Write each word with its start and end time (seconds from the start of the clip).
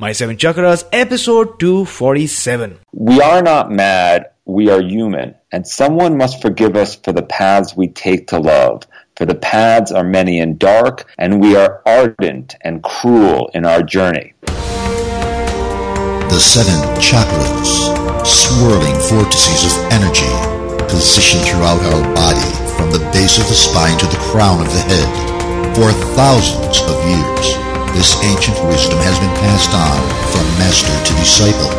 My 0.00 0.12
Seven 0.12 0.38
Chakras, 0.38 0.88
episode 0.92 1.60
247. 1.60 2.78
We 2.90 3.20
are 3.20 3.42
not 3.42 3.70
mad, 3.70 4.30
we 4.46 4.70
are 4.70 4.80
human, 4.80 5.34
and 5.52 5.68
someone 5.68 6.16
must 6.16 6.40
forgive 6.40 6.74
us 6.74 6.96
for 6.96 7.12
the 7.12 7.20
paths 7.20 7.76
we 7.76 7.88
take 7.88 8.28
to 8.28 8.38
love. 8.38 8.84
For 9.16 9.26
the 9.26 9.34
paths 9.34 9.92
are 9.92 10.02
many 10.02 10.40
and 10.40 10.58
dark, 10.58 11.04
and 11.18 11.38
we 11.38 11.54
are 11.54 11.82
ardent 11.84 12.56
and 12.62 12.82
cruel 12.82 13.50
in 13.52 13.66
our 13.66 13.82
journey. 13.82 14.32
The 16.32 16.40
seven 16.40 16.80
chakras, 16.96 18.24
swirling 18.24 18.96
vortices 19.12 19.76
of 19.76 19.84
energy, 19.92 20.32
positioned 20.88 21.44
throughout 21.44 21.82
our 21.92 22.14
body 22.14 22.50
from 22.72 22.90
the 22.90 23.06
base 23.12 23.36
of 23.36 23.46
the 23.48 23.54
spine 23.54 23.98
to 23.98 24.06
the 24.06 24.16
crown 24.32 24.62
of 24.62 24.72
the 24.72 24.80
head 24.80 25.76
for 25.76 25.92
thousands 26.16 26.80
of 26.88 26.96
years 27.06 27.69
this 27.94 28.14
ancient 28.22 28.56
wisdom 28.66 28.98
has 29.02 29.18
been 29.18 29.34
passed 29.42 29.74
on 29.74 29.98
from 30.30 30.44
master 30.62 30.92
to 30.92 31.12
disciple. 31.18 31.70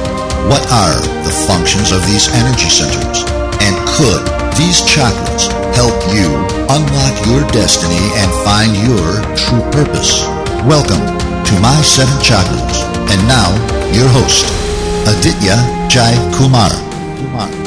What 0.50 0.64
are 0.72 1.00
the 1.24 1.36
functions 1.48 1.92
of 1.92 2.04
these 2.08 2.28
energy 2.36 2.68
centers? 2.68 3.24
And 3.62 3.74
could 3.96 4.24
these 4.58 4.84
chakras 4.84 5.48
help 5.78 5.96
you 6.12 6.28
unlock 6.68 7.16
your 7.28 7.44
destiny 7.54 8.02
and 8.20 8.30
find 8.44 8.76
your 8.84 9.22
true 9.38 9.64
purpose? 9.72 10.26
Welcome 10.68 11.02
to 11.46 11.54
My 11.62 11.80
Seven 11.82 12.18
Chakras. 12.20 12.84
And 13.08 13.20
now, 13.28 13.50
your 13.94 14.10
host, 14.10 14.46
Aditya 15.08 15.58
Jai 15.88 16.14
Kumar. 16.36 16.72
Kumar. 17.18 17.61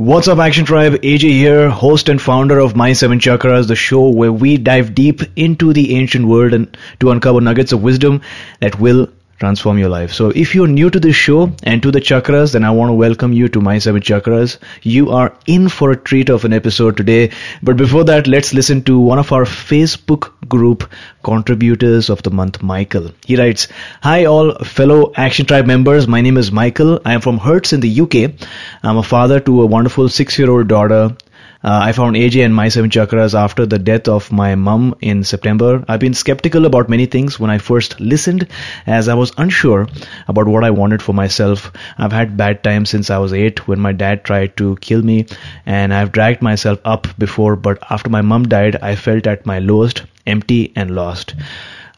What's 0.00 0.28
up, 0.28 0.38
Action 0.38 0.64
Tribe? 0.64 0.94
AJ 1.02 1.28
here, 1.28 1.68
host 1.68 2.08
and 2.08 2.22
founder 2.22 2.58
of 2.58 2.74
My 2.74 2.94
Seven 2.94 3.18
Chakras, 3.18 3.68
the 3.68 3.76
show 3.76 4.08
where 4.08 4.32
we 4.32 4.56
dive 4.56 4.94
deep 4.94 5.20
into 5.36 5.74
the 5.74 5.94
ancient 5.94 6.26
world 6.26 6.54
and 6.54 6.74
to 7.00 7.10
uncover 7.10 7.42
nuggets 7.42 7.72
of 7.72 7.82
wisdom 7.82 8.22
that 8.60 8.80
will 8.80 9.10
transform 9.40 9.78
your 9.78 9.88
life. 9.88 10.12
So 10.12 10.28
if 10.28 10.54
you're 10.54 10.68
new 10.68 10.90
to 10.90 11.00
this 11.00 11.16
show 11.16 11.50
and 11.62 11.82
to 11.82 11.90
the 11.90 12.00
chakras, 12.00 12.52
then 12.52 12.64
I 12.64 12.70
want 12.70 12.90
to 12.90 12.94
welcome 12.94 13.32
you 13.32 13.48
to 13.48 13.60
My 13.60 13.78
Seven 13.78 14.02
Chakras. 14.02 14.58
You 14.82 15.10
are 15.10 15.34
in 15.46 15.70
for 15.70 15.90
a 15.90 15.96
treat 15.96 16.28
of 16.28 16.44
an 16.44 16.52
episode 16.52 16.98
today. 16.98 17.30
But 17.62 17.78
before 17.78 18.04
that, 18.04 18.26
let's 18.26 18.52
listen 18.52 18.82
to 18.84 18.98
one 18.98 19.18
of 19.18 19.32
our 19.32 19.44
Facebook 19.44 20.30
group 20.46 20.88
contributors 21.22 22.10
of 22.10 22.22
the 22.22 22.30
month, 22.30 22.62
Michael. 22.62 23.10
He 23.24 23.36
writes, 23.36 23.68
Hi 24.02 24.26
all 24.26 24.54
fellow 24.58 25.12
Action 25.16 25.46
Tribe 25.46 25.66
members. 25.66 26.06
My 26.06 26.20
name 26.20 26.36
is 26.36 26.52
Michael. 26.52 27.00
I 27.06 27.14
am 27.14 27.22
from 27.22 27.38
Herts 27.38 27.72
in 27.72 27.80
the 27.80 28.00
UK. 28.02 28.46
I'm 28.82 28.98
a 28.98 29.02
father 29.02 29.40
to 29.40 29.62
a 29.62 29.66
wonderful 29.66 30.10
six 30.10 30.38
year 30.38 30.50
old 30.50 30.68
daughter 30.68 31.16
uh, 31.62 31.80
I 31.82 31.92
found 31.92 32.16
AJ 32.16 32.44
and 32.44 32.54
my 32.54 32.68
seven 32.70 32.88
chakras 32.88 33.34
after 33.34 33.66
the 33.66 33.78
death 33.78 34.08
of 34.08 34.32
my 34.32 34.54
mum 34.54 34.94
in 35.00 35.24
September. 35.24 35.84
I've 35.86 36.00
been 36.00 36.14
skeptical 36.14 36.64
about 36.64 36.88
many 36.88 37.04
things 37.04 37.38
when 37.38 37.50
I 37.50 37.58
first 37.58 38.00
listened, 38.00 38.48
as 38.86 39.08
I 39.08 39.14
was 39.14 39.32
unsure 39.36 39.86
about 40.26 40.48
what 40.48 40.64
I 40.64 40.70
wanted 40.70 41.02
for 41.02 41.12
myself. 41.12 41.70
I've 41.98 42.12
had 42.12 42.38
bad 42.38 42.64
times 42.64 42.88
since 42.88 43.10
I 43.10 43.18
was 43.18 43.34
eight 43.34 43.68
when 43.68 43.78
my 43.78 43.92
dad 43.92 44.24
tried 44.24 44.56
to 44.56 44.76
kill 44.76 45.02
me, 45.02 45.26
and 45.66 45.92
I've 45.92 46.12
dragged 46.12 46.40
myself 46.40 46.78
up 46.84 47.08
before, 47.18 47.56
but 47.56 47.78
after 47.90 48.08
my 48.08 48.22
mum 48.22 48.48
died, 48.48 48.76
I 48.76 48.96
felt 48.96 49.26
at 49.26 49.44
my 49.44 49.58
lowest, 49.58 50.02
empty 50.26 50.72
and 50.74 50.94
lost. 50.94 51.34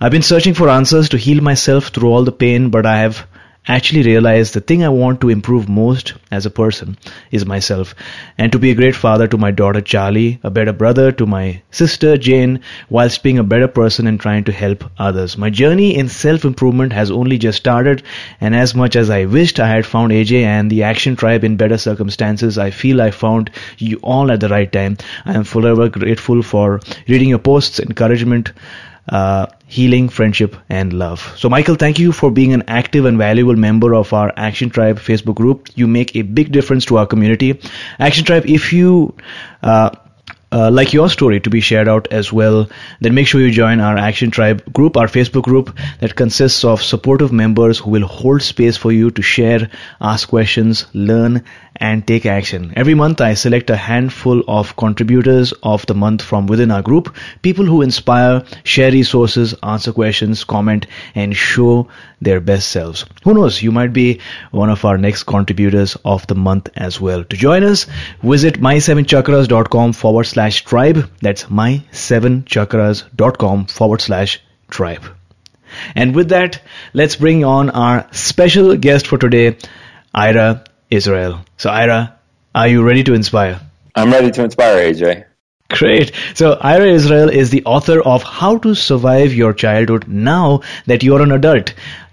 I've 0.01 0.11
been 0.11 0.23
searching 0.23 0.55
for 0.55 0.69
answers 0.69 1.11
to 1.11 1.17
heal 1.17 1.41
myself 1.41 1.89
through 1.89 2.11
all 2.11 2.25
the 2.25 2.33
pain, 2.33 2.71
but 2.71 2.85
I 2.85 2.99
have 2.99 3.27
actually 3.67 4.03
realize 4.03 4.51
the 4.51 4.61
thing 4.61 4.83
I 4.83 4.89
want 4.89 5.21
to 5.21 5.31
improve 5.31 5.69
most 5.69 6.15
as 6.31 6.47
a 6.47 6.51
person 6.51 6.99
is 7.31 7.47
myself. 7.47 7.95
And 8.37 8.51
to 8.51 8.59
be 8.59 8.71
a 8.71 8.75
great 8.75 8.97
father 8.97 9.29
to 9.29 9.39
my 9.39 9.53
daughter 9.53 9.81
Charlie, 9.81 10.41
a 10.43 10.51
better 10.51 10.73
brother 10.73 11.13
to 11.13 11.27
my 11.27 11.63
sister 11.71 12.17
Jane, 12.17 12.61
whilst 12.91 13.23
being 13.23 13.39
a 13.39 13.45
better 13.45 13.69
person 13.69 14.07
and 14.07 14.19
trying 14.19 14.45
to 14.45 14.53
help 14.53 14.85
others. 14.99 15.39
My 15.39 15.51
journey 15.51 15.97
in 15.97 16.09
self 16.09 16.45
improvement 16.45 16.93
has 16.93 17.11
only 17.11 17.39
just 17.39 17.59
started, 17.59 18.03
and 18.41 18.55
as 18.55 18.75
much 18.75 18.97
as 18.97 19.11
I 19.11 19.27
wished 19.27 19.61
I 19.61 19.69
had 19.69 19.87
found 19.87 20.13
AJ 20.13 20.43
and 20.43 20.71
the 20.71 20.83
Action 20.83 21.15
Tribe 21.15 21.45
in 21.45 21.57
better 21.57 21.79
circumstances, 21.79 22.59
I 22.59 22.71
feel 22.71 23.01
I 23.01 23.13
found 23.13 23.51
you 23.79 23.99
all 24.03 24.33
at 24.33 24.41
the 24.41 24.49
right 24.49 24.71
time. 24.73 24.97
I 25.25 25.35
am 25.35 25.45
forever 25.45 25.89
grateful 25.89 26.43
for 26.43 26.81
reading 27.07 27.29
your 27.29 27.39
posts, 27.39 27.79
encouragement, 27.79 28.53
uh, 29.09 29.47
healing, 29.73 30.09
friendship, 30.11 30.57
and 30.69 30.93
love. 30.93 31.21
So, 31.37 31.49
Michael, 31.49 31.77
thank 31.77 31.99
you 31.99 32.13
for 32.13 32.31
being 32.31 32.53
an 32.53 32.65
active 32.69 33.07
and 33.07 33.17
valuable 33.17 33.57
member 33.57 33.95
of 33.95 34.13
our 34.13 34.33
Action 34.37 34.69
Tribe 34.69 34.99
Facebook 34.99 35.37
group. 35.37 35.71
You 35.75 35.87
make 35.87 36.15
a 36.15 36.23
big 36.23 36.53
difference 36.53 36.85
to 36.87 36.99
our 36.99 37.07
community. 37.07 37.59
Action 37.99 38.27
Tribe, 38.27 38.45
if 38.47 38.73
you 38.73 39.15
uh, 39.63 39.91
uh, 40.53 40.71
like 40.71 40.93
your 40.93 41.09
story 41.09 41.41
to 41.41 41.51
be 41.51 41.61
shared 41.61 41.89
out 41.89 42.09
as 42.13 42.31
well, 42.33 42.69
then 43.01 43.15
make 43.15 43.27
sure 43.27 43.41
you 43.41 43.51
join 43.51 43.81
our 43.81 43.97
Action 43.97 44.31
Tribe 44.31 44.63
group, 44.73 44.99
our 44.99 45.07
Facebook 45.07 45.45
group 45.45 45.75
that 46.01 46.15
consists 46.15 46.65
of 46.65 46.83
supportive 46.83 47.33
members 47.33 47.79
who 47.79 47.91
will 47.91 48.07
hold 48.07 48.43
space 48.43 48.77
for 48.77 48.93
you 48.93 49.11
to 49.11 49.23
share, 49.23 49.71
ask 50.01 50.29
questions, 50.29 50.87
learn, 50.93 51.43
and 51.83 52.07
take 52.07 52.25
action. 52.25 52.73
Every 52.77 52.95
month 52.95 53.21
I 53.21 53.35
select 53.35 53.69
a 53.69 53.77
handful 53.77 54.43
of 54.47 54.77
contributors 54.77 55.53
of 55.65 55.85
the 55.87 55.95
month 55.95 56.23
from 56.23 56.47
within 56.47 56.71
our 56.71 56.81
group, 56.81 57.13
people 57.43 57.67
who 57.67 57.83
inspire, 57.83 58.45
share 58.63 58.93
resources, 58.93 59.53
answer 59.65 59.93
questions, 59.93 60.45
comment, 60.45 60.87
and 61.17 61.37
show 61.37 61.89
their 62.21 62.39
best 62.41 62.69
selves. 62.69 63.05
Who 63.25 63.35
knows, 63.35 63.61
you 63.63 63.73
might 63.73 63.93
be 63.93 64.21
one 64.53 64.71
of 64.71 64.85
our 64.85 64.97
next 64.97 65.25
contributors 65.25 65.97
of 66.05 66.25
the 66.29 66.37
month 66.37 66.69
as 66.77 67.01
well. 67.01 67.25
To 67.25 67.37
join 67.37 67.65
us, 67.65 67.87
visit 68.23 68.61
my7chakras.com 68.61 69.93
forward 69.93 70.25
slash 70.25 70.65
tribe. 70.65 71.11
That's 71.21 71.47
my7chakras.com 71.47 73.67
forward 73.67 74.01
slash 74.01 74.41
tribe. 74.71 75.03
And 75.97 76.15
with 76.15 76.29
that, 76.29 76.63
let's 76.93 77.17
bring 77.17 77.45
on 77.45 77.71
our 77.71 78.07
special 78.13 78.77
guest 78.77 79.09
for 79.09 79.19
today, 79.19 79.57
Ira 80.15 80.63
Israel. 80.93 81.45
So, 81.57 81.71
Ira, 81.71 82.19
are 82.55 82.69
you 82.69 82.83
ready 82.83 83.03
to 83.05 83.15
inspire? 83.15 83.61
I'm 83.95 84.11
ready 84.11 84.31
to 84.31 84.45
inspire, 84.45 84.93
AJ. 84.93 85.25
Great. 85.71 86.13
So, 86.35 86.59
Ira 86.61 86.87
Israel 86.87 87.31
is 87.31 87.49
the 87.51 87.65
author 87.65 88.01
of 88.03 88.23
How 88.23 88.59
to 88.59 88.75
Survive 88.75 89.33
Your 89.33 89.55
Childhood 89.55 90.07
Now 90.07 90.61
That 90.87 91.03
You're 91.03 91.23
an 91.23 91.33
Adult. 91.33 91.73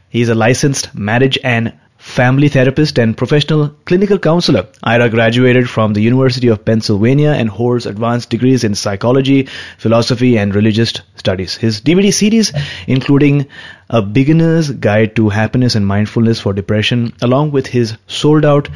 He's 0.09 0.29
a 0.29 0.35
licensed 0.35 0.95
marriage 0.95 1.37
and 1.43 1.73
family 2.09 2.49
therapist 2.49 2.97
and 2.97 3.15
professional 3.15 3.69
clinical 3.85 4.17
counselor. 4.17 4.67
Ira 4.83 5.09
graduated 5.09 5.69
from 5.69 5.93
the 5.93 6.01
University 6.01 6.47
of 6.47 6.63
Pennsylvania 6.65 7.31
and 7.31 7.49
holds 7.49 7.85
advanced 7.85 8.29
degrees 8.29 8.63
in 8.63 8.75
psychology, 8.75 9.47
philosophy, 9.77 10.37
and 10.37 10.55
religious 10.55 10.93
studies. 11.15 11.55
His 11.55 11.79
DVD 11.81 12.13
series, 12.13 12.51
including 12.87 13.45
A 13.89 14.01
Beginner's 14.01 14.71
Guide 14.71 15.15
to 15.17 15.29
Happiness 15.29 15.75
and 15.75 15.85
Mindfulness 15.85 16.39
for 16.39 16.53
Depression, 16.53 17.13
along 17.21 17.51
with 17.51 17.67
his 17.67 17.95
sold 18.07 18.43
out 18.43 18.69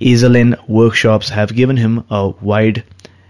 Esalen 0.00 0.56
workshops, 0.68 1.30
have 1.30 1.54
given 1.54 1.76
him 1.76 2.04
a 2.10 2.28
wide 2.28 2.84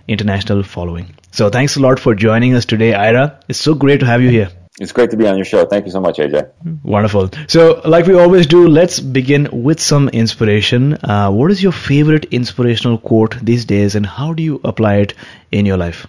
international 0.09 0.62
following. 0.65 1.15
So 1.31 1.49
thanks 1.49 1.77
a 1.77 1.81
lot 1.81 1.99
for 2.01 2.15
joining 2.15 2.55
us 2.55 2.65
today, 2.65 2.93
Ira. 2.95 3.41
It's 3.49 3.61
so 3.61 3.75
great 3.75 4.01
to 4.01 4.06
have 4.06 4.21
you 4.21 4.31
here. 4.31 4.51
It's 4.81 4.91
great 4.91 5.11
to 5.12 5.17
be 5.17 5.29
on 5.29 5.37
your 5.37 5.44
show. 5.44 5.65
Thank 5.67 5.87
you 5.87 5.93
so 5.93 6.00
much, 6.00 6.19
AJ. 6.19 6.50
Wonderful. 6.82 7.31
So, 7.47 7.81
like 7.85 8.06
we 8.06 8.15
always 8.15 8.49
do, 8.49 8.67
let's 8.67 8.99
begin 8.99 9.49
with 9.53 9.81
some 9.81 10.09
inspiration. 10.09 10.94
Uh, 10.94 11.31
what 11.31 11.53
is 11.53 11.62
your 11.62 11.71
favorite 11.71 12.25
inspirational 12.32 12.99
quote 12.99 13.37
these 13.41 13.65
days, 13.65 13.94
and 13.94 14.05
how 14.05 14.32
do 14.32 14.43
you 14.43 14.61
apply 14.65 14.97
it 14.97 15.15
in 15.53 15.65
your 15.65 15.76
life? 15.76 16.09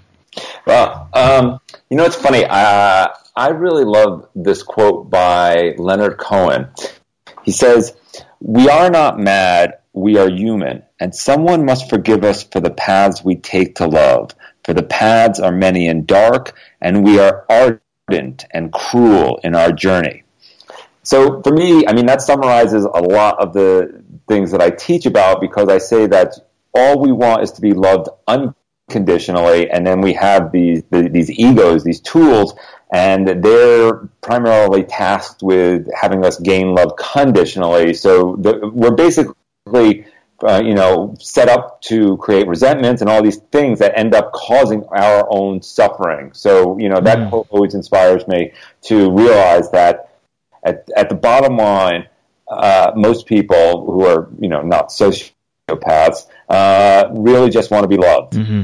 Well, 0.66 1.10
um, 1.14 1.60
you 1.92 1.98
know, 1.98 2.06
it's 2.06 2.16
funny. 2.16 2.44
Uh, 2.44 3.10
I 3.36 3.50
really 3.50 3.86
love 3.86 4.30
this 4.34 4.64
quote 4.64 5.12
by 5.12 5.76
Leonard 5.78 6.18
Cohen. 6.18 6.70
He 7.44 7.52
says, 7.52 7.96
We 8.40 8.68
are 8.68 8.90
not 8.90 9.20
mad, 9.20 9.76
we 9.94 10.18
are 10.18 10.30
human, 10.30 10.82
and 11.00 11.14
someone 11.14 11.66
must 11.66 11.88
forgive 11.88 12.24
us 12.24 12.42
for 12.42 12.62
the 12.62 12.72
paths 12.72 13.24
we 13.24 13.36
take 13.36 13.76
to 13.76 13.88
love. 13.88 14.32
For 14.64 14.74
the 14.74 14.84
paths 14.84 15.40
are 15.40 15.52
many 15.52 15.88
and 15.88 16.08
dark, 16.08 16.58
and 16.82 17.04
we 17.04 17.20
are 17.20 17.46
ardent 17.48 17.82
and 18.07 18.72
cruel 18.72 19.40
in 19.44 19.56
our 19.56 19.72
journey. 19.72 20.24
So 21.04 21.42
for 21.42 21.52
me, 21.52 21.88
I 21.88 21.94
mean, 21.94 22.06
that 22.07 22.22
summarizes 22.22 22.84
a 22.84 23.02
lot 23.02 23.40
of 23.40 23.54
the 23.54 24.04
things 24.28 24.52
that 24.52 24.62
I 24.62 24.69
teach 24.69 25.06
about 25.06 25.42
because 25.42 25.69
I 25.69 25.78
say 25.78 26.07
that 26.07 26.34
all 26.74 27.00
we 27.00 27.12
want 27.12 27.44
is 27.44 27.52
to 27.54 27.62
be 27.62 27.74
loved 27.74 28.10
unconditionally, 28.28 29.69
and 29.69 29.86
then 29.86 30.02
we 30.02 30.13
have 30.13 30.52
these 30.52 30.84
the, 30.90 31.10
these 31.10 31.31
egos, 31.31 31.84
these 31.84 32.02
tools, 32.02 32.54
and 32.92 33.44
they're 33.44 34.08
primarily 34.22 34.84
tasked 34.84 35.42
with 35.42 35.88
having 35.94 36.25
us 36.25 36.40
gain 36.40 36.74
love 36.75 36.96
conditionally. 36.98 37.94
So 37.94 38.36
the, 38.36 38.69
we're 38.72 38.96
basically 38.96 40.06
uh, 40.48 40.62
you 40.64 40.74
know, 40.74 41.16
set 41.20 41.50
up 41.50 41.82
to 41.82 42.18
create 42.18 42.48
resentments 42.48 43.02
and 43.02 43.10
all 43.10 43.22
these 43.22 43.38
things 43.38 43.80
that 43.80 43.98
end 43.98 44.14
up 44.14 44.32
causing 44.32 44.84
our 44.86 45.28
own 45.30 45.62
suffering. 45.62 46.32
So, 46.34 46.78
you 46.78 46.90
know, 46.90 47.02
that 47.02 47.18
mm. 47.18 47.48
always 47.50 47.74
inspires 47.74 48.28
me 48.28 48.54
to 48.84 49.12
realize 49.12 49.72
that 49.72 50.20
at, 50.64 50.88
at 50.96 51.10
the 51.10 51.16
bottom 51.16 51.58
line, 51.58 52.08
uh, 52.48 52.92
most 52.96 53.26
people 53.26 53.86
who 53.86 54.06
are, 54.06 54.30
you 54.40 54.50
know, 54.50 54.62
not 54.62 54.90
sociopaths, 54.90 56.28
uh, 56.50 57.10
really 57.12 57.50
just 57.50 57.72
want 57.72 57.84
to 57.84 57.88
be 57.88 57.98
loved. 57.98 58.34
Mm-hmm. 58.34 58.64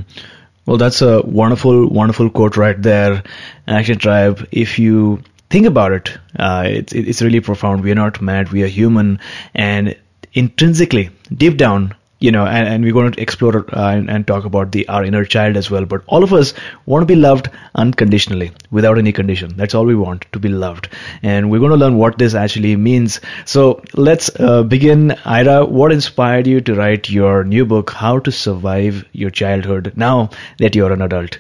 Well, 0.66 0.78
that's 0.78 1.01
a 1.01 1.22
wonderful, 1.24 1.88
wonderful 1.89 2.30
quote 2.30 2.56
right 2.57 2.80
there. 2.80 3.24
Action 3.68 3.98
Tribe, 3.98 4.48
if 4.51 4.78
you 4.78 5.24
think 5.50 5.66
about 5.66 5.92
it, 5.92 6.18
uh, 6.38 6.63
it's, 6.68 6.94
it's 6.94 7.22
really 7.22 7.39
profound. 7.39 7.83
We 7.83 7.92
are 7.92 7.95
not 7.95 8.22
mad, 8.22 8.51
we 8.51 8.63
are 8.63 8.68
human. 8.68 9.19
And 9.56 9.95
intrinsically, 10.33 11.10
deep 11.36 11.57
down, 11.57 11.95
you 12.19 12.31
know, 12.31 12.45
and, 12.45 12.68
and 12.68 12.83
we're 12.83 12.94
going 12.94 13.12
to 13.12 13.22
explore 13.22 13.66
uh, 13.75 13.89
and, 13.89 14.10
and, 14.10 14.28
talk 14.28 14.45
about 14.45 14.72
the 14.72 14.88
our 14.88 15.04
inner 15.04 15.25
child 15.25 15.57
as 15.57 15.72
well. 15.72 15.86
But 15.86 16.04
all 16.06 16.24
of 16.24 16.33
us 16.33 16.54
want 16.86 17.01
to 17.01 17.07
be 17.07 17.16
loved 17.16 17.50
unconditionally, 17.74 18.51
without 18.69 19.00
any 19.00 19.12
condition. 19.12 19.57
That's 19.57 19.74
all 19.74 19.86
we 19.86 19.95
want 19.95 20.25
to 20.31 20.39
be 20.39 20.50
loved, 20.50 20.89
and 21.24 21.50
we're 21.50 21.60
going 21.60 21.72
to 21.72 21.78
learn 21.78 21.98
what 21.98 22.19
this 22.19 22.36
actually 22.36 22.75
means. 22.75 23.19
So 23.45 23.81
let's 23.94 24.30
uh, 24.39 24.63
begin. 24.63 25.16
Ira, 25.25 25.66
what 25.66 25.92
inspired 25.92 26.48
you 26.48 26.62
to 26.62 26.75
write 26.75 27.10
your 27.10 27.44
new 27.44 27.66
book, 27.66 27.89
How 27.89 28.19
to 28.19 28.31
Survive 28.31 29.04
Your 29.12 29.31
Childhood, 29.31 29.94
now 29.95 30.30
that 30.60 30.75
you're 30.75 30.94
an 30.94 31.01
adult? 31.01 31.39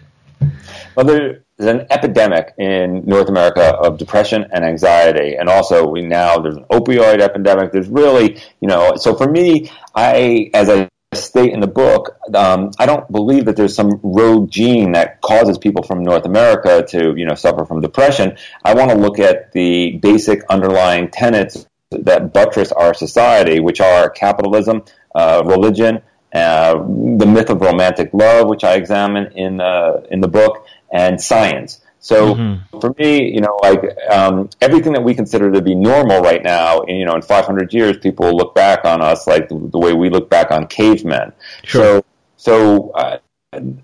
Well, 0.95 1.05
there's 1.05 1.41
an 1.59 1.87
epidemic 1.89 2.53
in 2.57 3.05
North 3.05 3.29
America 3.29 3.75
of 3.75 3.97
depression 3.97 4.45
and 4.51 4.65
anxiety, 4.65 5.35
and 5.35 5.47
also 5.47 5.87
we 5.87 6.01
now 6.01 6.37
there's 6.37 6.57
an 6.57 6.65
opioid 6.65 7.21
epidemic. 7.21 7.71
There's 7.71 7.87
really, 7.87 8.41
you 8.59 8.67
know, 8.67 8.95
so 8.97 9.15
for 9.15 9.29
me, 9.29 9.71
I 9.95 10.49
as 10.53 10.69
I 10.69 10.89
state 11.13 11.51
in 11.51 11.59
the 11.59 11.67
book, 11.67 12.17
um, 12.33 12.71
I 12.79 12.85
don't 12.85 13.09
believe 13.11 13.45
that 13.45 13.57
there's 13.57 13.75
some 13.75 13.99
rogue 14.01 14.49
gene 14.49 14.93
that 14.93 15.21
causes 15.21 15.57
people 15.57 15.83
from 15.83 16.03
North 16.03 16.25
America 16.25 16.85
to, 16.89 17.13
you 17.17 17.25
know, 17.25 17.35
suffer 17.35 17.65
from 17.65 17.81
depression. 17.81 18.37
I 18.63 18.73
want 18.73 18.91
to 18.91 18.97
look 18.97 19.19
at 19.19 19.51
the 19.51 19.97
basic 20.01 20.43
underlying 20.49 21.09
tenets 21.09 21.67
that 21.91 22.33
buttress 22.33 22.71
our 22.71 22.93
society, 22.93 23.59
which 23.59 23.81
are 23.81 24.09
capitalism, 24.09 24.83
uh, 25.13 25.43
religion, 25.45 26.01
uh, 26.33 26.75
the 26.75 27.25
myth 27.25 27.49
of 27.49 27.59
romantic 27.59 28.11
love, 28.13 28.47
which 28.47 28.63
I 28.63 28.75
examine 28.75 29.33
in 29.33 29.59
uh, 29.59 30.01
in 30.09 30.21
the 30.21 30.29
book, 30.29 30.65
and 30.91 31.21
science. 31.21 31.81
So 31.99 32.33
mm-hmm. 32.33 32.79
for 32.79 32.95
me, 32.97 33.31
you 33.31 33.41
know, 33.41 33.59
like 33.61 33.83
um, 34.09 34.49
everything 34.59 34.93
that 34.93 35.03
we 35.03 35.13
consider 35.13 35.51
to 35.51 35.61
be 35.61 35.75
normal 35.75 36.21
right 36.21 36.41
now, 36.41 36.83
you 36.87 37.05
know, 37.05 37.13
in 37.13 37.21
500 37.21 37.71
years, 37.73 37.97
people 37.97 38.25
will 38.25 38.37
look 38.37 38.55
back 38.55 38.85
on 38.85 39.01
us 39.01 39.27
like 39.27 39.49
the, 39.49 39.55
the 39.55 39.77
way 39.77 39.93
we 39.93 40.09
look 40.09 40.29
back 40.29 40.49
on 40.49 40.65
cavemen. 40.65 41.31
Sure. 41.63 42.01
So, 42.01 42.05
so 42.37 42.89
uh, 42.91 43.19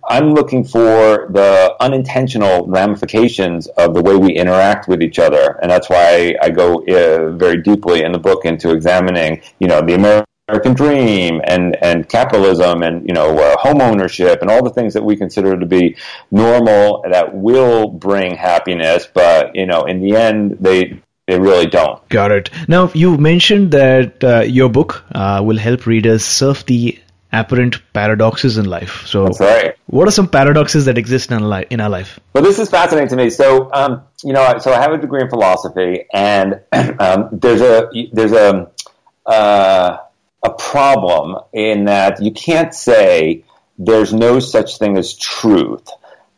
I'm 0.09 0.33
looking 0.33 0.63
for 0.63 1.27
the 1.29 1.75
unintentional 1.79 2.65
ramifications 2.67 3.67
of 3.67 3.93
the 3.93 4.01
way 4.01 4.15
we 4.15 4.33
interact 4.33 4.87
with 4.87 5.03
each 5.03 5.19
other, 5.19 5.59
and 5.61 5.69
that's 5.69 5.89
why 5.89 6.35
I 6.41 6.49
go 6.49 6.79
uh, 6.85 7.33
very 7.33 7.61
deeply 7.61 8.01
in 8.01 8.13
the 8.13 8.19
book 8.19 8.45
into 8.45 8.71
examining, 8.71 9.41
you 9.59 9.67
know, 9.67 9.81
the 9.81 9.93
American 9.93 10.25
American 10.49 10.73
dream 10.73 11.41
and, 11.43 11.75
and 11.83 12.07
capitalism 12.07 12.81
and 12.81 13.05
you 13.05 13.13
know 13.13 13.37
uh, 13.37 13.57
home 13.57 13.81
ownership 13.81 14.41
and 14.41 14.49
all 14.49 14.63
the 14.63 14.69
things 14.69 14.93
that 14.93 15.03
we 15.03 15.17
consider 15.17 15.59
to 15.59 15.65
be 15.65 15.97
normal 16.31 17.03
that 17.11 17.35
will 17.35 17.89
bring 17.89 18.33
happiness, 18.33 19.07
but 19.13 19.53
you 19.55 19.65
know 19.65 19.83
in 19.83 20.01
the 20.01 20.15
end 20.15 20.57
they 20.61 21.01
they 21.27 21.37
really 21.37 21.65
don't. 21.65 22.07
Got 22.07 22.31
it. 22.31 22.49
Now 22.69 22.89
you 22.93 23.17
mentioned 23.17 23.71
that 23.71 24.23
uh, 24.23 24.39
your 24.39 24.69
book 24.69 25.03
uh, 25.11 25.41
will 25.43 25.57
help 25.57 25.85
readers 25.85 26.23
surf 26.23 26.65
the 26.65 26.97
apparent 27.33 27.81
paradoxes 27.91 28.57
in 28.57 28.65
life. 28.65 29.05
So 29.05 29.25
That's 29.25 29.41
right. 29.41 29.75
What 29.87 30.07
are 30.07 30.11
some 30.11 30.29
paradoxes 30.29 30.85
that 30.85 30.97
exist 30.97 31.29
in, 31.29 31.49
li- 31.49 31.65
in 31.69 31.81
our 31.81 31.89
life? 31.89 32.21
Well, 32.33 32.41
this 32.41 32.57
is 32.57 32.69
fascinating 32.69 33.09
to 33.09 33.17
me. 33.17 33.29
So, 33.29 33.69
um, 33.73 34.03
you 34.23 34.31
know, 34.31 34.57
so 34.59 34.71
I 34.71 34.79
have 34.79 34.93
a 34.93 34.97
degree 34.97 35.21
in 35.21 35.29
philosophy, 35.29 36.05
and 36.13 36.61
um, 36.99 37.27
there's 37.33 37.59
a 37.59 37.89
there's 38.13 38.31
a 38.31 38.71
uh, 39.25 39.97
a 40.47 40.53
problem 40.53 41.37
in 41.51 41.85
that 41.85 42.21
you 42.21 42.31
can't 42.31 42.73
say 42.73 43.43
there's 43.77 44.13
no 44.13 44.39
such 44.39 44.77
thing 44.77 44.97
as 44.97 45.13
truth 45.13 45.89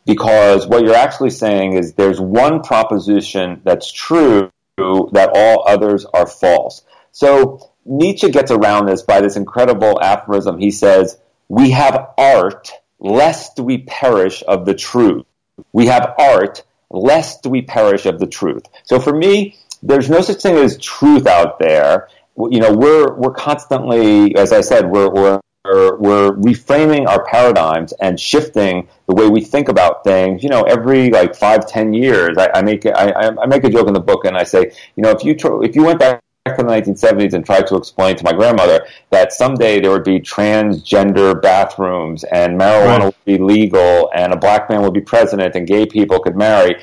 because 0.04 0.66
what 0.66 0.82
you're 0.82 0.96
actually 1.06 1.30
saying 1.30 1.74
is 1.74 1.94
there's 1.94 2.20
one 2.20 2.62
proposition 2.62 3.60
that's 3.64 3.92
true 3.92 4.50
that 4.76 5.30
all 5.34 5.64
others 5.68 6.04
are 6.06 6.26
false. 6.26 6.82
So 7.12 7.70
Nietzsche 7.84 8.30
gets 8.30 8.50
around 8.50 8.86
this 8.86 9.02
by 9.02 9.20
this 9.20 9.36
incredible 9.36 10.00
aphorism. 10.02 10.58
He 10.58 10.72
says, 10.72 11.18
We 11.48 11.70
have 11.70 12.08
art 12.18 12.72
lest 12.98 13.60
we 13.60 13.78
perish 13.78 14.42
of 14.46 14.64
the 14.64 14.74
truth. 14.74 15.26
We 15.72 15.86
have 15.86 16.14
art 16.18 16.64
lest 16.90 17.46
we 17.46 17.62
perish 17.62 18.06
of 18.06 18.18
the 18.18 18.26
truth. 18.26 18.64
So 18.84 18.98
for 18.98 19.14
me, 19.14 19.56
there's 19.82 20.10
no 20.10 20.20
such 20.20 20.42
thing 20.42 20.56
as 20.56 20.78
truth 20.78 21.26
out 21.26 21.58
there 21.58 22.08
you 22.50 22.60
know, 22.60 22.72
we're 22.72 23.14
we're 23.14 23.32
constantly, 23.32 24.34
as 24.36 24.52
I 24.52 24.60
said, 24.60 24.90
we're 24.90 25.10
we're 25.10 25.40
we're 25.64 26.30
reframing 26.32 27.06
our 27.06 27.24
paradigms 27.24 27.92
and 28.00 28.18
shifting 28.18 28.88
the 29.06 29.14
way 29.14 29.28
we 29.28 29.40
think 29.40 29.68
about 29.68 30.04
things. 30.04 30.42
You 30.42 30.48
know, 30.48 30.62
every 30.62 31.10
like 31.10 31.34
five, 31.34 31.66
ten 31.66 31.92
years, 31.92 32.36
I, 32.38 32.50
I 32.54 32.62
make 32.62 32.86
I, 32.86 33.12
I 33.40 33.46
make 33.46 33.64
a 33.64 33.70
joke 33.70 33.88
in 33.88 33.94
the 33.94 34.00
book, 34.00 34.24
and 34.24 34.36
I 34.36 34.44
say, 34.44 34.72
you 34.96 35.02
know, 35.02 35.10
if 35.10 35.24
you 35.24 35.34
tr- 35.34 35.62
if 35.62 35.76
you 35.76 35.84
went 35.84 35.98
back 35.98 36.20
to 36.46 36.56
the 36.56 36.62
1970s 36.62 37.34
and 37.34 37.44
tried 37.44 37.66
to 37.66 37.76
explain 37.76 38.16
to 38.16 38.24
my 38.24 38.32
grandmother 38.32 38.86
that 39.10 39.30
someday 39.30 39.78
there 39.78 39.90
would 39.90 40.04
be 40.04 40.18
transgender 40.18 41.40
bathrooms 41.40 42.24
and 42.24 42.58
marijuana 42.58 42.98
right. 42.98 43.04
would 43.04 43.24
be 43.26 43.36
legal 43.36 44.10
and 44.14 44.32
a 44.32 44.36
black 44.36 44.70
man 44.70 44.80
would 44.80 44.94
be 44.94 45.02
president 45.02 45.54
and 45.54 45.66
gay 45.66 45.84
people 45.84 46.18
could 46.18 46.36
marry, 46.36 46.76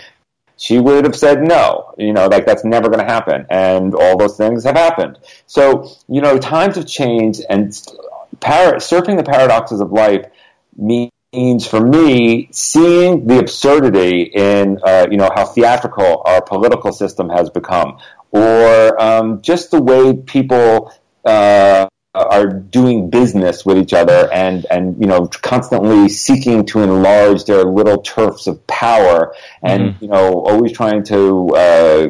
she 0.57 0.79
would 0.79 1.05
have 1.05 1.15
said 1.15 1.41
no. 1.41 1.93
You 1.97 2.13
know, 2.13 2.27
like 2.27 2.45
that's 2.45 2.65
never 2.65 2.89
going 2.89 3.05
to 3.05 3.11
happen. 3.11 3.45
And 3.49 3.95
all 3.95 4.17
those 4.17 4.37
things 4.37 4.63
have 4.65 4.75
happened. 4.75 5.19
So, 5.45 5.89
you 6.07 6.21
know, 6.21 6.37
times 6.37 6.75
have 6.75 6.87
changed 6.87 7.41
and 7.49 7.71
par- 8.39 8.75
surfing 8.75 9.17
the 9.17 9.23
paradoxes 9.23 9.79
of 9.79 9.91
life 9.91 10.25
means 10.75 11.67
for 11.67 11.79
me 11.79 12.49
seeing 12.51 13.27
the 13.27 13.39
absurdity 13.39 14.23
in, 14.23 14.79
uh, 14.83 15.07
you 15.09 15.17
know, 15.17 15.29
how 15.33 15.45
theatrical 15.45 16.23
our 16.25 16.41
political 16.41 16.91
system 16.91 17.29
has 17.29 17.49
become 17.49 17.99
or 18.31 19.01
um, 19.01 19.41
just 19.41 19.71
the 19.71 19.81
way 19.81 20.13
people 20.13 20.93
uh, 21.25 21.87
are 22.17 22.47
doing 22.47 23.09
business 23.09 23.65
with 23.65 23.77
each 23.77 23.93
other 23.93 24.29
and 24.31 24.65
and 24.71 24.99
you 24.99 25.07
know 25.07 25.27
constantly 25.27 26.09
seeking 26.09 26.65
to 26.65 26.79
enlarge 26.79 27.45
their 27.45 27.63
little 27.63 28.01
turfs 28.01 28.47
of 28.47 28.65
power 28.67 29.33
and 29.61 29.93
mm-hmm. 29.93 30.03
you 30.03 30.09
know 30.09 30.41
always 30.45 30.71
trying 30.71 31.03
to 31.03 31.49
uh, 31.55 32.07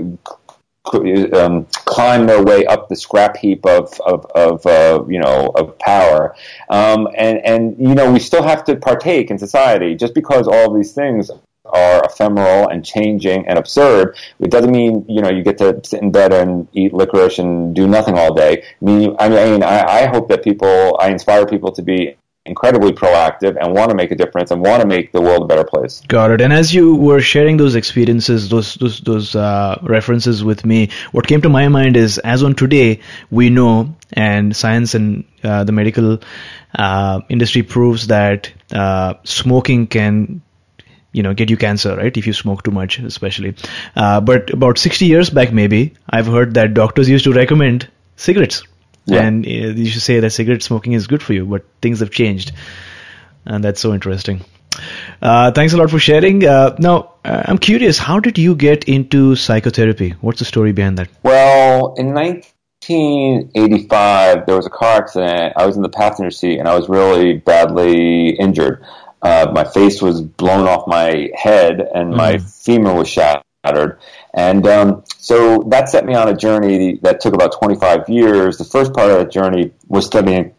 um, 0.93 1.65
climb 1.85 2.25
their 2.27 2.43
way 2.43 2.65
up 2.65 2.89
the 2.89 2.95
scrap 2.95 3.37
heap 3.37 3.65
of 3.65 3.99
of, 4.01 4.25
of 4.27 4.65
uh, 4.65 5.03
you 5.07 5.19
know 5.19 5.51
of 5.55 5.77
power, 5.79 6.35
um, 6.69 7.07
and 7.15 7.39
and 7.45 7.77
you 7.79 7.95
know 7.95 8.11
we 8.11 8.19
still 8.19 8.43
have 8.43 8.63
to 8.65 8.75
partake 8.75 9.29
in 9.29 9.37
society. 9.37 9.95
Just 9.95 10.13
because 10.13 10.47
all 10.47 10.73
these 10.73 10.93
things 10.93 11.29
are 11.69 12.03
ephemeral 12.03 12.67
and 12.67 12.83
changing 12.83 13.47
and 13.47 13.57
absurd, 13.57 14.15
it 14.39 14.51
doesn't 14.51 14.71
mean 14.71 15.05
you 15.07 15.21
know 15.21 15.29
you 15.29 15.43
get 15.43 15.57
to 15.59 15.79
sit 15.83 16.01
in 16.01 16.11
bed 16.11 16.33
and 16.33 16.67
eat 16.73 16.93
licorice 16.93 17.39
and 17.39 17.75
do 17.75 17.87
nothing 17.87 18.17
all 18.17 18.33
day. 18.33 18.63
I 18.81 18.85
mean, 18.85 19.15
I 19.19 19.29
mean, 19.29 19.63
I, 19.63 20.03
I 20.03 20.05
hope 20.07 20.29
that 20.29 20.43
people, 20.43 20.97
I 20.99 21.09
inspire 21.09 21.45
people 21.45 21.71
to 21.73 21.81
be 21.81 22.17
incredibly 22.47 22.93
proactive 22.93 23.57
and 23.59 23.73
want 23.73 23.89
to 23.89 23.95
make 23.95 24.11
a 24.11 24.15
difference 24.15 24.51
and 24.51 24.61
want 24.61 24.81
to 24.81 24.87
make 24.87 25.11
the 25.11 25.21
world 25.21 25.43
a 25.43 25.45
better 25.45 25.63
place. 25.63 26.01
Got 26.07 26.31
it. 26.31 26.41
And 26.41 26.53
as 26.53 26.73
you 26.73 26.95
were 26.95 27.19
sharing 27.19 27.57
those 27.57 27.75
experiences, 27.75 28.49
those 28.49 28.75
those 28.75 28.99
those 29.01 29.35
uh, 29.35 29.79
references 29.83 30.43
with 30.43 30.65
me, 30.65 30.89
what 31.11 31.27
came 31.27 31.41
to 31.41 31.49
my 31.49 31.67
mind 31.67 31.97
is, 31.97 32.17
as 32.17 32.43
on 32.43 32.55
today, 32.55 33.01
we 33.29 33.49
know, 33.49 33.95
and 34.13 34.55
science 34.55 34.95
and 34.95 35.25
uh, 35.43 35.63
the 35.65 35.71
medical 35.71 36.19
uh, 36.73 37.21
industry 37.29 37.63
proves 37.63 38.07
that 38.07 38.51
uh, 38.71 39.15
smoking 39.23 39.87
can 39.87 40.41
you 41.17 41.23
know 41.25 41.33
get 41.41 41.49
you 41.53 41.57
cancer 41.65 41.91
right 41.99 42.15
if 42.21 42.25
you 42.29 42.33
smoke 42.39 42.61
too 42.63 42.73
much 42.79 42.97
especially. 42.99 43.51
Uh, 43.95 44.19
but 44.21 44.49
about 44.57 44.77
60 44.77 45.05
years 45.05 45.29
back 45.37 45.49
maybe 45.59 45.81
i've 46.17 46.29
heard 46.37 46.49
that 46.59 46.73
doctors 46.79 47.07
used 47.09 47.25
to 47.29 47.33
recommend 47.43 47.87
cigarettes. 48.15 48.59
Yeah. 49.09 49.21
and 49.23 49.45
uh, 49.45 49.49
you 49.49 49.85
should 49.85 50.01
say 50.01 50.19
that 50.19 50.31
cigarette 50.31 50.63
smoking 50.63 50.91
is 50.93 51.07
good 51.11 51.23
for 51.23 51.33
you 51.33 51.45
but 51.45 51.63
things 51.81 51.99
have 52.01 52.11
changed. 52.11 52.51
And 53.45 53.63
that's 53.63 53.79
so 53.79 53.93
interesting. 53.93 54.41
Uh, 55.21 55.51
thanks 55.51 55.71
a 55.73 55.77
lot 55.77 55.89
for 55.89 55.99
sharing. 56.07 56.43
Uh, 56.45 56.75
now 56.77 57.13
uh, 57.23 57.43
i'm 57.45 57.57
curious 57.67 57.97
how 58.07 58.19
did 58.27 58.37
you 58.45 58.55
get 58.63 58.83
into 58.95 59.35
psychotherapy? 59.35 60.09
What's 60.21 60.39
the 60.39 60.45
story 60.51 60.73
behind 60.81 60.97
that? 60.97 61.07
Well 61.23 61.93
in 62.03 62.07
1985 62.13 64.45
there 64.45 64.57
was 64.57 64.65
a 64.65 64.75
car 64.81 64.97
accident. 65.01 65.53
I 65.55 65.65
was 65.65 65.75
in 65.77 65.83
the 65.89 65.95
passenger 66.01 66.31
seat 66.41 66.57
and 66.59 66.67
i 66.67 66.75
was 66.75 66.89
really 66.89 67.33
badly 67.51 68.31
injured 68.47 68.77
uh, 69.21 69.51
my 69.53 69.63
face 69.63 70.01
was 70.01 70.21
blown 70.21 70.67
off 70.67 70.87
my 70.87 71.29
head 71.35 71.79
and 71.79 72.09
mm-hmm. 72.09 72.17
my 72.17 72.37
femur 72.37 72.93
was 72.93 73.07
shattered. 73.07 73.99
And 74.33 74.65
um, 74.67 75.03
so 75.17 75.63
that 75.69 75.89
set 75.89 76.05
me 76.05 76.13
on 76.13 76.29
a 76.29 76.35
journey 76.35 76.99
that 77.01 77.19
took 77.19 77.33
about 77.33 77.57
25 77.59 78.09
years. 78.09 78.57
The 78.57 78.63
first 78.63 78.93
part 78.93 79.11
of 79.11 79.17
that 79.19 79.31
journey 79.31 79.71
was 79.87 80.05
studying 80.05 80.53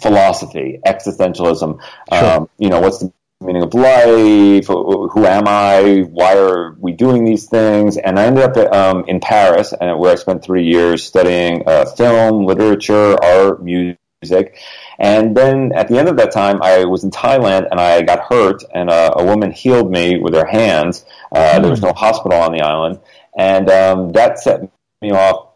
philosophy, 0.00 0.80
existentialism. 0.86 1.80
Sure. 2.12 2.24
Um, 2.24 2.48
you 2.58 2.68
know, 2.68 2.80
what's 2.80 3.00
the 3.00 3.12
meaning 3.40 3.62
of 3.62 3.74
life? 3.74 4.66
Who 4.66 5.26
am 5.26 5.44
I? 5.46 6.06
Why 6.08 6.36
are 6.36 6.72
we 6.78 6.92
doing 6.92 7.24
these 7.24 7.46
things? 7.46 7.96
And 7.96 8.18
I 8.18 8.24
ended 8.26 8.44
up 8.44 8.72
um, 8.72 9.04
in 9.06 9.20
Paris, 9.20 9.72
and 9.78 9.98
where 9.98 10.12
I 10.12 10.14
spent 10.16 10.42
three 10.42 10.64
years 10.64 11.04
studying 11.04 11.62
uh, 11.66 11.86
film, 11.86 12.44
literature, 12.44 13.22
art, 13.22 13.62
music. 13.62 14.58
And 14.98 15.36
then 15.36 15.72
at 15.74 15.88
the 15.88 15.98
end 15.98 16.08
of 16.08 16.16
that 16.16 16.32
time, 16.32 16.62
I 16.62 16.84
was 16.84 17.04
in 17.04 17.10
Thailand 17.10 17.68
and 17.70 17.78
I 17.80 18.02
got 18.02 18.20
hurt, 18.20 18.62
and 18.74 18.88
uh, 18.90 19.12
a 19.16 19.24
woman 19.24 19.50
healed 19.50 19.90
me 19.90 20.18
with 20.18 20.34
her 20.34 20.46
hands. 20.46 21.04
Uh, 21.32 21.38
mm. 21.38 21.62
There 21.62 21.70
was 21.70 21.82
no 21.82 21.92
hospital 21.92 22.38
on 22.38 22.52
the 22.52 22.62
island, 22.62 23.00
and 23.36 23.68
um, 23.70 24.12
that 24.12 24.38
set 24.38 24.70
me 25.02 25.10
off 25.10 25.48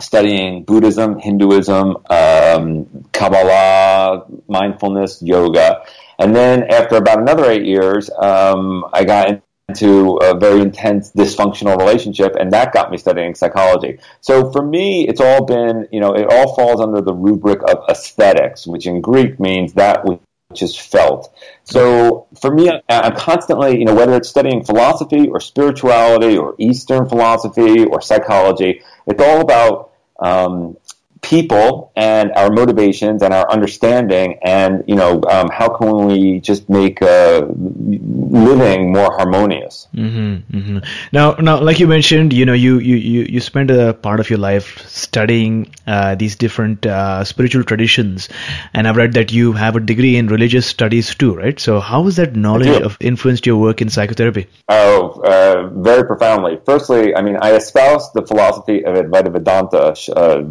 studying 0.00 0.62
Buddhism, 0.64 1.18
Hinduism, 1.18 1.96
um, 2.10 3.04
Kabbalah, 3.12 4.26
mindfulness, 4.46 5.22
yoga. 5.22 5.82
And 6.18 6.34
then 6.34 6.64
after 6.64 6.96
about 6.96 7.20
another 7.20 7.50
eight 7.50 7.64
years, 7.64 8.10
um, 8.10 8.84
I 8.92 9.04
got 9.04 9.40
into 9.68 10.16
a 10.18 10.38
very 10.38 10.60
intense 10.60 11.10
dysfunctional 11.10 11.76
relationship 11.76 12.36
and 12.38 12.52
that 12.52 12.72
got 12.72 12.88
me 12.90 12.96
studying 12.96 13.34
psychology. 13.34 13.98
So 14.20 14.52
for 14.52 14.64
me 14.64 15.08
it's 15.08 15.20
all 15.20 15.44
been 15.44 15.88
you 15.90 15.98
know 15.98 16.14
it 16.14 16.26
all 16.30 16.54
falls 16.54 16.80
under 16.80 17.00
the 17.00 17.12
rubric 17.12 17.62
of 17.68 17.82
aesthetics 17.88 18.64
which 18.64 18.86
in 18.86 19.00
greek 19.00 19.40
means 19.40 19.72
that 19.72 20.04
which 20.04 20.62
is 20.62 20.76
felt. 20.76 21.34
So 21.64 22.28
for 22.40 22.54
me 22.54 22.80
i'm 22.88 23.16
constantly 23.16 23.80
you 23.80 23.84
know 23.84 23.94
whether 23.94 24.14
it's 24.14 24.28
studying 24.28 24.64
philosophy 24.64 25.28
or 25.28 25.40
spirituality 25.40 26.36
or 26.36 26.54
eastern 26.58 27.08
philosophy 27.08 27.86
or 27.86 28.00
psychology 28.00 28.82
it's 29.08 29.20
all 29.20 29.40
about 29.40 29.90
um, 30.20 30.76
people 31.26 31.90
and 31.96 32.30
our 32.32 32.50
motivations 32.50 33.20
and 33.22 33.34
our 33.34 33.50
understanding 33.50 34.38
and 34.42 34.84
you 34.86 34.94
know 34.94 35.20
um, 35.28 35.48
how 35.52 35.68
can 35.68 36.06
we 36.06 36.38
just 36.40 36.68
make 36.68 37.02
uh, 37.02 37.44
living 37.48 38.92
more 38.92 39.10
harmonious? 39.12 39.88
Mm-hmm, 39.94 40.56
mm-hmm. 40.56 40.78
now 41.12 41.32
now 41.34 41.60
like 41.60 41.80
you 41.80 41.88
mentioned 41.88 42.32
you 42.32 42.46
know 42.46 42.52
you 42.52 42.78
you 42.78 42.96
you, 42.96 43.22
you 43.28 43.40
spend 43.40 43.72
a 43.72 43.92
part 43.92 44.20
of 44.20 44.30
your 44.30 44.38
life 44.38 44.86
studying 44.88 45.74
uh, 45.86 46.14
these 46.14 46.36
different 46.36 46.86
uh, 46.86 47.24
spiritual 47.24 47.64
traditions. 47.64 48.28
And 48.72 48.86
i've 48.86 48.96
read 48.96 49.14
that 49.14 49.32
you 49.32 49.52
have 49.52 49.74
a 49.74 49.80
degree 49.80 50.16
in 50.16 50.28
religious 50.28 50.66
studies 50.66 51.14
too 51.14 51.34
right? 51.34 51.58
So 51.58 51.80
how 51.80 52.04
has 52.04 52.16
that 52.16 52.36
knowledge 52.36 52.82
of 52.82 52.96
influenced 53.00 53.46
your 53.46 53.56
work 53.56 53.82
in 53.82 53.88
psychotherapy? 53.88 54.46
Oh 54.68 55.20
uh, 55.24 55.70
very 55.74 56.06
profoundly. 56.06 56.60
Firstly 56.64 57.14
i 57.16 57.22
mean 57.22 57.36
i 57.48 57.52
espouse 57.56 58.12
the 58.12 58.24
philosophy 58.30 58.84
of 58.84 58.94
advaita 58.94 59.32
vedanta 59.32 59.84
uh, 60.16 60.42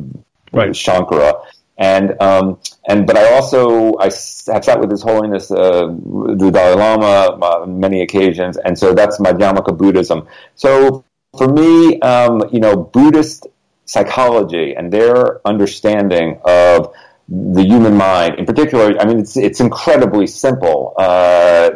right. 0.55 0.69
Shankara. 0.71 1.43
And 1.77 2.21
um, 2.21 2.59
and 2.87 3.05
but 3.05 3.17
I 3.17 3.33
also 3.35 3.97
I 3.97 4.05
have 4.05 4.13
sat 4.13 4.79
with 4.79 4.89
His 4.89 5.01
Holiness 5.01 5.51
uh, 5.51 5.87
the 5.87 6.49
Dalai 6.49 6.75
Lama 6.75 7.35
on 7.35 7.81
many 7.81 8.01
occasions, 8.01 8.55
and 8.55 8.79
so 8.79 8.93
that's 8.93 9.19
Madhyamaka 9.19 9.77
Buddhism. 9.77 10.25
So 10.55 11.03
for 11.37 11.49
me, 11.49 11.99
um, 11.99 12.43
you 12.53 12.61
know, 12.61 12.77
Buddhist 12.77 13.47
psychology 13.83 14.73
and 14.73 14.91
their 14.91 15.45
understanding 15.45 16.39
of 16.45 16.93
the 17.27 17.63
human 17.63 17.97
mind, 17.97 18.39
in 18.39 18.45
particular, 18.45 18.97
I 18.97 19.05
mean, 19.05 19.19
it's 19.19 19.35
it's 19.35 19.59
incredibly 19.59 20.27
simple. 20.27 20.93
Uh, 20.97 21.71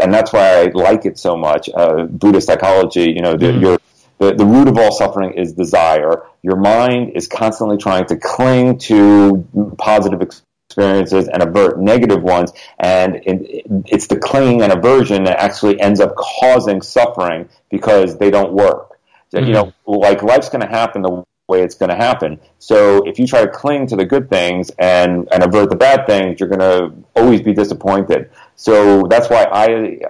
and 0.00 0.12
that's 0.12 0.32
why 0.32 0.60
I 0.60 0.64
like 0.74 1.06
it 1.06 1.18
so 1.18 1.36
much. 1.36 1.70
Uh, 1.74 2.04
Buddhist 2.04 2.46
psychology, 2.46 3.10
you 3.10 3.22
know, 3.22 3.36
the, 3.36 3.46
mm. 3.46 3.60
your 3.62 3.78
the, 4.18 4.34
the 4.34 4.44
root 4.44 4.68
of 4.68 4.76
all 4.76 4.92
suffering 4.92 5.32
is 5.34 5.52
desire. 5.52 6.22
Your 6.42 6.56
mind 6.56 7.12
is 7.14 7.26
constantly 7.26 7.76
trying 7.76 8.06
to 8.06 8.16
cling 8.16 8.78
to 8.78 9.46
positive 9.78 10.20
experiences 10.20 11.28
and 11.28 11.42
avert 11.42 11.78
negative 11.80 12.22
ones, 12.22 12.52
and 12.78 13.16
it, 13.16 13.66
it's 13.86 14.06
the 14.08 14.16
clinging 14.16 14.62
and 14.62 14.72
aversion 14.72 15.24
that 15.24 15.38
actually 15.38 15.80
ends 15.80 16.00
up 16.00 16.14
causing 16.16 16.82
suffering 16.82 17.48
because 17.70 18.18
they 18.18 18.30
don't 18.30 18.52
work. 18.52 18.98
mm-hmm. 19.40 19.46
You 19.46 19.52
know, 19.52 19.64
mm-hmm. 19.64 19.92
like 19.92 20.22
life's 20.22 20.48
going 20.48 20.62
to 20.62 20.68
happen 20.68 21.02
the 21.02 21.24
way 21.48 21.62
it's 21.62 21.74
going 21.74 21.88
to 21.88 21.96
happen. 21.96 22.38
So 22.58 23.06
if 23.06 23.18
you 23.18 23.26
try 23.26 23.42
to 23.42 23.48
cling 23.50 23.86
to 23.88 23.96
the 23.96 24.04
good 24.04 24.28
things 24.28 24.70
and, 24.78 25.28
and 25.32 25.42
avert 25.42 25.70
the 25.70 25.76
bad 25.76 26.06
things, 26.06 26.38
you're 26.38 26.48
going 26.48 26.60
to 26.60 26.92
always 27.16 27.40
be 27.40 27.54
disappointed. 27.54 28.30
So 28.54 29.04
that's 29.08 29.30
why 29.30 29.44
I 29.44 30.00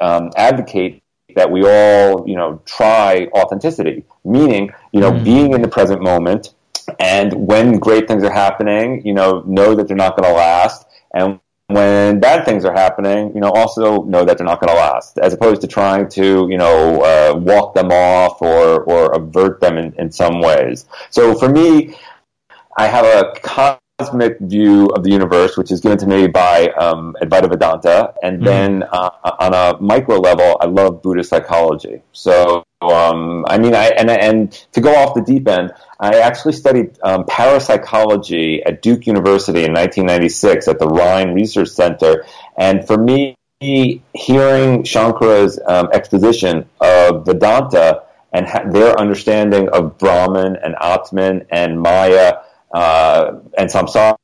um, 0.00 0.32
advocate 0.36 1.01
that 1.34 1.50
we 1.50 1.64
all, 1.64 2.28
you 2.28 2.36
know, 2.36 2.60
try 2.64 3.28
authenticity, 3.34 4.04
meaning, 4.24 4.70
you 4.92 5.00
know, 5.00 5.12
mm. 5.12 5.24
being 5.24 5.52
in 5.52 5.62
the 5.62 5.68
present 5.68 6.02
moment 6.02 6.54
and 6.98 7.32
when 7.46 7.78
great 7.78 8.08
things 8.08 8.24
are 8.24 8.32
happening, 8.32 9.06
you 9.06 9.14
know, 9.14 9.42
know 9.46 9.74
that 9.74 9.88
they're 9.88 9.96
not 9.96 10.16
going 10.16 10.28
to 10.28 10.36
last. 10.36 10.86
And 11.14 11.40
when 11.66 12.20
bad 12.20 12.44
things 12.44 12.64
are 12.64 12.72
happening, 12.72 13.34
you 13.34 13.40
know, 13.40 13.50
also 13.50 14.02
know 14.02 14.24
that 14.24 14.38
they're 14.38 14.46
not 14.46 14.60
going 14.60 14.72
to 14.72 14.78
last, 14.78 15.18
as 15.18 15.32
opposed 15.32 15.60
to 15.62 15.66
trying 15.66 16.08
to, 16.10 16.48
you 16.50 16.58
know, 16.58 17.02
uh, 17.02 17.38
walk 17.38 17.74
them 17.74 17.90
off 17.90 18.42
or, 18.42 18.82
or 18.82 19.12
avert 19.12 19.60
them 19.60 19.78
in, 19.78 19.92
in 19.98 20.10
some 20.10 20.40
ways. 20.40 20.86
So 21.10 21.34
for 21.34 21.48
me, 21.48 21.96
I 22.76 22.88
have 22.88 23.04
a 23.04 23.32
cosmic 24.02 24.38
view 24.40 24.86
of 24.88 25.02
the 25.04 25.10
universe, 25.10 25.56
which 25.56 25.70
is 25.70 25.80
given 25.80 25.98
to 25.98 26.06
me 26.06 26.26
by 26.26 26.68
um, 26.70 27.16
Advaita 27.22 27.48
Vedanta, 27.48 28.14
and 28.22 28.36
mm-hmm. 28.36 28.44
then 28.44 28.82
uh, 28.82 29.10
on 29.38 29.54
a 29.54 29.80
micro 29.80 30.18
level, 30.18 30.56
I 30.60 30.66
love 30.66 31.02
Buddhist 31.02 31.30
psychology. 31.30 32.02
So, 32.12 32.64
um, 32.80 33.44
I 33.46 33.58
mean, 33.58 33.74
I 33.74 33.88
and 33.90 34.10
and 34.10 34.52
to 34.72 34.80
go 34.80 34.94
off 34.94 35.14
the 35.14 35.22
deep 35.22 35.46
end, 35.48 35.72
I 36.00 36.18
actually 36.20 36.54
studied 36.54 36.98
um, 37.02 37.24
parapsychology 37.26 38.62
at 38.64 38.82
Duke 38.82 39.06
University 39.06 39.64
in 39.64 39.72
1996 39.72 40.68
at 40.68 40.78
the 40.78 40.88
Rhine 40.88 41.32
Research 41.34 41.68
Center, 41.68 42.24
and 42.56 42.86
for 42.86 42.98
me, 42.98 43.36
hearing 43.60 44.82
Shankara's 44.82 45.60
um, 45.66 45.90
exposition 45.92 46.68
of 46.80 47.24
Vedanta 47.24 48.02
and 48.32 48.46
ha- 48.48 48.64
their 48.68 48.98
understanding 48.98 49.68
of 49.68 49.98
Brahman 49.98 50.56
and 50.56 50.74
Atman 50.80 51.46
and 51.50 51.80
Maya 51.80 52.38
uh, 52.72 53.38
and 53.56 53.70
samsara 53.70 54.16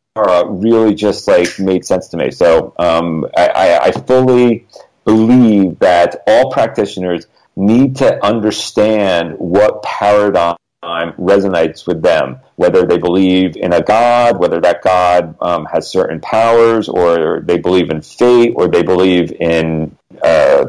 really 0.48 0.94
just 0.94 1.28
like 1.28 1.58
made 1.58 1.84
sense 1.84 2.08
to 2.08 2.16
me. 2.16 2.30
So 2.30 2.74
um, 2.78 3.26
I, 3.36 3.78
I 3.82 3.92
fully 3.92 4.66
believe 5.04 5.78
that 5.78 6.22
all 6.26 6.50
practitioners 6.50 7.26
need 7.56 7.96
to 7.96 8.24
understand 8.24 9.34
what 9.38 9.82
paradigm 9.82 10.56
resonates 10.82 11.86
with 11.86 12.02
them, 12.02 12.38
whether 12.56 12.86
they 12.86 12.98
believe 12.98 13.56
in 13.56 13.72
a 13.72 13.82
God, 13.82 14.38
whether 14.38 14.60
that 14.60 14.82
God 14.82 15.36
um, 15.40 15.64
has 15.66 15.90
certain 15.90 16.20
powers, 16.20 16.88
or 16.88 17.40
they 17.40 17.58
believe 17.58 17.90
in 17.90 18.00
fate, 18.00 18.52
or 18.54 18.68
they 18.68 18.82
believe 18.82 19.32
in 19.32 19.96
uh, 20.22 20.66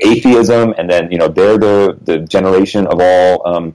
atheism, 0.00 0.74
and 0.76 0.90
then 0.90 1.10
you 1.12 1.18
know 1.18 1.28
they're 1.28 1.58
the 1.58 1.98
the 2.02 2.18
generation 2.18 2.86
of 2.86 3.00
all 3.00 3.46
um, 3.46 3.74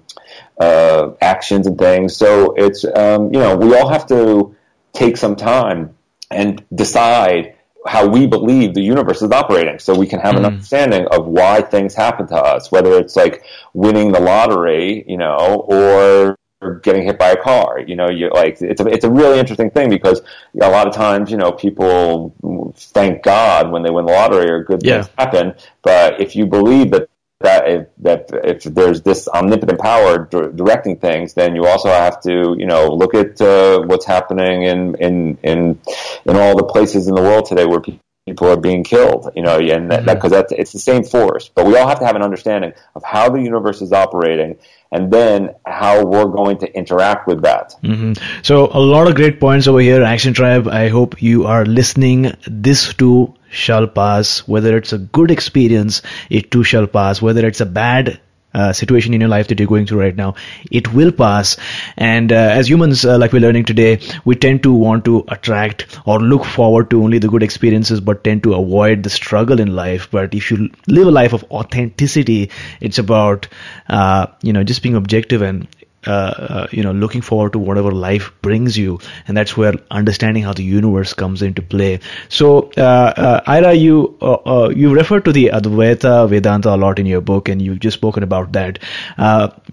uh, 0.62 1.16
actions 1.20 1.66
and 1.66 1.78
things. 1.78 2.16
So 2.16 2.54
it's 2.56 2.86
um, 2.86 3.34
you 3.34 3.40
know 3.40 3.58
we 3.58 3.76
all 3.76 3.90
have 3.90 4.06
to 4.08 4.56
take 4.94 5.18
some 5.18 5.36
time 5.36 5.96
and 6.30 6.64
decide 6.74 7.56
how 7.86 8.08
we 8.08 8.28
believe 8.28 8.74
the 8.76 8.82
universe 8.82 9.24
is 9.24 9.32
operating 9.32 9.80
so 9.80 9.98
we 9.98 10.06
can 10.06 10.20
have 10.20 10.36
mm. 10.36 10.40
an 10.40 10.46
understanding 10.46 11.08
of 11.12 11.26
why 11.26 11.62
things 11.62 11.96
happen 11.96 12.28
to 12.28 12.36
us 12.36 12.72
whether 12.72 13.00
it's 13.00 13.16
like 13.16 13.44
winning 13.74 14.12
the 14.12 14.20
lottery 14.20 15.04
you 15.08 15.18
know 15.18 15.66
or 15.68 16.38
getting 16.84 17.04
hit 17.04 17.18
by 17.18 17.32
a 17.32 17.42
car 17.42 17.80
you 17.80 17.96
know 17.96 18.08
you 18.08 18.30
like 18.30 18.62
it's 18.62 18.80
a 18.80 18.88
it's 18.88 19.04
a 19.04 19.10
really 19.10 19.40
interesting 19.40 19.72
thing 19.72 19.90
because 19.90 20.22
a 20.62 20.70
lot 20.70 20.88
of 20.88 20.94
times 20.94 21.32
you 21.32 21.38
know 21.38 21.52
people 21.52 22.36
thank 22.78 23.24
god 23.24 23.72
when 23.72 23.82
they 23.82 23.90
win 23.90 24.06
the 24.06 24.14
lottery 24.14 24.48
or 24.48 24.64
good 24.64 24.84
yeah. 24.84 25.02
things 25.02 25.10
happen 25.18 25.56
but 25.82 26.22
if 26.22 26.36
you 26.36 26.46
believe 26.46 26.92
that 26.92 27.10
that 27.44 27.68
if, 27.68 27.88
that 28.00 28.30
if 28.44 28.64
there's 28.64 29.02
this 29.02 29.28
omnipotent 29.28 29.80
power 29.80 30.26
d- 30.26 30.50
directing 30.56 30.98
things, 30.98 31.34
then 31.34 31.56
you 31.56 31.66
also 31.66 31.90
have 31.90 32.22
to, 32.22 32.56
you 32.58 32.66
know, 32.66 32.94
look 32.94 33.14
at 33.14 33.40
uh, 33.42 33.82
what's 33.82 34.06
happening 34.06 34.64
in, 34.64 34.96
in 34.96 35.38
in 35.44 35.80
in 36.26 36.36
all 36.36 36.56
the 36.56 36.64
places 36.64 37.08
in 37.08 37.16
the 37.16 37.22
world 37.22 37.46
today 37.46 37.66
where 37.66 37.80
people 37.80 38.02
are 38.40 38.58
being 38.58 38.84
killed. 38.84 39.32
You 39.36 39.44
know, 39.44 39.58
and 39.60 39.90
because 39.90 40.06
that, 40.06 40.20
mm-hmm. 40.20 40.30
that, 40.30 40.52
it's 40.52 40.72
the 40.72 40.80
same 40.80 41.04
force. 41.04 41.50
But 41.50 41.66
we 41.66 41.78
all 41.78 41.88
have 41.88 42.00
to 42.00 42.06
have 42.06 42.16
an 42.16 42.24
understanding 42.24 42.74
of 42.96 43.04
how 43.04 43.30
the 43.30 43.42
universe 43.42 43.82
is 43.82 43.92
operating, 43.94 44.58
and 44.92 45.12
then 45.12 45.56
how 45.66 46.06
we're 46.06 46.26
going 46.26 46.58
to 46.60 46.74
interact 46.76 47.28
with 47.28 47.42
that. 47.44 47.76
Mm-hmm. 47.84 48.42
So 48.44 48.70
a 48.72 48.80
lot 48.80 49.08
of 49.08 49.16
great 49.16 49.40
points 49.40 49.68
over 49.68 49.80
here, 49.80 50.04
Action 50.04 50.34
Tribe. 50.34 50.68
I 50.68 50.90
hope 50.90 51.22
you 51.22 51.46
are 51.46 51.66
listening. 51.66 52.34
This 52.48 52.94
too 52.94 53.34
shall 53.50 53.88
pass. 53.88 54.40
Whether 54.48 54.78
it's 54.78 54.94
a 54.94 54.98
good 54.98 55.32
experience, 55.32 56.02
it 56.30 56.52
too 56.52 56.64
shall 56.64 56.88
pass. 56.88 57.22
Whether 57.22 57.48
it's 57.48 57.62
a 57.62 57.66
bad 57.66 58.20
uh, 58.54 58.74
situation 58.74 59.14
in 59.14 59.22
your 59.22 59.30
life 59.30 59.48
that 59.48 59.60
you're 59.60 59.68
going 59.68 59.86
through 59.86 60.00
right 60.00 60.16
now, 60.16 60.36
it 60.70 60.94
will 60.94 61.12
pass. 61.12 61.58
And 61.98 62.32
uh, 62.32 62.36
as 62.36 62.70
humans, 62.70 63.06
uh, 63.06 63.18
like 63.18 63.34
we're 63.34 63.40
learning 63.40 63.66
today, 63.66 64.00
we 64.26 64.36
tend 64.36 64.64
to 64.64 64.74
want 64.74 65.06
to 65.06 65.24
attract 65.28 66.00
or 66.06 66.20
look 66.20 66.46
forward 66.46 66.90
to 66.92 67.04
only 67.04 67.20
the 67.20 67.28
good 67.28 67.44
experiences, 67.44 68.02
but 68.02 68.24
tend 68.24 68.44
to 68.44 68.54
avoid 68.54 69.04
the 69.04 69.10
struggle 69.10 69.60
in 69.60 69.76
life. 69.76 70.10
But 70.12 70.34
if 70.34 70.52
you 70.52 70.70
live 70.88 71.08
a 71.08 71.12
life 71.12 71.34
of 71.34 71.44
authenticity, 71.52 72.50
it's 72.80 73.00
about 73.00 73.48
uh, 73.90 74.28
you 74.42 74.54
know 74.54 74.64
just 74.64 74.84
being 74.84 74.96
objective 74.96 75.42
and 75.42 75.68
uh, 76.08 76.12
uh, 76.12 76.68
you 76.72 76.82
know 76.82 76.92
looking 76.92 77.22
forward 77.22 77.54
to 77.54 77.60
whatever 77.60 77.92
life 77.92 78.32
brings 78.42 78.78
you. 78.78 79.00
And 79.28 79.38
that's 79.38 79.56
where 79.56 79.74
understanding 79.92 80.44
how 80.44 80.54
the 80.54 80.64
universe 80.64 81.14
comes 81.14 81.44
into 81.44 81.62
play. 81.62 82.00
So 82.30 82.72
uh, 82.78 83.14
uh 83.26 83.42
ira 83.46 83.74
you 83.74 84.18
uh, 84.22 84.72
you 84.76 84.96
refer 84.96 85.20
to 85.20 85.32
the 85.32 85.52
advaita 85.54 86.28
vedanta 86.28 86.74
a 86.74 86.78
lot 86.78 86.98
in 86.98 87.06
your 87.06 87.22
book 87.22 87.50
and 87.50 87.62
you've 87.62 87.80
just 87.80 87.98
spoken 87.98 88.24
about 88.24 88.52
that. 88.54 88.80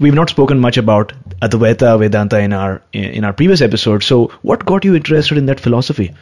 We've 0.00 0.14
not 0.14 0.28
spoken 0.28 0.60
much 0.60 0.76
about 0.76 1.14
advaita 1.40 1.98
vedanta 1.98 2.38
in 2.40 2.52
our 2.52 2.82
in 2.92 3.24
our 3.24 3.32
previous 3.32 3.62
episode. 3.62 4.02
So 4.02 4.28
what 4.42 4.66
got 4.66 4.84
you 4.84 4.94
interested 4.94 5.38
in 5.38 5.46
that 5.46 5.60
philosophy? 5.60 6.14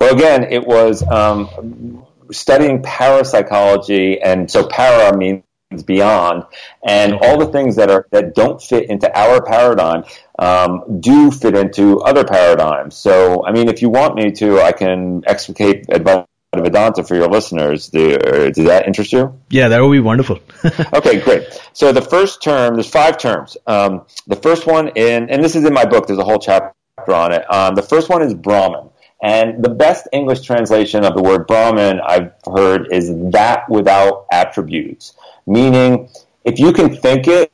Well 0.00 0.12
again 0.12 0.44
it 0.50 0.66
was 0.66 1.02
um, 1.08 2.04
studying 2.32 2.82
parapsychology 2.82 4.20
and 4.20 4.50
so 4.50 4.66
para 4.66 5.16
means 5.16 5.45
beyond, 5.84 6.44
and 6.86 7.14
all 7.14 7.38
the 7.38 7.46
things 7.46 7.76
that 7.76 7.90
are 7.90 8.06
that 8.12 8.34
don't 8.34 8.62
fit 8.62 8.88
into 8.88 9.10
our 9.18 9.42
paradigm 9.42 10.04
um, 10.38 11.00
do 11.00 11.30
fit 11.30 11.56
into 11.56 12.00
other 12.00 12.24
paradigms. 12.24 12.96
So, 12.96 13.44
I 13.44 13.52
mean, 13.52 13.68
if 13.68 13.82
you 13.82 13.88
want 13.88 14.14
me 14.14 14.30
to, 14.32 14.60
I 14.60 14.72
can 14.72 15.24
explicate 15.26 15.88
Advaita 15.88 16.26
Vedanta 16.54 17.02
for 17.02 17.16
your 17.16 17.28
listeners. 17.28 17.88
Do, 17.88 18.14
uh, 18.14 18.50
does 18.50 18.66
that 18.66 18.86
interest 18.86 19.12
you? 19.12 19.40
Yeah, 19.50 19.68
that 19.68 19.80
would 19.80 19.92
be 19.92 20.00
wonderful. 20.00 20.38
okay, 20.94 21.20
great. 21.20 21.60
So 21.72 21.92
the 21.92 22.02
first 22.02 22.42
term, 22.42 22.74
there's 22.74 22.90
five 22.90 23.18
terms. 23.18 23.56
Um, 23.66 24.06
the 24.26 24.36
first 24.36 24.66
one 24.66 24.88
in, 24.88 25.30
and 25.30 25.42
this 25.42 25.56
is 25.56 25.64
in 25.64 25.74
my 25.74 25.84
book. 25.84 26.06
There's 26.06 26.18
a 26.18 26.24
whole 26.24 26.38
chapter 26.38 26.72
on 27.08 27.32
it. 27.32 27.52
Um, 27.52 27.74
the 27.74 27.82
first 27.82 28.08
one 28.08 28.22
is 28.22 28.34
Brahman. 28.34 28.90
And 29.22 29.64
the 29.64 29.70
best 29.70 30.08
English 30.12 30.42
translation 30.42 31.02
of 31.02 31.14
the 31.14 31.22
word 31.22 31.46
Brahman 31.46 32.00
I've 32.00 32.32
heard 32.44 32.92
is 32.92 33.08
that 33.32 33.68
without 33.68 34.26
attributes 34.30 35.14
meaning 35.46 36.08
if 36.44 36.58
you 36.58 36.72
can 36.72 36.94
think 36.94 37.26
it, 37.28 37.52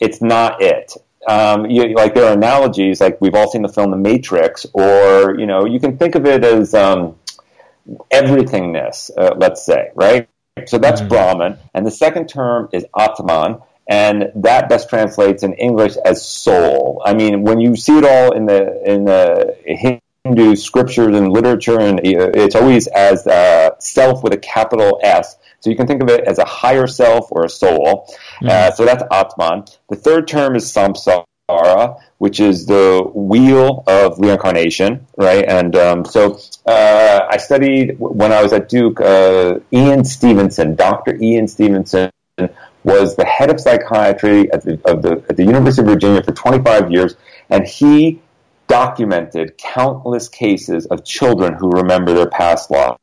it's 0.00 0.20
not 0.20 0.60
it. 0.60 0.92
Um, 1.26 1.66
you, 1.66 1.94
like 1.94 2.14
there 2.14 2.24
are 2.24 2.32
analogies, 2.32 3.00
like 3.00 3.20
we've 3.20 3.34
all 3.34 3.50
seen 3.50 3.62
the 3.62 3.68
film 3.68 3.92
The 3.92 3.96
Matrix, 3.96 4.66
or 4.72 5.38
you 5.38 5.46
know, 5.46 5.64
you 5.64 5.78
can 5.78 5.96
think 5.96 6.14
of 6.14 6.26
it 6.26 6.44
as 6.44 6.74
um, 6.74 7.16
everythingness. 8.10 9.10
Uh, 9.16 9.34
let's 9.36 9.64
say, 9.64 9.90
right? 9.94 10.28
So 10.66 10.78
that's 10.78 11.00
mm-hmm. 11.00 11.08
Brahman, 11.08 11.58
and 11.74 11.86
the 11.86 11.90
second 11.90 12.28
term 12.28 12.68
is 12.72 12.84
Atman, 12.98 13.60
and 13.88 14.32
that 14.36 14.68
best 14.68 14.88
translates 14.88 15.42
in 15.42 15.54
English 15.54 15.96
as 16.04 16.26
soul. 16.26 17.02
I 17.04 17.14
mean, 17.14 17.42
when 17.42 17.60
you 17.60 17.76
see 17.76 17.98
it 17.98 18.04
all 18.04 18.32
in 18.32 18.46
the 18.46 18.82
in 18.84 19.04
the 19.04 19.56
Hindu 20.24 20.56
scriptures 20.56 21.16
and 21.16 21.32
literature, 21.32 21.80
and 21.80 22.00
uh, 22.00 22.30
it's 22.34 22.54
always 22.54 22.86
as 22.88 23.26
uh, 23.26 23.78
self 23.78 24.22
with 24.22 24.32
a 24.32 24.38
capital 24.38 25.00
S. 25.02 25.36
So 25.62 25.70
you 25.70 25.76
can 25.76 25.86
think 25.86 26.02
of 26.02 26.08
it 26.08 26.24
as 26.24 26.38
a 26.38 26.44
higher 26.44 26.88
self 26.88 27.28
or 27.30 27.44
a 27.44 27.48
soul. 27.48 28.12
Mm. 28.42 28.48
Uh, 28.48 28.72
so 28.72 28.84
that's 28.84 29.04
Atman. 29.12 29.64
The 29.88 29.96
third 29.96 30.26
term 30.26 30.56
is 30.56 30.64
samsara, 30.64 32.00
which 32.18 32.40
is 32.40 32.66
the 32.66 33.08
wheel 33.14 33.84
of 33.86 34.18
reincarnation, 34.18 35.06
right? 35.16 35.44
And 35.46 35.76
um, 35.76 36.04
so 36.04 36.40
uh, 36.66 37.26
I 37.30 37.36
studied 37.36 37.96
when 38.00 38.32
I 38.32 38.42
was 38.42 38.52
at 38.52 38.68
Duke. 38.68 39.00
Uh, 39.00 39.60
Ian 39.72 40.04
Stevenson, 40.04 40.74
Dr. 40.74 41.16
Ian 41.22 41.46
Stevenson, 41.46 42.10
was 42.82 43.14
the 43.14 43.24
head 43.24 43.48
of 43.48 43.60
psychiatry 43.60 44.52
at 44.52 44.64
the, 44.64 44.76
the, 44.78 45.24
at 45.28 45.36
the 45.36 45.44
University 45.44 45.82
of 45.82 45.88
Virginia 45.88 46.24
for 46.24 46.32
25 46.32 46.90
years, 46.90 47.14
and 47.48 47.64
he 47.68 48.20
documented 48.66 49.56
countless 49.58 50.28
cases 50.28 50.86
of 50.86 51.04
children 51.04 51.54
who 51.54 51.70
remember 51.70 52.14
their 52.14 52.28
past 52.28 52.68
lives. 52.68 52.98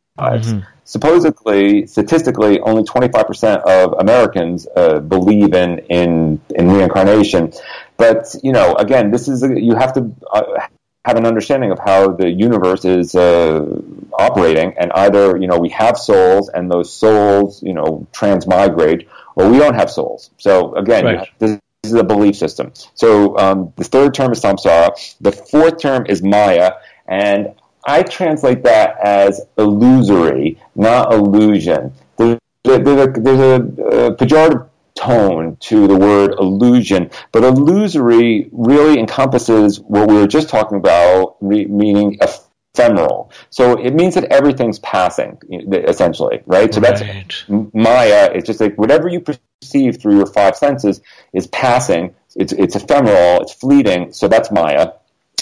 Mm-hmm 0.51 0.59
supposedly, 0.89 1.85
statistically, 1.85 2.59
only 2.61 2.81
25% 2.81 3.61
of 3.61 3.93
Americans 3.99 4.67
uh, 4.75 4.99
believe 4.99 5.53
in, 5.53 5.77
in, 5.87 6.41
in 6.55 6.67
reincarnation. 6.67 7.53
But, 7.95 8.35
you 8.41 8.51
know, 8.51 8.73
again, 8.73 9.11
this 9.11 9.27
is, 9.27 9.43
a, 9.43 9.61
you 9.61 9.75
have 9.75 9.93
to 9.93 10.11
uh, 10.33 10.65
have 11.05 11.15
an 11.15 11.27
understanding 11.27 11.69
of 11.69 11.77
how 11.77 12.13
the 12.13 12.27
universe 12.27 12.85
is 12.85 13.13
uh, 13.13 13.79
operating. 14.17 14.73
And 14.79 14.91
either, 14.93 15.37
you 15.37 15.45
know, 15.45 15.59
we 15.59 15.69
have 15.69 15.95
souls 15.95 16.49
and 16.49 16.71
those 16.71 16.91
souls, 16.91 17.61
you 17.61 17.75
know, 17.75 18.07
transmigrate, 18.11 19.07
or 19.35 19.47
we 19.47 19.59
don't 19.59 19.75
have 19.75 19.91
souls. 19.91 20.31
So 20.39 20.73
again, 20.73 21.05
right. 21.05 21.29
this, 21.37 21.59
this 21.83 21.91
is 21.93 21.99
a 21.99 22.03
belief 22.03 22.35
system. 22.35 22.73
So 22.95 23.37
um, 23.37 23.73
the 23.75 23.83
third 23.83 24.15
term 24.15 24.31
is 24.31 24.41
samsara. 24.41 24.89
The 25.21 25.33
fourth 25.33 25.79
term 25.79 26.07
is 26.07 26.23
maya. 26.23 26.71
And 27.07 27.53
I 27.85 28.03
translate 28.03 28.63
that 28.63 28.99
as 28.99 29.41
illusory, 29.57 30.61
not 30.75 31.13
illusion. 31.13 31.93
There's, 32.17 32.39
there's, 32.63 33.07
a, 33.07 33.07
there's 33.19 33.39
a, 33.39 33.55
a 33.55 34.15
pejorative 34.15 34.69
tone 34.95 35.55
to 35.61 35.87
the 35.87 35.95
word 35.95 36.35
illusion, 36.39 37.09
but 37.31 37.43
illusory 37.43 38.49
really 38.51 38.99
encompasses 38.99 39.79
what 39.79 40.09
we 40.09 40.15
were 40.15 40.27
just 40.27 40.49
talking 40.49 40.77
about, 40.77 41.41
meaning 41.41 42.17
ephemeral. 42.21 43.31
So 43.49 43.79
it 43.79 43.93
means 43.93 44.15
that 44.15 44.25
everything's 44.25 44.79
passing, 44.79 45.37
essentially, 45.71 46.41
right? 46.45 46.73
So 46.73 46.81
right. 46.81 46.97
that's 46.99 47.45
Maya. 47.47 48.31
It's 48.33 48.45
just 48.45 48.59
like 48.59 48.75
whatever 48.77 49.07
you 49.07 49.21
perceive 49.21 50.01
through 50.01 50.17
your 50.17 50.25
five 50.25 50.55
senses 50.57 51.01
is 51.33 51.47
passing. 51.47 52.13
It's, 52.35 52.53
it's 52.53 52.75
ephemeral. 52.75 53.41
It's 53.41 53.53
fleeting. 53.53 54.13
So 54.13 54.27
that's 54.27 54.51
Maya. 54.51 54.91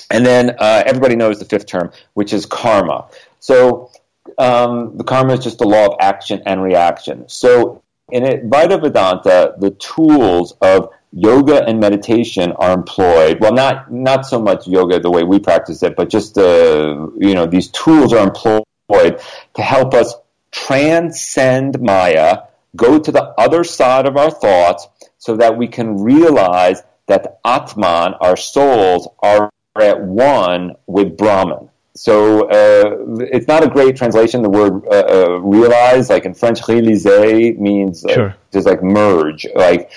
And 0.10 0.26
then 0.26 0.52
uh, 0.52 0.84
everybody 0.86 1.15
knows 1.15 1.39
the 1.39 1.46
fifth 1.46 1.65
term, 1.65 1.91
which 2.13 2.34
is 2.34 2.46
karma. 2.46 3.08
So 3.39 3.91
um, 4.38 4.98
the 4.98 5.04
karma 5.04 5.34
is 5.34 5.43
just 5.43 5.58
the 5.58 5.67
law 5.67 5.88
of 5.88 5.98
action 6.00 6.43
and 6.46 6.62
reaction. 6.63 7.28
So 7.28 7.84
in 8.12 8.24
Advaita 8.24 8.82
Vedanta, 8.82 9.56
the 9.58 9.72
tools 9.72 10.54
of 10.62 10.89
yoga 11.12 11.63
and 11.65 11.80
meditation 11.80 12.54
are 12.54 12.74
employed. 12.74 13.39
Well, 13.39 13.54
not 13.54 13.91
not 13.91 14.26
so 14.26 14.41
much 14.41 14.67
yoga 14.67 15.00
the 15.00 15.12
way 15.12 15.24
we 15.24 15.39
practice 15.39 15.84
it, 15.84 15.96
but 15.96 16.10
just 16.10 16.38
uh, 16.38 17.08
you 17.17 17.36
know 17.36 17.46
these 17.46 17.70
tools 17.70 18.13
are 18.13 18.24
employed 18.24 19.20
to 19.56 19.62
help 19.62 19.93
us 19.93 20.13
transcend 20.52 21.82
Maya, 21.82 22.43
go 22.76 22.98
to 23.00 23.12
the 23.12 23.34
other 23.38 23.63
side 23.63 24.06
of 24.06 24.15
our 24.15 24.32
thoughts, 24.32 24.88
so 25.17 25.36
that 25.38 25.58
we 25.58 25.67
can 25.67 26.02
realize 26.02 26.82
that 27.08 27.39
Atman, 27.46 28.13
our 28.22 28.38
souls, 28.38 29.08
are 29.20 29.50
at 29.82 30.02
one 30.02 30.76
with 30.86 31.18
Brahman. 31.18 31.70
So 31.96 32.48
uh, 32.48 33.18
it's 33.20 33.48
not 33.48 33.63
a 33.63 33.68
great 33.68 33.96
translation. 33.96 34.44
The 34.44 34.50
word 34.50 34.86
uh, 34.86 34.92
uh, 34.92 35.30
realize, 35.42 36.10
like 36.10 36.26
in 36.26 36.36
French, 36.36 36.62
réaliser 36.62 37.58
means 37.58 38.04
like, 38.04 38.13
sure. 38.13 38.36
just 38.54 38.68
like 38.68 38.84
merge. 38.84 39.48
Like 39.56 39.92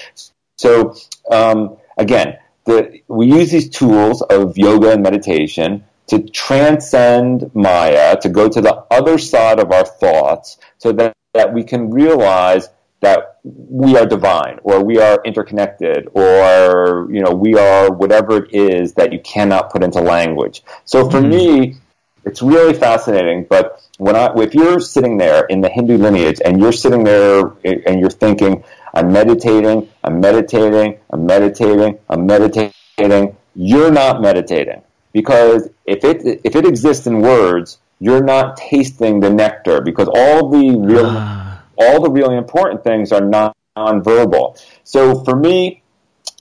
so. 0.56 0.94
Um, 1.30 1.76
again, 1.98 2.38
the, 2.64 3.00
we 3.06 3.26
use 3.26 3.50
these 3.50 3.68
tools 3.68 4.22
of 4.22 4.56
yoga 4.56 4.92
and 4.92 5.02
meditation 5.02 5.84
to 6.08 6.22
transcend 6.30 7.54
Maya, 7.54 8.16
to 8.20 8.28
go 8.28 8.48
to 8.48 8.60
the 8.60 8.84
other 8.90 9.16
side 9.18 9.60
of 9.60 9.70
our 9.70 9.84
thoughts, 9.84 10.58
so 10.78 10.90
that, 10.92 11.14
that 11.34 11.52
we 11.54 11.62
can 11.62 11.90
realize 11.90 12.68
that 13.00 13.29
we 13.44 13.96
are 13.96 14.06
divine 14.06 14.58
or 14.62 14.82
we 14.84 14.98
are 14.98 15.20
interconnected 15.24 16.08
or 16.12 17.08
you 17.10 17.22
know 17.22 17.32
we 17.32 17.54
are 17.54 17.90
whatever 17.90 18.44
it 18.44 18.54
is 18.54 18.94
that 18.94 19.12
you 19.12 19.20
cannot 19.20 19.70
put 19.70 19.82
into 19.82 20.00
language. 20.00 20.62
So 20.84 21.08
for 21.10 21.20
mm-hmm. 21.20 21.30
me 21.30 21.76
it's 22.26 22.42
really 22.42 22.74
fascinating 22.74 23.46
but 23.48 23.80
when 23.96 24.14
i 24.14 24.30
if 24.42 24.54
you're 24.54 24.78
sitting 24.78 25.16
there 25.16 25.46
in 25.46 25.62
the 25.62 25.70
hindu 25.70 25.96
lineage 25.96 26.38
and 26.44 26.60
you're 26.60 26.70
sitting 26.70 27.02
there 27.02 27.54
and 27.64 27.98
you're 27.98 28.10
thinking 28.10 28.62
i'm 28.92 29.10
meditating 29.10 29.88
i'm 30.04 30.20
meditating 30.20 30.98
i'm 31.08 31.24
meditating 31.24 31.98
i'm 32.10 32.26
meditating 32.26 33.36
you're 33.54 33.90
not 33.90 34.20
meditating. 34.20 34.82
Because 35.12 35.68
if 35.84 36.04
it 36.04 36.40
if 36.44 36.54
it 36.54 36.64
exists 36.64 37.06
in 37.06 37.20
words 37.20 37.78
you're 37.98 38.22
not 38.22 38.56
tasting 38.56 39.20
the 39.20 39.28
nectar 39.28 39.80
because 39.80 40.08
all 40.14 40.48
the 40.48 40.76
real 40.76 41.06
ah 41.06 41.49
all 41.80 42.00
the 42.00 42.10
really 42.10 42.36
important 42.36 42.84
things 42.84 43.10
are 43.10 43.20
non 43.20 43.52
nonverbal. 43.76 44.60
So 44.84 45.24
for 45.24 45.34
me, 45.34 45.82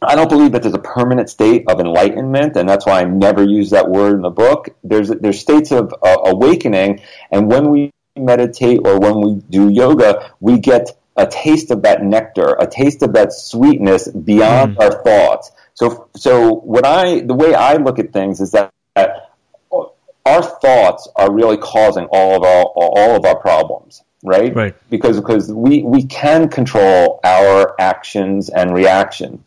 I 0.01 0.15
don't 0.15 0.29
believe 0.29 0.53
that 0.53 0.61
there's 0.61 0.73
a 0.73 0.79
permanent 0.79 1.29
state 1.29 1.65
of 1.67 1.79
enlightenment, 1.79 2.55
and 2.55 2.67
that's 2.67 2.85
why 2.85 3.01
I 3.01 3.03
never 3.05 3.43
use 3.43 3.71
that 3.71 3.89
word 3.89 4.15
in 4.15 4.21
the 4.21 4.29
book. 4.29 4.69
There's 4.83 5.09
there's 5.09 5.39
states 5.39 5.71
of 5.71 5.93
uh, 6.01 6.17
awakening, 6.25 7.01
and 7.31 7.49
when 7.49 7.69
we 7.69 7.91
meditate 8.15 8.81
or 8.85 8.99
when 8.99 9.21
we 9.21 9.41
do 9.49 9.69
yoga, 9.69 10.33
we 10.39 10.59
get 10.59 10.97
a 11.15 11.27
taste 11.27 11.71
of 11.71 11.81
that 11.83 12.03
nectar, 12.03 12.55
a 12.59 12.67
taste 12.67 13.01
of 13.03 13.13
that 13.13 13.33
sweetness 13.33 14.07
beyond 14.07 14.77
mm. 14.77 14.81
our 14.81 15.03
thoughts. 15.03 15.51
So, 15.73 16.09
so 16.15 16.53
what 16.53 16.85
I 16.85 17.21
the 17.21 17.33
way 17.33 17.53
I 17.53 17.75
look 17.75 17.99
at 17.99 18.13
things 18.13 18.39
is 18.39 18.51
that 18.51 18.71
our 18.95 20.43
thoughts 20.43 21.07
are 21.15 21.31
really 21.31 21.57
causing 21.57 22.07
all 22.11 22.35
of 22.35 22.43
our 22.43 22.63
all 22.75 23.15
of 23.15 23.25
our 23.25 23.37
problems 23.37 24.03
right? 24.23 24.53
Right. 24.53 24.75
Because 24.89 25.19
because 25.19 25.51
we 25.51 25.83
we 25.83 26.03
can 26.03 26.49
control 26.49 27.19
our 27.23 27.79
actions 27.79 28.49
and 28.49 28.73
reactions, 28.73 29.39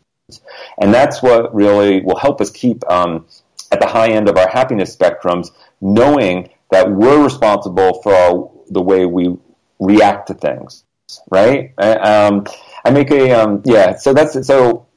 and 0.79 0.93
that's 0.93 1.21
what 1.21 1.53
really 1.53 2.01
will 2.01 2.17
help 2.17 2.41
us 2.41 2.49
keep 2.49 2.87
um, 2.89 3.25
at 3.71 3.79
the 3.79 3.87
high 3.87 4.09
end 4.09 4.29
of 4.29 4.37
our 4.37 4.49
happiness 4.49 4.95
spectrums, 4.95 5.51
knowing 5.81 6.49
that 6.71 6.89
we're 6.89 7.23
responsible 7.23 8.01
for 8.01 8.13
our, 8.13 8.51
the 8.69 8.81
way 8.81 9.05
we 9.05 9.35
react 9.79 10.27
to 10.27 10.33
things, 10.33 10.83
right? 11.29 11.73
I, 11.77 11.93
um, 11.93 12.45
I 12.83 12.91
make 12.91 13.11
a 13.11 13.31
um, 13.31 13.61
yeah. 13.65 13.95
So 13.95 14.13
that's 14.13 14.45
so. 14.45 14.87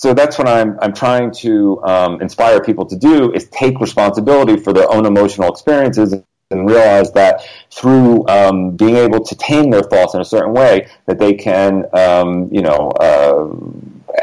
So 0.00 0.14
that's 0.14 0.38
what 0.38 0.46
I'm, 0.46 0.78
I'm 0.80 0.92
trying 0.92 1.32
to 1.42 1.82
um, 1.82 2.22
inspire 2.22 2.62
people 2.62 2.86
to 2.86 2.94
do 2.94 3.32
is 3.32 3.48
take 3.48 3.80
responsibility 3.80 4.56
for 4.56 4.72
their 4.72 4.88
own 4.88 5.06
emotional 5.06 5.50
experiences 5.50 6.14
and 6.50 6.66
realize 6.66 7.12
that 7.12 7.46
through 7.70 8.26
um, 8.26 8.70
being 8.70 8.96
able 8.96 9.22
to 9.22 9.34
tame 9.34 9.70
their 9.70 9.82
thoughts 9.82 10.14
in 10.14 10.20
a 10.20 10.24
certain 10.24 10.54
way, 10.54 10.88
that 11.06 11.18
they 11.18 11.34
can, 11.34 11.84
um, 11.92 12.48
you 12.50 12.62
know, 12.62 12.88
uh, 12.88 13.54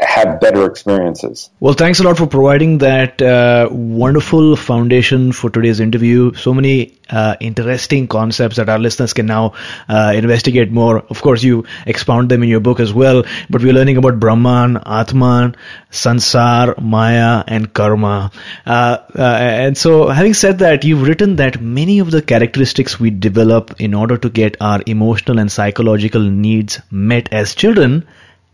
have 0.02 0.40
better 0.40 0.64
experiences. 0.66 1.50
Well, 1.60 1.74
thanks 1.74 2.00
a 2.00 2.02
lot 2.02 2.18
for 2.18 2.26
providing 2.26 2.78
that 2.78 3.20
uh, 3.20 3.68
wonderful 3.70 4.56
foundation 4.56 5.32
for 5.32 5.50
today's 5.50 5.80
interview. 5.80 6.34
So 6.34 6.54
many 6.54 6.98
uh, 7.10 7.36
interesting 7.40 8.08
concepts 8.08 8.56
that 8.56 8.68
our 8.68 8.78
listeners 8.78 9.12
can 9.12 9.26
now 9.26 9.54
uh, 9.88 10.12
investigate 10.14 10.70
more. 10.70 10.98
Of 10.98 11.22
course, 11.22 11.42
you 11.42 11.66
expound 11.86 12.30
them 12.30 12.42
in 12.42 12.48
your 12.48 12.60
book 12.60 12.80
as 12.80 12.92
well, 12.92 13.24
but 13.48 13.62
we're 13.62 13.72
learning 13.72 13.96
about 13.96 14.18
Brahman, 14.18 14.78
Atman, 14.84 15.56
Sansar, 15.90 16.80
Maya, 16.80 17.44
and 17.46 17.72
Karma. 17.72 18.30
Uh, 18.66 18.98
uh, 19.14 19.22
and 19.22 19.78
so, 19.78 20.08
having 20.08 20.34
said 20.34 20.58
that, 20.58 20.84
you've 20.84 21.06
written 21.06 21.36
that 21.36 21.60
many 21.60 21.98
of 22.00 22.10
the 22.10 22.22
characteristics 22.22 22.98
we 22.98 23.10
develop 23.10 23.80
in 23.80 23.94
order 23.94 24.16
to 24.16 24.28
get 24.28 24.56
our 24.60 24.82
emotional 24.86 25.38
and 25.38 25.50
psychological 25.50 26.22
needs 26.22 26.80
met 26.90 27.32
as 27.32 27.54
children 27.54 28.06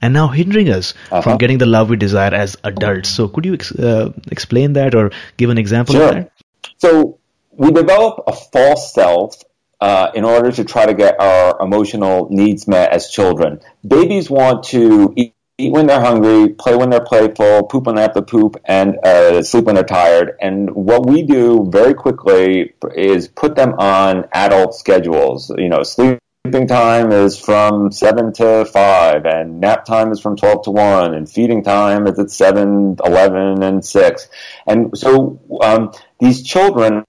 and 0.03 0.13
now 0.13 0.27
hindering 0.27 0.69
us 0.69 0.95
uh-huh. 1.11 1.23
from 1.23 1.39
getting 1.39 1.59
the 1.59 1.67
love 1.67 1.89
we 1.89 1.97
desire 1.97 2.35
as 2.35 2.57
adults. 2.65 3.09
So, 3.09 3.29
could 3.29 3.47
you 3.47 3.55
ex- 3.55 3.73
uh, 3.73 4.13
explain 4.31 4.75
that 4.75 4.95
or 4.95 5.13
give 5.37 5.49
an 5.49 5.59
example 5.59 5.95
sure. 5.95 6.09
of 6.09 6.15
that? 6.15 6.33
So, 6.79 7.19
we 7.53 7.71
develop 7.71 8.25
a 8.27 8.33
false 8.33 8.93
self 8.93 9.43
uh, 9.81 10.11
in 10.15 10.25
order 10.25 10.51
to 10.53 10.65
try 10.65 10.87
to 10.87 10.95
get 10.95 11.21
our 11.21 11.61
emotional 11.61 12.29
needs 12.31 12.67
met 12.67 12.93
as 12.93 13.11
children. 13.11 13.61
Babies 13.87 14.29
want 14.31 14.65
to 14.65 15.13
eat, 15.17 15.35
eat 15.59 15.73
when 15.73 15.87
they're 15.87 16.01
hungry, 16.01 16.51
play 16.51 16.77
when 16.77 16.91
they're 16.91 17.05
playful, 17.05 17.65
poop 17.65 17.87
when 17.87 17.97
they 17.97 18.03
have 18.03 18.15
to 18.15 18.23
poop, 18.23 18.57
and 18.65 18.99
uh, 19.05 19.43
sleep 19.43 19.65
when 19.65 19.75
they're 19.75 19.85
tired. 19.85 20.37
And 20.41 20.71
what 20.75 21.07
we 21.07 21.23
do 21.23 21.69
very 21.71 21.95
quickly 21.95 22.75
is 22.95 23.29
put 23.29 23.55
them 23.55 23.75
on 23.75 24.29
adult 24.33 24.75
schedules. 24.75 25.51
You 25.57 25.69
know, 25.69 25.83
sleep 25.83 26.19
sleeping 26.45 26.67
time 26.67 27.13
is 27.13 27.39
from 27.39 27.93
7 27.93 28.33
to 28.33 28.65
5, 28.65 29.27
and 29.27 29.61
nap 29.61 29.85
time 29.85 30.11
is 30.11 30.19
from 30.19 30.37
12 30.37 30.65
to 30.65 30.71
1, 30.73 31.15
and 31.15 31.31
feeding 31.31 31.63
time 31.63 32.09
is 32.09 32.19
at 32.19 32.33
7, 32.33 32.97
11, 33.05 33.63
and 33.63 33.85
6. 33.85 34.29
And 34.67 34.99
so 34.99 35.41
um, 35.63 35.93
these 36.19 36.43
children 36.43 37.05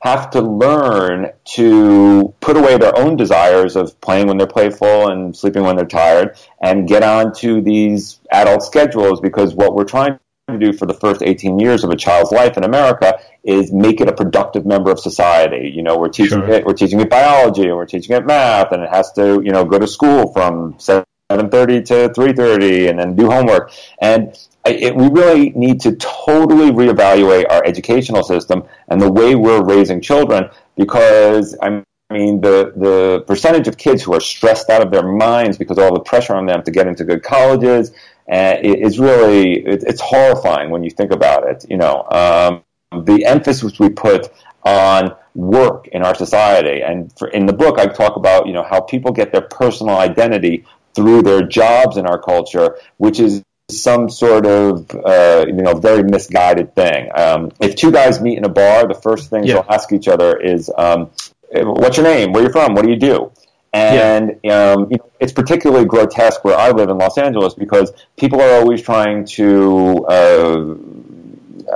have 0.00 0.30
to 0.30 0.40
learn 0.40 1.30
to 1.44 2.34
put 2.40 2.56
away 2.56 2.78
their 2.78 2.98
own 2.98 3.18
desires 3.18 3.76
of 3.76 4.00
playing 4.00 4.28
when 4.28 4.38
they're 4.38 4.46
playful 4.46 5.08
and 5.08 5.36
sleeping 5.36 5.62
when 5.62 5.76
they're 5.76 5.84
tired 5.84 6.38
and 6.62 6.88
get 6.88 7.02
on 7.02 7.34
to 7.34 7.60
these 7.60 8.18
adult 8.32 8.62
schedules 8.62 9.20
because 9.20 9.54
what 9.54 9.74
we're 9.74 9.84
trying 9.84 10.18
to 10.48 10.58
do 10.58 10.72
for 10.72 10.86
the 10.86 10.94
first 10.94 11.22
18 11.22 11.58
years 11.58 11.84
of 11.84 11.90
a 11.90 11.96
child's 11.96 12.32
life 12.32 12.56
in 12.56 12.64
America 12.64 13.20
is 13.42 13.72
make 13.72 14.00
it 14.00 14.08
a 14.08 14.12
productive 14.12 14.66
member 14.66 14.90
of 14.90 15.00
society. 15.00 15.72
You 15.74 15.82
know, 15.82 15.98
we're 15.98 16.08
teaching 16.08 16.40
sure. 16.40 16.50
it, 16.50 16.64
we're 16.64 16.74
teaching 16.74 17.00
it 17.00 17.08
biology 17.08 17.64
and 17.64 17.76
we're 17.76 17.86
teaching 17.86 18.16
it 18.16 18.26
math 18.26 18.72
and 18.72 18.82
it 18.82 18.90
has 18.90 19.12
to, 19.12 19.40
you 19.42 19.50
know, 19.50 19.64
go 19.64 19.78
to 19.78 19.86
school 19.86 20.32
from 20.32 20.74
7.30 20.74 21.84
to 21.86 21.94
3.30 22.10 22.90
and 22.90 22.98
then 22.98 23.16
do 23.16 23.30
homework. 23.30 23.72
And 24.00 24.36
it, 24.66 24.94
we 24.94 25.08
really 25.08 25.50
need 25.50 25.80
to 25.82 25.96
totally 25.96 26.70
reevaluate 26.70 27.46
our 27.50 27.64
educational 27.64 28.22
system 28.22 28.64
and 28.88 29.00
the 29.00 29.10
way 29.10 29.34
we're 29.34 29.64
raising 29.64 30.00
children 30.00 30.50
because 30.76 31.56
I 31.60 31.82
mean 32.10 32.40
the 32.40 32.72
the 32.76 33.24
percentage 33.26 33.68
of 33.68 33.76
kids 33.76 34.02
who 34.02 34.12
are 34.14 34.20
stressed 34.20 34.68
out 34.68 34.82
of 34.82 34.90
their 34.90 35.06
minds 35.06 35.56
because 35.56 35.78
of 35.78 35.84
all 35.84 35.94
the 35.94 36.00
pressure 36.00 36.34
on 36.34 36.46
them 36.46 36.62
to 36.64 36.70
get 36.70 36.86
into 36.86 37.04
good 37.04 37.22
colleges 37.22 37.92
uh, 38.30 38.56
is 38.62 38.98
really 38.98 39.64
it, 39.64 39.82
it's 39.86 40.00
horrifying 40.00 40.70
when 40.70 40.84
you 40.84 40.90
think 40.90 41.10
about 41.10 41.48
it. 41.48 41.64
You 41.68 41.78
know, 41.78 42.06
um, 42.10 42.62
the 42.90 43.24
emphasis 43.24 43.78
we 43.78 43.88
put 43.90 44.32
on 44.64 45.14
work 45.34 45.88
in 45.88 46.02
our 46.02 46.14
society, 46.14 46.82
and 46.82 47.12
for, 47.18 47.28
in 47.28 47.46
the 47.46 47.52
book 47.52 47.78
I 47.78 47.86
talk 47.86 48.16
about 48.16 48.46
you 48.46 48.52
know 48.52 48.62
how 48.62 48.80
people 48.80 49.12
get 49.12 49.32
their 49.32 49.42
personal 49.42 49.96
identity 49.96 50.64
through 50.94 51.22
their 51.22 51.42
jobs 51.42 51.96
in 51.96 52.06
our 52.06 52.20
culture, 52.20 52.76
which 52.96 53.20
is 53.20 53.42
some 53.70 54.10
sort 54.10 54.46
of 54.46 54.90
uh, 54.94 55.44
you 55.46 55.62
know 55.62 55.74
very 55.74 56.02
misguided 56.02 56.74
thing. 56.74 57.10
Um, 57.14 57.52
if 57.60 57.76
two 57.76 57.92
guys 57.92 58.20
meet 58.20 58.38
in 58.38 58.44
a 58.44 58.48
bar, 58.48 58.86
the 58.86 58.94
first 58.94 59.30
thing 59.30 59.44
yeah. 59.44 59.54
they'll 59.54 59.66
ask 59.70 59.92
each 59.92 60.08
other 60.08 60.36
is, 60.38 60.70
um, 60.76 61.10
"What's 61.52 61.96
your 61.96 62.04
name? 62.04 62.32
Where 62.32 62.42
are 62.42 62.46
you 62.46 62.52
from? 62.52 62.74
What 62.74 62.84
do 62.84 62.90
you 62.90 62.96
do?" 62.96 63.32
And 63.72 64.40
yeah. 64.42 64.72
um, 64.72 64.88
you 64.90 64.96
know, 64.98 65.10
it's 65.20 65.32
particularly 65.32 65.84
grotesque 65.84 66.44
where 66.44 66.58
I 66.58 66.70
live 66.70 66.88
in 66.88 66.98
Los 66.98 67.16
Angeles 67.18 67.54
because 67.54 67.92
people 68.16 68.40
are 68.40 68.60
always 68.60 68.82
trying 68.82 69.26
to, 69.26 70.06
uh, 70.06 70.74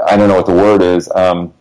I 0.07 0.17
don't 0.17 0.29
know 0.29 0.37
what 0.37 0.47
the 0.47 0.55
word 0.55 0.83
is, 0.83 1.11
um, 1.15 1.55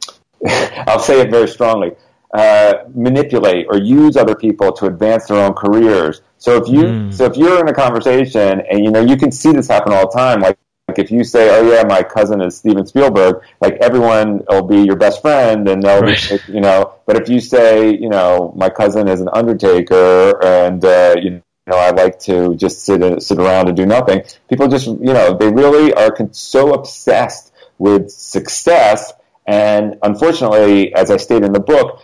I'll 0.87 0.99
say 0.99 1.21
it 1.21 1.29
very 1.29 1.47
strongly, 1.47 1.91
uh, 2.33 2.73
manipulate 2.93 3.67
or 3.69 3.77
use 3.77 4.17
other 4.17 4.35
people 4.35 4.71
to 4.73 4.85
advance 4.87 5.27
their 5.27 5.37
own 5.37 5.53
careers. 5.53 6.21
So 6.37 6.57
if 6.57 6.67
you, 6.67 6.83
mm. 6.83 7.13
so 7.13 7.25
if 7.25 7.37
you're 7.37 7.59
in 7.61 7.67
a 7.67 7.73
conversation 7.73 8.61
and 8.61 8.83
you 8.83 8.91
know, 8.91 9.01
you 9.01 9.17
can 9.17 9.31
see 9.31 9.51
this 9.51 9.67
happen 9.67 9.93
all 9.93 10.09
the 10.09 10.17
time, 10.17 10.41
like 10.41 10.57
like 10.87 10.99
if 10.99 11.11
you 11.11 11.23
say, 11.23 11.49
"Oh 11.49 11.71
yeah, 11.71 11.83
my 11.83 12.03
cousin 12.03 12.41
is 12.41 12.57
Steven 12.57 12.85
Spielberg," 12.85 13.41
like 13.61 13.75
everyone 13.75 14.43
will 14.49 14.63
be 14.63 14.81
your 14.81 14.97
best 14.97 15.21
friend, 15.21 15.67
and 15.69 15.81
they'll, 15.81 16.01
right. 16.01 16.47
you 16.49 16.59
know. 16.59 16.95
But 17.05 17.15
if 17.15 17.29
you 17.29 17.39
say, 17.39 17.91
you 17.95 18.09
know, 18.09 18.53
my 18.57 18.69
cousin 18.69 19.07
is 19.07 19.21
an 19.21 19.29
undertaker, 19.31 20.43
and 20.43 20.83
uh, 20.83 21.15
you 21.21 21.41
know, 21.67 21.77
I 21.77 21.91
like 21.91 22.19
to 22.21 22.55
just 22.55 22.83
sit 22.83 23.23
sit 23.23 23.39
around 23.39 23.69
and 23.69 23.77
do 23.77 23.85
nothing, 23.85 24.23
people 24.49 24.67
just, 24.67 24.87
you 24.87 25.13
know, 25.13 25.37
they 25.37 25.47
really 25.47 25.93
are 25.93 26.13
so 26.31 26.73
obsessed 26.73 27.52
with 27.83 28.09
success. 28.09 29.11
And 29.45 29.97
unfortunately, 30.01 30.95
as 30.95 31.11
I 31.11 31.17
state 31.17 31.43
in 31.43 31.51
the 31.51 31.59
book, 31.59 32.01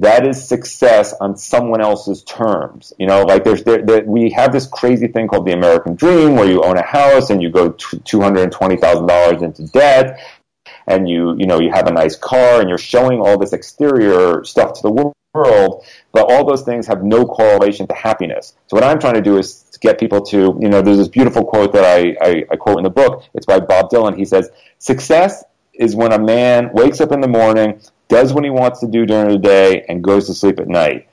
that 0.00 0.26
is 0.26 0.48
success 0.48 1.14
on 1.20 1.36
someone 1.36 1.80
else's 1.80 2.24
terms. 2.24 2.92
You 2.98 3.06
know, 3.06 3.22
like 3.22 3.44
there's 3.44 3.62
there, 3.62 3.82
there, 3.82 4.02
we 4.02 4.30
have 4.30 4.50
this 4.50 4.66
crazy 4.66 5.06
thing 5.06 5.28
called 5.28 5.46
the 5.46 5.52
American 5.52 5.94
Dream, 5.94 6.34
where 6.34 6.50
you 6.50 6.64
own 6.64 6.76
a 6.76 6.82
house 6.82 7.30
and 7.30 7.40
you 7.40 7.50
go 7.50 7.70
two 7.70 8.20
hundred 8.20 8.42
and 8.42 8.52
twenty 8.52 8.76
thousand 8.76 9.06
dollars 9.06 9.42
into 9.42 9.62
debt, 9.68 10.18
and 10.88 11.08
you 11.08 11.36
you 11.38 11.46
know 11.46 11.60
you 11.60 11.70
have 11.70 11.86
a 11.86 11.92
nice 11.92 12.16
car 12.16 12.60
and 12.60 12.68
you're 12.68 12.78
showing 12.78 13.20
all 13.20 13.38
this 13.38 13.52
exterior 13.52 14.42
stuff 14.42 14.72
to 14.74 14.82
the 14.82 14.90
world, 15.34 15.84
but 16.12 16.30
all 16.30 16.44
those 16.44 16.62
things 16.62 16.86
have 16.86 17.02
no 17.02 17.24
correlation 17.24 17.86
to 17.86 17.94
happiness. 17.94 18.54
So 18.66 18.76
what 18.76 18.84
I'm 18.84 18.98
trying 18.98 19.14
to 19.14 19.22
do 19.22 19.38
is 19.38 19.62
to 19.72 19.78
get 19.78 19.98
people 19.98 20.20
to 20.26 20.58
you 20.60 20.68
know 20.68 20.82
there's 20.82 20.98
this 20.98 21.08
beautiful 21.08 21.44
quote 21.44 21.72
that 21.72 21.84
I, 21.84 22.16
I, 22.20 22.44
I 22.50 22.56
quote 22.56 22.78
in 22.78 22.84
the 22.84 22.90
book. 22.90 23.24
It's 23.34 23.46
by 23.46 23.60
Bob 23.60 23.90
Dylan. 23.90 24.16
He 24.16 24.24
says, 24.24 24.50
"Success." 24.78 25.44
Is 25.74 25.96
when 25.96 26.12
a 26.12 26.18
man 26.18 26.70
wakes 26.74 27.00
up 27.00 27.12
in 27.12 27.22
the 27.22 27.28
morning, 27.28 27.80
does 28.08 28.34
what 28.34 28.44
he 28.44 28.50
wants 28.50 28.80
to 28.80 28.86
do 28.86 29.06
during 29.06 29.28
the 29.28 29.38
day, 29.38 29.86
and 29.88 30.04
goes 30.04 30.26
to 30.26 30.34
sleep 30.34 30.60
at 30.60 30.68
night. 30.68 31.08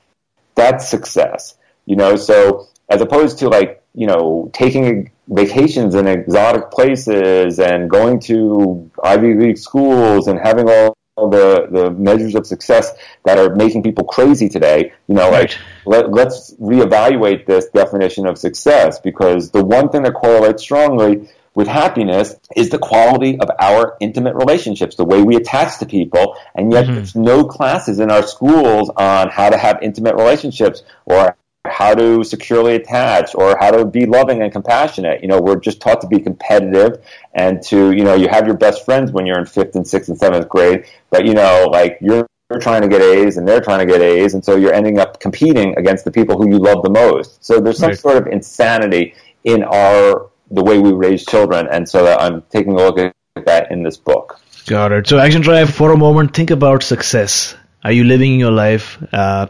That's 0.54 0.86
success. 0.86 1.56
You 1.86 1.96
know, 1.96 2.16
so 2.16 2.68
as 2.90 3.00
opposed 3.00 3.38
to 3.38 3.48
like 3.48 3.82
you 3.94 4.06
know, 4.06 4.50
taking 4.52 5.10
vacations 5.28 5.94
in 5.94 6.06
exotic 6.06 6.70
places 6.70 7.58
and 7.58 7.90
going 7.90 8.20
to 8.20 8.90
Ivy 9.02 9.34
League 9.34 9.58
schools 9.58 10.28
and 10.28 10.38
having 10.38 10.68
all 10.68 10.96
the, 11.28 11.66
the 11.70 11.90
measures 11.90 12.34
of 12.34 12.46
success 12.46 12.92
that 13.24 13.38
are 13.38 13.54
making 13.54 13.82
people 13.82 14.04
crazy 14.04 14.48
today, 14.48 14.92
you 15.06 15.14
know, 15.14 15.30
like 15.30 15.56
let, 15.84 16.10
let's 16.10 16.54
reevaluate 16.54 17.46
this 17.46 17.66
definition 17.66 18.26
of 18.26 18.38
success 18.38 18.98
because 19.00 19.50
the 19.50 19.64
one 19.64 19.88
thing 19.90 20.02
that 20.02 20.14
correlates 20.14 20.62
strongly 20.62 21.28
with 21.54 21.66
happiness 21.66 22.36
is 22.56 22.70
the 22.70 22.78
quality 22.78 23.38
of 23.38 23.50
our 23.58 23.96
intimate 24.00 24.34
relationships, 24.34 24.96
the 24.96 25.04
way 25.04 25.20
we 25.22 25.36
attach 25.36 25.78
to 25.78 25.86
people. 25.86 26.36
And 26.54 26.72
yet 26.72 26.84
mm-hmm. 26.84 26.94
there's 26.94 27.16
no 27.16 27.44
classes 27.44 27.98
in 27.98 28.10
our 28.10 28.22
schools 28.22 28.90
on 28.96 29.30
how 29.30 29.50
to 29.50 29.58
have 29.58 29.78
intimate 29.82 30.14
relationships 30.14 30.82
or 31.04 31.36
how 31.70 31.94
to 31.94 32.24
securely 32.24 32.74
attach 32.74 33.34
or 33.34 33.56
how 33.58 33.70
to 33.70 33.84
be 33.84 34.06
loving 34.06 34.42
and 34.42 34.52
compassionate. 34.52 35.22
You 35.22 35.28
know, 35.28 35.40
we're 35.40 35.60
just 35.60 35.80
taught 35.80 36.00
to 36.02 36.06
be 36.06 36.18
competitive 36.18 37.04
and 37.34 37.62
to, 37.64 37.92
you 37.92 38.04
know, 38.04 38.14
you 38.14 38.28
have 38.28 38.46
your 38.46 38.56
best 38.56 38.84
friends 38.84 39.12
when 39.12 39.26
you're 39.26 39.38
in 39.38 39.46
fifth 39.46 39.74
and 39.76 39.86
sixth 39.86 40.08
and 40.08 40.18
seventh 40.18 40.48
grade, 40.48 40.86
but 41.10 41.24
you 41.24 41.34
know, 41.34 41.68
like 41.70 41.98
you're 42.00 42.26
trying 42.60 42.82
to 42.82 42.88
get 42.88 43.00
A's 43.00 43.36
and 43.36 43.46
they're 43.46 43.60
trying 43.60 43.86
to 43.86 43.86
get 43.86 44.02
A's, 44.02 44.34
and 44.34 44.44
so 44.44 44.56
you're 44.56 44.74
ending 44.74 44.98
up 44.98 45.20
competing 45.20 45.78
against 45.78 46.04
the 46.04 46.10
people 46.10 46.36
who 46.36 46.48
you 46.48 46.58
love 46.58 46.82
the 46.82 46.90
most. 46.90 47.44
So 47.44 47.60
there's 47.60 47.78
some 47.78 47.90
right. 47.90 47.98
sort 47.98 48.16
of 48.16 48.26
insanity 48.26 49.14
in 49.44 49.62
our 49.62 50.28
the 50.50 50.64
way 50.64 50.78
we 50.78 50.92
raise 50.92 51.24
children, 51.24 51.68
and 51.70 51.88
so 51.88 52.06
I'm 52.06 52.42
taking 52.50 52.72
a 52.72 52.76
look 52.76 52.98
at 52.98 53.14
that 53.46 53.70
in 53.70 53.84
this 53.84 53.96
book. 53.96 54.40
Got 54.66 54.92
it. 54.92 55.06
So, 55.06 55.18
Action 55.18 55.42
Tribe, 55.42 55.68
for 55.68 55.92
a 55.92 55.96
moment, 55.96 56.34
think 56.34 56.50
about 56.50 56.82
success. 56.82 57.56
Are 57.82 57.92
you 57.92 58.04
living 58.04 58.38
your 58.38 58.50
life? 58.50 58.98
Uh, 59.12 59.46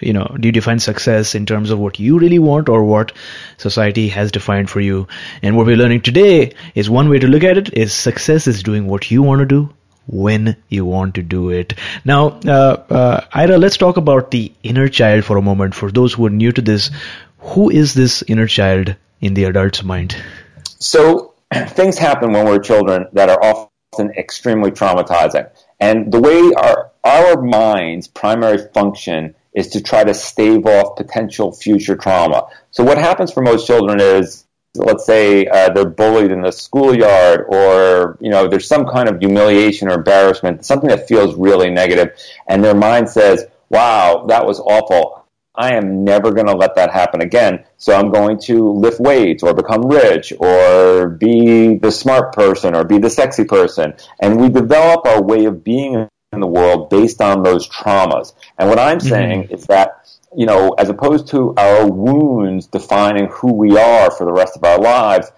you 0.00 0.12
know, 0.12 0.36
do 0.40 0.48
you 0.48 0.52
define 0.52 0.78
success 0.78 1.34
in 1.34 1.46
terms 1.46 1.70
of 1.70 1.78
what 1.78 2.00
you 2.00 2.18
really 2.18 2.38
want 2.38 2.68
or 2.68 2.84
what 2.84 3.12
society 3.56 4.08
has 4.08 4.32
defined 4.32 4.68
for 4.68 4.80
you? 4.80 5.06
And 5.42 5.56
what 5.56 5.66
we're 5.66 5.76
learning 5.76 6.02
today 6.02 6.54
is 6.74 6.90
one 6.90 7.08
way 7.08 7.18
to 7.18 7.28
look 7.28 7.44
at 7.44 7.58
it 7.58 7.74
is 7.74 7.94
success 7.94 8.46
is 8.46 8.62
doing 8.62 8.86
what 8.86 9.10
you 9.10 9.22
want 9.22 9.40
to 9.40 9.46
do 9.46 9.72
when 10.06 10.56
you 10.68 10.84
want 10.84 11.14
to 11.16 11.22
do 11.22 11.50
it. 11.50 11.74
Now, 12.04 12.40
uh, 12.46 12.82
uh, 12.90 13.24
Ira, 13.32 13.58
let's 13.58 13.76
talk 13.76 13.96
about 13.96 14.30
the 14.30 14.52
inner 14.62 14.88
child 14.88 15.24
for 15.24 15.36
a 15.36 15.42
moment. 15.42 15.74
For 15.74 15.90
those 15.90 16.12
who 16.12 16.26
are 16.26 16.30
new 16.30 16.52
to 16.52 16.62
this, 16.62 16.90
who 17.38 17.70
is 17.70 17.94
this 17.94 18.22
inner 18.22 18.46
child 18.46 18.94
in 19.20 19.34
the 19.34 19.44
adult's 19.44 19.82
mind? 19.82 20.16
So, 20.64 21.34
things 21.68 21.98
happen 21.98 22.32
when 22.32 22.46
we're 22.46 22.58
children 22.58 23.06
that 23.12 23.28
are 23.28 23.42
often 23.42 24.10
extremely 24.10 24.70
traumatizing. 24.70 25.48
And 25.78 26.12
the 26.12 26.20
way 26.20 26.52
our, 26.56 26.90
our 27.04 27.42
mind's 27.42 28.08
primary 28.08 28.58
function 28.72 29.34
is 29.56 29.68
to 29.68 29.82
try 29.82 30.04
to 30.04 30.14
stave 30.14 30.66
off 30.66 30.96
potential 30.96 31.50
future 31.50 31.96
trauma. 31.96 32.46
So 32.70 32.84
what 32.84 32.98
happens 32.98 33.32
for 33.32 33.42
most 33.42 33.66
children 33.66 33.98
is, 34.00 34.44
let's 34.74 35.06
say 35.06 35.46
uh, 35.46 35.70
they're 35.70 35.88
bullied 35.88 36.30
in 36.30 36.42
the 36.42 36.52
schoolyard, 36.52 37.46
or 37.48 38.18
you 38.20 38.30
know 38.30 38.46
there's 38.46 38.68
some 38.68 38.86
kind 38.86 39.08
of 39.08 39.18
humiliation 39.18 39.88
or 39.88 39.94
embarrassment, 39.94 40.64
something 40.64 40.90
that 40.90 41.08
feels 41.08 41.34
really 41.34 41.70
negative, 41.70 42.14
and 42.46 42.62
their 42.62 42.74
mind 42.74 43.08
says, 43.08 43.46
"Wow, 43.70 44.26
that 44.28 44.46
was 44.46 44.60
awful." 44.60 45.24
I 45.58 45.72
am 45.72 46.04
never 46.04 46.32
going 46.32 46.48
to 46.48 46.54
let 46.54 46.74
that 46.74 46.92
happen 46.92 47.22
again. 47.22 47.64
So 47.78 47.94
I'm 47.94 48.10
going 48.12 48.38
to 48.40 48.72
lift 48.72 49.00
weights 49.00 49.42
or 49.42 49.54
become 49.54 49.86
rich 49.86 50.34
or 50.38 51.08
be 51.08 51.78
the 51.78 51.90
smart 51.90 52.34
person 52.34 52.76
or 52.76 52.84
be 52.84 52.98
the 52.98 53.08
sexy 53.08 53.44
person. 53.44 53.94
And 54.20 54.38
we 54.38 54.50
develop 54.50 55.06
our 55.06 55.22
way 55.22 55.46
of 55.46 55.64
being 55.64 56.08
in 56.32 56.40
the 56.40 56.46
world 56.46 56.90
based 56.90 57.20
on 57.20 57.42
those 57.42 57.68
traumas. 57.68 58.32
And 58.58 58.68
what 58.68 58.78
I'm 58.78 58.98
mm-hmm. 58.98 59.08
saying 59.08 59.42
is 59.50 59.66
that, 59.66 60.08
you 60.36 60.46
know, 60.46 60.70
as 60.78 60.88
opposed 60.88 61.28
to 61.28 61.54
our 61.56 61.90
wounds 61.90 62.66
defining 62.66 63.28
who 63.28 63.52
we 63.52 63.76
are 63.76 64.10
for 64.10 64.24
the 64.24 64.32
rest 64.32 64.56
of 64.56 64.64
our 64.64 64.78
lives, 64.78 65.30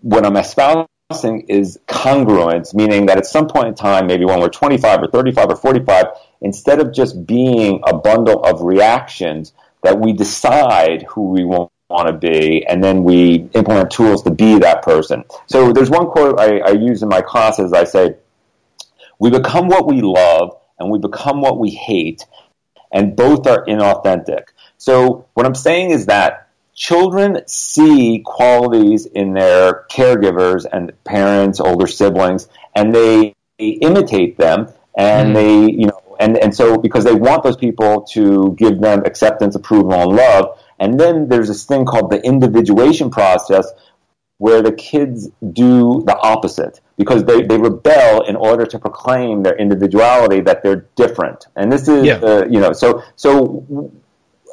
what 0.00 0.24
I'm 0.24 0.36
espousing 0.36 0.88
is 1.48 1.78
congruence, 1.86 2.74
meaning 2.74 3.06
that 3.06 3.18
at 3.18 3.26
some 3.26 3.46
point 3.46 3.68
in 3.68 3.74
time, 3.74 4.06
maybe 4.06 4.24
when 4.24 4.40
we're 4.40 4.48
25 4.48 5.02
or 5.02 5.08
35 5.08 5.50
or 5.50 5.56
45, 5.56 6.06
instead 6.40 6.80
of 6.80 6.92
just 6.92 7.26
being 7.26 7.80
a 7.86 7.94
bundle 7.96 8.42
of 8.42 8.62
reactions, 8.62 9.52
that 9.82 10.00
we 10.00 10.14
decide 10.14 11.02
who 11.02 11.30
we 11.30 11.44
want 11.44 11.70
want 11.90 12.08
to 12.08 12.14
be, 12.14 12.64
and 12.66 12.82
then 12.82 13.04
we 13.04 13.48
implement 13.52 13.90
tools 13.90 14.22
to 14.22 14.30
be 14.30 14.58
that 14.58 14.82
person. 14.82 15.22
So 15.46 15.70
there's 15.70 15.90
one 15.90 16.06
quote 16.06 16.40
I, 16.40 16.58
I 16.58 16.70
use 16.70 17.02
in 17.02 17.10
my 17.10 17.20
classes. 17.20 17.74
I 17.74 17.84
say, 17.84 18.16
we 19.18 19.30
become 19.30 19.68
what 19.68 19.86
we 19.86 20.00
love 20.00 20.56
and 20.78 20.90
we 20.90 20.98
become 20.98 21.40
what 21.40 21.58
we 21.58 21.70
hate, 21.70 22.24
and 22.92 23.16
both 23.16 23.46
are 23.46 23.64
inauthentic. 23.66 24.48
So, 24.76 25.26
what 25.34 25.46
I'm 25.46 25.54
saying 25.54 25.90
is 25.90 26.06
that 26.06 26.48
children 26.74 27.42
see 27.46 28.22
qualities 28.24 29.06
in 29.06 29.32
their 29.32 29.84
caregivers 29.90 30.66
and 30.70 30.92
parents, 31.04 31.60
older 31.60 31.86
siblings, 31.86 32.48
and 32.74 32.94
they 32.94 33.34
imitate 33.58 34.36
them, 34.36 34.68
and 34.96 35.30
mm. 35.30 35.34
they, 35.34 35.72
you 35.72 35.86
know, 35.86 36.16
and, 36.20 36.36
and 36.36 36.54
so 36.54 36.78
because 36.78 37.04
they 37.04 37.14
want 37.14 37.42
those 37.42 37.56
people 37.56 38.02
to 38.12 38.54
give 38.58 38.80
them 38.80 39.02
acceptance, 39.04 39.54
approval, 39.54 39.92
and 39.92 40.16
love. 40.16 40.60
And 40.78 40.98
then 40.98 41.28
there's 41.28 41.48
this 41.48 41.64
thing 41.64 41.84
called 41.84 42.10
the 42.10 42.20
individuation 42.24 43.10
process, 43.10 43.66
where 44.44 44.60
the 44.60 44.72
kids 44.72 45.30
do 45.54 46.02
the 46.04 46.14
opposite 46.22 46.82
because 46.98 47.24
they, 47.24 47.40
they 47.40 47.56
rebel 47.56 48.20
in 48.30 48.36
order 48.36 48.66
to 48.66 48.78
proclaim 48.78 49.42
their 49.42 49.56
individuality 49.56 50.42
that 50.42 50.62
they're 50.62 50.84
different. 50.96 51.46
And 51.56 51.72
this 51.72 51.88
is, 51.88 52.04
yeah. 52.04 52.16
uh, 52.16 52.44
you 52.44 52.60
know, 52.60 52.74
so, 52.74 53.02
so 53.16 53.90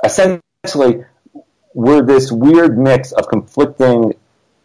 essentially 0.01 1.04
we're 1.73 2.04
this 2.04 2.32
weird 2.32 2.77
mix 2.80 3.12
of 3.12 3.27
conflicting 3.27 4.13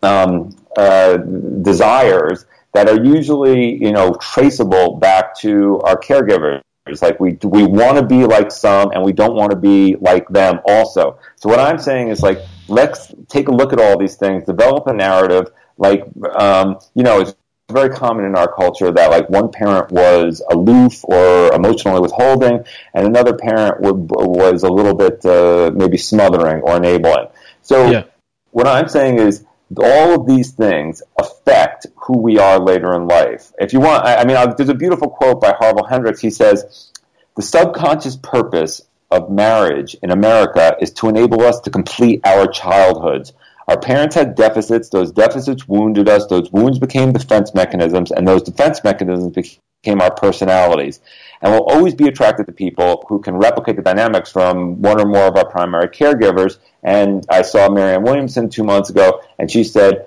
um, 0.04 0.56
uh, 0.76 1.16
desires 1.16 2.46
that 2.74 2.88
are 2.88 3.02
usually, 3.04 3.82
you 3.82 3.90
know, 3.90 4.14
traceable 4.20 4.94
back 4.94 5.36
to 5.38 5.80
our 5.80 5.96
caregivers. 5.96 6.62
Like 7.02 7.18
we 7.18 7.36
we 7.42 7.64
want 7.64 7.98
to 7.98 8.04
be 8.06 8.24
like 8.24 8.52
some, 8.52 8.92
and 8.92 9.02
we 9.02 9.12
don't 9.12 9.34
want 9.34 9.50
to 9.50 9.56
be 9.56 9.96
like 9.96 10.28
them. 10.28 10.60
Also, 10.64 11.18
so 11.34 11.48
what 11.48 11.58
I'm 11.58 11.80
saying 11.80 12.10
is 12.10 12.22
like 12.22 12.38
let's 12.68 13.14
take 13.28 13.48
a 13.48 13.52
look 13.52 13.72
at 13.72 13.80
all 13.80 13.98
these 13.98 14.16
things, 14.16 14.44
develop 14.44 14.86
a 14.86 14.92
narrative. 14.92 15.50
Like 15.78 16.04
um, 16.34 16.78
you 16.94 17.02
know, 17.02 17.20
it's 17.20 17.34
very 17.70 17.90
common 17.90 18.24
in 18.24 18.36
our 18.36 18.52
culture 18.52 18.92
that 18.92 19.10
like 19.10 19.28
one 19.28 19.50
parent 19.50 19.90
was 19.90 20.42
aloof 20.50 21.04
or 21.04 21.52
emotionally 21.52 22.00
withholding, 22.00 22.64
and 22.94 23.06
another 23.06 23.34
parent 23.34 23.80
would, 23.80 24.10
was 24.10 24.62
a 24.62 24.68
little 24.68 24.94
bit 24.94 25.24
uh, 25.24 25.70
maybe 25.74 25.96
smothering 25.96 26.62
or 26.62 26.76
enabling. 26.76 27.26
So 27.62 27.90
yeah. 27.90 28.04
what 28.52 28.66
I'm 28.66 28.88
saying 28.88 29.18
is 29.18 29.44
all 29.76 30.20
of 30.20 30.26
these 30.26 30.52
things 30.52 31.02
affect 31.18 31.86
who 31.96 32.18
we 32.18 32.38
are 32.38 32.60
later 32.60 32.94
in 32.94 33.08
life. 33.08 33.52
If 33.58 33.72
you 33.72 33.80
want, 33.80 34.04
I, 34.04 34.18
I 34.18 34.24
mean, 34.24 34.36
there's 34.56 34.68
a 34.68 34.74
beautiful 34.74 35.10
quote 35.10 35.40
by 35.40 35.52
Harville 35.52 35.86
Hendrix. 35.86 36.20
He 36.20 36.30
says, 36.30 36.92
"The 37.34 37.42
subconscious 37.42 38.16
purpose 38.16 38.82
of 39.10 39.30
marriage 39.30 39.96
in 40.02 40.10
America 40.10 40.76
is 40.80 40.92
to 40.92 41.08
enable 41.08 41.42
us 41.42 41.60
to 41.60 41.70
complete 41.70 42.20
our 42.24 42.46
childhoods." 42.46 43.32
Our 43.68 43.78
parents 43.78 44.14
had 44.14 44.36
deficits. 44.36 44.88
Those 44.88 45.10
deficits 45.10 45.66
wounded 45.66 46.08
us. 46.08 46.26
Those 46.26 46.52
wounds 46.52 46.78
became 46.78 47.12
defense 47.12 47.52
mechanisms, 47.54 48.12
and 48.12 48.26
those 48.26 48.42
defense 48.42 48.84
mechanisms 48.84 49.32
became 49.32 50.00
our 50.00 50.12
personalities. 50.12 51.00
And 51.42 51.52
we'll 51.52 51.64
always 51.64 51.94
be 51.94 52.06
attracted 52.06 52.46
to 52.46 52.52
people 52.52 53.04
who 53.08 53.18
can 53.18 53.36
replicate 53.36 53.76
the 53.76 53.82
dynamics 53.82 54.30
from 54.30 54.80
one 54.82 55.00
or 55.00 55.06
more 55.06 55.26
of 55.26 55.36
our 55.36 55.48
primary 55.48 55.88
caregivers. 55.88 56.58
And 56.82 57.24
I 57.28 57.42
saw 57.42 57.68
Marianne 57.68 58.04
Williamson 58.04 58.48
two 58.48 58.64
months 58.64 58.90
ago, 58.90 59.20
and 59.38 59.50
she 59.50 59.64
said, 59.64 60.06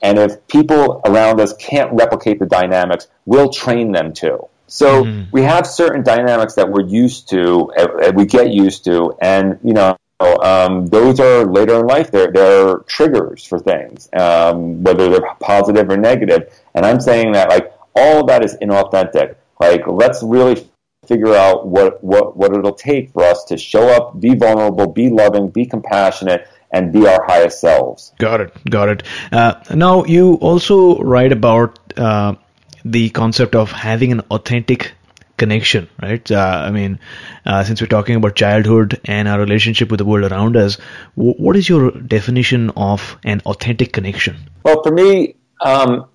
and 0.00 0.18
if 0.18 0.46
people 0.48 1.00
around 1.04 1.40
us 1.40 1.52
can't 1.54 1.92
replicate 1.92 2.38
the 2.38 2.46
dynamics, 2.46 3.06
we'll 3.26 3.50
train 3.50 3.92
them 3.92 4.12
to. 4.14 4.46
So 4.72 5.04
mm-hmm. 5.04 5.30
we 5.32 5.42
have 5.42 5.66
certain 5.66 6.02
dynamics 6.02 6.54
that 6.54 6.70
we're 6.70 6.86
used 6.86 7.28
to, 7.28 7.70
uh, 7.76 8.12
we 8.14 8.24
get 8.24 8.54
used 8.54 8.84
to, 8.86 9.14
and 9.20 9.58
you 9.62 9.74
know, 9.74 9.98
um, 10.18 10.86
those 10.86 11.20
are 11.20 11.44
later 11.44 11.80
in 11.80 11.86
life. 11.86 12.10
They're, 12.10 12.32
they're 12.32 12.78
triggers 12.86 13.44
for 13.44 13.58
things, 13.58 14.08
um, 14.14 14.82
whether 14.82 15.10
they're 15.10 15.34
positive 15.40 15.90
or 15.90 15.98
negative. 15.98 16.58
And 16.74 16.86
I'm 16.86 17.00
saying 17.00 17.32
that 17.32 17.50
like 17.50 17.70
all 17.94 18.22
of 18.22 18.28
that 18.28 18.42
is 18.42 18.56
inauthentic. 18.62 19.34
Like 19.60 19.86
let's 19.86 20.22
really 20.22 20.66
figure 21.06 21.34
out 21.34 21.66
what, 21.66 22.02
what, 22.02 22.34
what 22.38 22.56
it'll 22.56 22.72
take 22.72 23.12
for 23.12 23.24
us 23.24 23.44
to 23.44 23.58
show 23.58 23.90
up, 23.90 24.18
be 24.18 24.34
vulnerable, 24.34 24.86
be 24.86 25.10
loving, 25.10 25.50
be 25.50 25.66
compassionate, 25.66 26.48
and 26.72 26.94
be 26.94 27.06
our 27.06 27.22
highest 27.26 27.60
selves. 27.60 28.14
Got 28.18 28.40
it. 28.40 28.70
Got 28.70 28.88
it. 28.88 29.02
Uh, 29.30 29.54
now 29.74 30.04
you 30.04 30.36
also 30.36 30.98
write 31.02 31.32
about 31.32 31.78
uh, 31.98 32.36
the 32.84 33.10
concept 33.10 33.54
of 33.54 33.70
having 33.70 34.12
an 34.12 34.20
authentic 34.30 34.92
connection, 35.36 35.88
right? 36.00 36.30
Uh, 36.30 36.62
I 36.66 36.70
mean, 36.70 36.98
uh, 37.44 37.64
since 37.64 37.80
we're 37.80 37.88
talking 37.88 38.16
about 38.16 38.36
childhood 38.36 39.00
and 39.04 39.28
our 39.28 39.38
relationship 39.38 39.90
with 39.90 39.98
the 39.98 40.04
world 40.04 40.30
around 40.30 40.56
us, 40.56 40.78
w- 41.16 41.34
what 41.34 41.56
is 41.56 41.68
your 41.68 41.90
definition 41.90 42.70
of 42.76 43.16
an 43.24 43.42
authentic 43.46 43.92
connection? 43.92 44.36
Well, 44.64 44.82
for 44.82 44.92
me, 44.92 45.36
um, 45.60 46.06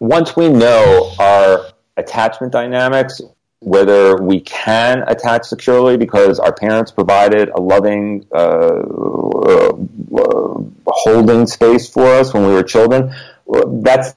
once 0.00 0.34
we 0.36 0.48
know 0.48 1.12
our 1.18 1.66
attachment 1.96 2.52
dynamics, 2.52 3.20
whether 3.60 4.16
we 4.16 4.40
can 4.40 5.04
attach 5.06 5.44
securely 5.44 5.96
because 5.96 6.40
our 6.40 6.52
parents 6.52 6.90
provided 6.90 7.48
a 7.50 7.60
loving 7.60 8.26
uh, 8.34 8.82
uh, 9.46 9.72
holding 10.86 11.46
space 11.46 11.88
for 11.88 12.04
us 12.04 12.34
when 12.34 12.46
we 12.46 12.52
were 12.52 12.64
children. 12.64 13.14
That's 13.82 14.14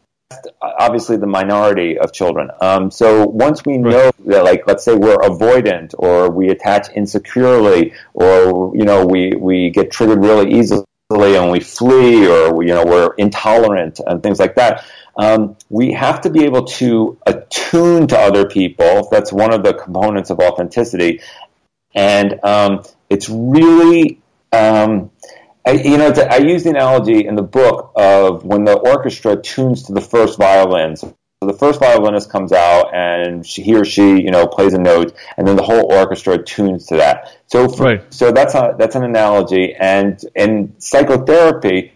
obviously 0.62 1.18
the 1.18 1.28
minority 1.28 1.98
of 1.98 2.12
children. 2.12 2.50
Um, 2.62 2.92
so 2.92 3.26
once 3.26 3.64
we 3.66 3.78
know 3.78 4.12
that, 4.26 4.44
like, 4.44 4.66
let's 4.68 4.84
say 4.84 4.96
we're 4.96 5.18
avoidant 5.18 5.94
or 5.98 6.30
we 6.30 6.50
attach 6.50 6.90
insecurely 6.90 7.94
or, 8.14 8.76
you 8.76 8.86
know, 8.86 9.06
we, 9.06 9.34
we 9.36 9.70
get 9.70 9.92
triggered 9.92 10.24
really 10.24 10.54
easily 10.54 10.86
and 11.12 11.52
we 11.52 11.60
flee 11.60 12.28
or, 12.28 12.64
you 12.64 12.74
know, 12.74 12.86
we're 12.86 13.14
intolerant 13.16 14.00
and 14.06 14.24
things 14.24 14.40
like 14.40 14.56
that 14.56 14.86
um, 15.18 15.56
we 15.70 15.94
have 15.94 16.22
to 16.22 16.30
be 16.30 16.44
able 16.44 16.66
to 16.66 17.18
attune 17.26 18.08
to 18.08 18.18
other 18.18 18.48
people. 18.48 19.08
That's 19.10 19.32
one 19.32 19.54
of 19.54 19.64
the 19.64 19.74
components 19.74 20.30
of 20.30 20.40
authenticity. 20.40 21.22
And 21.94 22.40
um, 22.44 22.84
it's 23.10 23.30
really, 23.30 24.22
um, 24.52 25.12
I, 25.68 25.72
you 25.72 25.98
know, 25.98 26.10
I 26.10 26.38
use 26.38 26.64
the 26.64 26.70
analogy 26.70 27.26
in 27.26 27.36
the 27.36 27.42
book 27.42 27.92
of 27.96 28.44
when 28.46 28.66
the 28.66 28.78
orchestra 28.78 29.42
tunes 29.42 29.84
to 29.84 29.94
the 29.94 30.02
first 30.02 30.38
violin. 30.38 30.96
So 30.96 31.16
the 31.42 31.54
first 31.54 31.80
violinist 31.80 32.30
comes 32.30 32.52
out 32.52 32.94
and 32.94 33.46
she, 33.46 33.64
he 33.64 33.76
or 33.76 33.86
she, 33.86 34.22
you 34.22 34.32
know, 34.32 34.48
plays 34.48 34.74
a 34.74 34.78
note, 34.78 35.16
and 35.38 35.48
then 35.48 35.56
the 35.56 35.64
whole 35.64 35.92
orchestra 35.92 36.42
tunes 36.44 36.86
to 36.88 36.98
that. 36.98 37.38
So, 37.48 37.68
for, 37.68 37.84
right. 37.84 38.14
so 38.14 38.32
that's 38.32 38.54
a, 38.56 38.76
that's 38.78 38.96
an 38.96 39.04
analogy. 39.04 39.74
And 39.74 40.20
in 40.36 40.76
psychotherapy, 40.80 41.94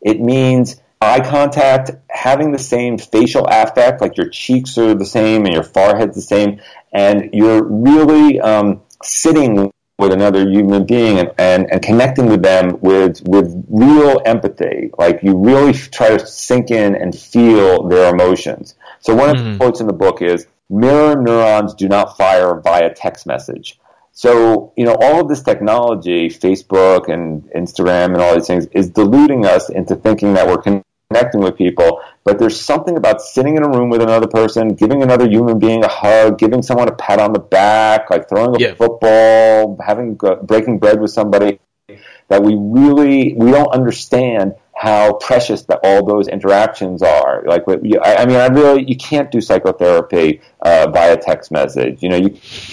it 0.00 0.20
means 0.20 0.80
eye 1.00 1.20
contact, 1.20 1.90
having 2.08 2.52
the 2.52 2.58
same 2.58 2.98
facial 2.98 3.46
affect, 3.46 4.00
like 4.00 4.16
your 4.16 4.28
cheeks 4.28 4.78
are 4.78 4.94
the 4.94 5.06
same 5.06 5.44
and 5.44 5.54
your 5.54 5.64
forehead's 5.64 6.14
the 6.14 6.22
same, 6.22 6.60
and 6.92 7.30
you're 7.32 7.62
really 7.62 8.40
um, 8.40 8.82
sitting 9.02 9.70
with 10.02 10.12
another 10.12 10.48
human 10.48 10.84
being 10.84 11.18
and, 11.18 11.32
and, 11.38 11.72
and 11.72 11.82
connecting 11.82 12.26
with 12.26 12.42
them 12.42 12.78
with, 12.80 13.22
with 13.24 13.64
real 13.68 14.20
empathy. 14.26 14.90
Like 14.98 15.22
you 15.22 15.36
really 15.36 15.72
try 15.72 16.16
to 16.16 16.26
sink 16.26 16.70
in 16.70 16.94
and 16.94 17.16
feel 17.18 17.88
their 17.88 18.12
emotions. 18.12 18.74
So 19.00 19.14
one 19.14 19.28
mm. 19.28 19.38
of 19.38 19.44
the 19.44 19.50
hmm. 19.52 19.56
quotes 19.56 19.80
in 19.80 19.86
the 19.86 19.92
book 19.92 20.20
is, 20.22 20.46
mirror 20.68 21.20
neurons 21.20 21.74
do 21.74 21.88
not 21.88 22.16
fire 22.16 22.60
via 22.60 22.92
text 22.94 23.26
message. 23.26 23.78
So, 24.12 24.72
you 24.76 24.84
know, 24.84 24.96
all 25.00 25.20
of 25.20 25.28
this 25.28 25.42
technology, 25.42 26.28
Facebook 26.28 27.08
and 27.08 27.44
Instagram 27.52 28.12
and 28.12 28.20
all 28.20 28.34
these 28.34 28.46
things, 28.46 28.66
is 28.66 28.90
deluding 28.90 29.46
us 29.46 29.70
into 29.70 29.96
thinking 29.96 30.34
that 30.34 30.46
we're 30.46 30.60
connecting 31.12 31.40
with 31.40 31.56
people. 31.56 32.00
But 32.24 32.38
there's 32.38 32.60
something 32.60 32.96
about 32.96 33.20
sitting 33.20 33.56
in 33.56 33.64
a 33.64 33.68
room 33.68 33.90
with 33.90 34.02
another 34.02 34.28
person, 34.28 34.68
giving 34.74 35.02
another 35.02 35.28
human 35.28 35.58
being 35.58 35.84
a 35.84 35.88
hug, 35.88 36.38
giving 36.38 36.62
someone 36.62 36.88
a 36.88 36.94
pat 36.94 37.18
on 37.18 37.32
the 37.32 37.40
back, 37.40 38.10
like 38.10 38.28
throwing 38.28 38.56
a 38.56 38.58
yeah. 38.58 38.74
football, 38.74 39.78
having 39.84 40.14
breaking 40.14 40.78
bread 40.78 41.00
with 41.00 41.10
somebody 41.10 41.58
that 42.28 42.42
we 42.42 42.54
really 42.56 43.34
we 43.34 43.50
don't 43.50 43.72
understand 43.72 44.54
how 44.74 45.12
precious 45.12 45.62
that 45.64 45.78
all 45.84 46.04
those 46.04 46.28
interactions 46.28 47.02
are. 47.02 47.42
Like, 47.46 47.64
I 47.68 47.76
mean, 47.76 48.36
I 48.36 48.46
really 48.46 48.84
you 48.88 48.96
can't 48.96 49.30
do 49.30 49.40
psychotherapy 49.40 50.40
uh, 50.60 50.90
via 50.90 51.16
text 51.16 51.50
message. 51.50 52.02
You 52.02 52.08
know, 52.08 52.16
you 52.16 52.30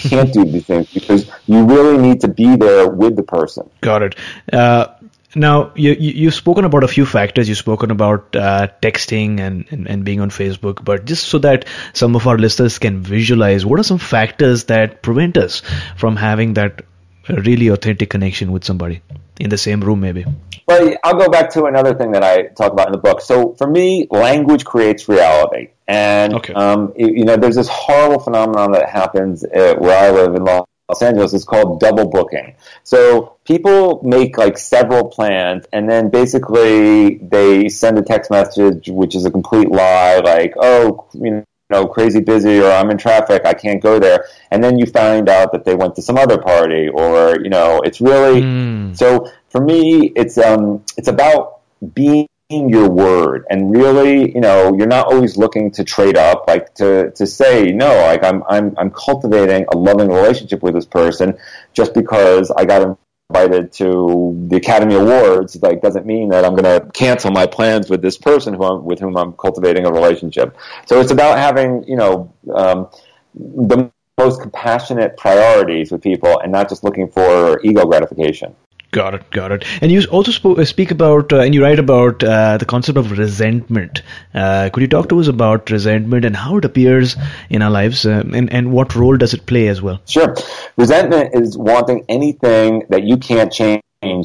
can't 0.08 0.32
do 0.32 0.44
these 0.44 0.64
things 0.64 0.92
because 0.92 1.30
you 1.46 1.64
really 1.66 1.98
need 1.98 2.22
to 2.22 2.28
be 2.28 2.56
there 2.56 2.88
with 2.88 3.16
the 3.16 3.22
person. 3.22 3.68
Got 3.80 4.02
it. 4.02 4.14
Uh, 4.52 4.94
now, 5.34 5.72
you, 5.76 5.92
you, 5.92 6.26
have 6.26 6.34
spoken 6.34 6.64
about 6.64 6.82
a 6.82 6.88
few 6.88 7.06
factors. 7.06 7.48
You've 7.48 7.58
spoken 7.58 7.90
about 7.90 8.34
uh, 8.34 8.68
texting 8.82 9.38
and, 9.38 9.64
and, 9.70 9.86
and, 9.88 10.04
being 10.04 10.20
on 10.20 10.30
Facebook, 10.30 10.84
but 10.84 11.04
just 11.04 11.28
so 11.28 11.38
that 11.38 11.66
some 11.92 12.16
of 12.16 12.26
our 12.26 12.36
listeners 12.36 12.78
can 12.78 13.00
visualize, 13.00 13.64
what 13.64 13.78
are 13.78 13.84
some 13.84 13.98
factors 13.98 14.64
that 14.64 15.02
prevent 15.02 15.36
us 15.36 15.62
from 15.96 16.16
having 16.16 16.54
that 16.54 16.82
really 17.28 17.68
authentic 17.68 18.10
connection 18.10 18.50
with 18.50 18.64
somebody 18.64 19.02
in 19.38 19.50
the 19.50 19.58
same 19.58 19.80
room, 19.82 20.00
maybe? 20.00 20.24
Well, 20.66 20.94
I'll 21.04 21.14
go 21.14 21.28
back 21.28 21.50
to 21.50 21.66
another 21.66 21.94
thing 21.94 22.10
that 22.12 22.24
I 22.24 22.48
talk 22.48 22.72
about 22.72 22.88
in 22.88 22.92
the 22.92 22.98
book. 22.98 23.20
So, 23.20 23.54
for 23.54 23.68
me, 23.68 24.08
language 24.10 24.64
creates 24.64 25.08
reality. 25.08 25.70
And, 25.86 26.34
okay. 26.34 26.54
um, 26.54 26.92
you 26.96 27.24
know, 27.24 27.36
there's 27.36 27.56
this 27.56 27.68
horrible 27.68 28.18
phenomenon 28.18 28.72
that 28.72 28.88
happens 28.88 29.44
uh, 29.44 29.74
where 29.78 29.96
I 29.96 30.10
live 30.10 30.34
in 30.34 30.44
Los 30.44 30.66
Los 30.90 31.02
Angeles 31.02 31.32
is 31.32 31.44
called 31.44 31.78
double 31.78 32.08
booking. 32.08 32.56
So 32.82 33.36
people 33.44 34.02
make 34.02 34.36
like 34.36 34.58
several 34.58 35.08
plans 35.08 35.66
and 35.72 35.88
then 35.88 36.10
basically 36.10 37.18
they 37.18 37.68
send 37.68 37.96
a 37.96 38.02
text 38.02 38.28
message 38.28 38.88
which 38.88 39.14
is 39.14 39.24
a 39.24 39.30
complete 39.30 39.70
lie 39.70 40.18
like, 40.18 40.54
oh, 40.56 41.06
you 41.14 41.44
know, 41.70 41.86
crazy 41.86 42.18
busy 42.18 42.58
or 42.58 42.72
I'm 42.72 42.90
in 42.90 42.98
traffic, 42.98 43.42
I 43.44 43.54
can't 43.54 43.80
go 43.80 44.00
there. 44.00 44.24
And 44.50 44.64
then 44.64 44.80
you 44.80 44.86
find 44.86 45.28
out 45.28 45.52
that 45.52 45.64
they 45.64 45.76
went 45.76 45.94
to 45.94 46.02
some 46.02 46.18
other 46.18 46.38
party 46.38 46.88
or, 46.88 47.40
you 47.40 47.50
know, 47.50 47.80
it's 47.84 48.00
really 48.00 48.42
mm. 48.42 48.96
so 48.96 49.30
for 49.50 49.60
me 49.60 50.12
it's 50.16 50.38
um 50.38 50.84
it's 50.96 51.08
about 51.08 51.60
being 51.94 52.26
your 52.50 52.88
word. 52.88 53.46
And 53.48 53.74
really 53.76 54.34
you 54.34 54.40
know 54.40 54.74
you're 54.76 54.86
not 54.86 55.06
always 55.06 55.36
looking 55.36 55.70
to 55.72 55.84
trade 55.84 56.16
up 56.16 56.44
like 56.48 56.74
to 56.74 57.10
to 57.12 57.26
say 57.26 57.70
no 57.72 57.88
like 58.02 58.24
i'm 58.24 58.42
i'm 58.48 58.74
i'm 58.76 58.90
cultivating 58.90 59.66
a 59.72 59.76
loving 59.76 60.08
relationship 60.08 60.62
with 60.62 60.74
this 60.74 60.86
person 60.86 61.38
just 61.72 61.94
because 61.94 62.50
i 62.50 62.64
got 62.64 62.98
invited 63.30 63.72
to 63.72 64.46
the 64.48 64.56
academy 64.56 64.96
awards. 64.96 65.60
Like 65.62 65.80
doesn't 65.80 66.06
mean 66.06 66.30
that 66.30 66.44
i'm 66.44 66.56
going 66.56 66.80
to 66.80 66.90
cancel 66.92 67.30
my 67.30 67.46
plans 67.46 67.88
with 67.88 68.02
this 68.02 68.18
person 68.18 68.54
who 68.54 68.64
I'm, 68.64 68.84
with 68.84 68.98
whom 68.98 69.16
i'm 69.16 69.32
cultivating 69.34 69.86
a 69.86 69.90
relationship. 69.92 70.56
So 70.86 71.00
it's 71.00 71.12
about 71.12 71.38
having 71.38 71.84
you 71.84 71.96
know 71.96 72.32
um, 72.52 72.88
the 73.34 73.90
most 74.18 74.42
compassionate 74.42 75.16
priorities 75.16 75.90
with 75.92 76.02
people 76.02 76.40
and 76.40 76.52
not 76.52 76.68
just 76.68 76.82
looking 76.84 77.08
for 77.08 77.60
ego 77.62 77.86
gratification 77.86 78.54
Got 78.92 79.14
it, 79.14 79.30
got 79.30 79.52
it. 79.52 79.64
And 79.80 79.92
you 79.92 80.02
also 80.10 80.32
sp- 80.34 80.58
uh, 80.58 80.64
speak 80.64 80.90
about, 80.90 81.32
uh, 81.32 81.38
and 81.38 81.54
you 81.54 81.62
write 81.62 81.78
about 81.78 82.24
uh, 82.24 82.56
the 82.56 82.64
concept 82.64 82.98
of 82.98 83.16
resentment. 83.16 84.02
Uh, 84.34 84.68
could 84.72 84.80
you 84.80 84.88
talk 84.88 85.08
to 85.10 85.20
us 85.20 85.28
about 85.28 85.70
resentment 85.70 86.24
and 86.24 86.36
how 86.36 86.56
it 86.56 86.64
appears 86.64 87.16
in 87.48 87.62
our 87.62 87.70
lives, 87.70 88.04
uh, 88.04 88.24
and 88.32 88.52
and 88.52 88.72
what 88.72 88.96
role 88.96 89.16
does 89.16 89.32
it 89.32 89.46
play 89.46 89.68
as 89.68 89.80
well? 89.80 90.00
Sure. 90.06 90.34
Resentment 90.76 91.34
is 91.34 91.56
wanting 91.56 92.04
anything 92.08 92.84
that 92.88 93.04
you 93.04 93.16
can't 93.16 93.52
change 93.52 93.82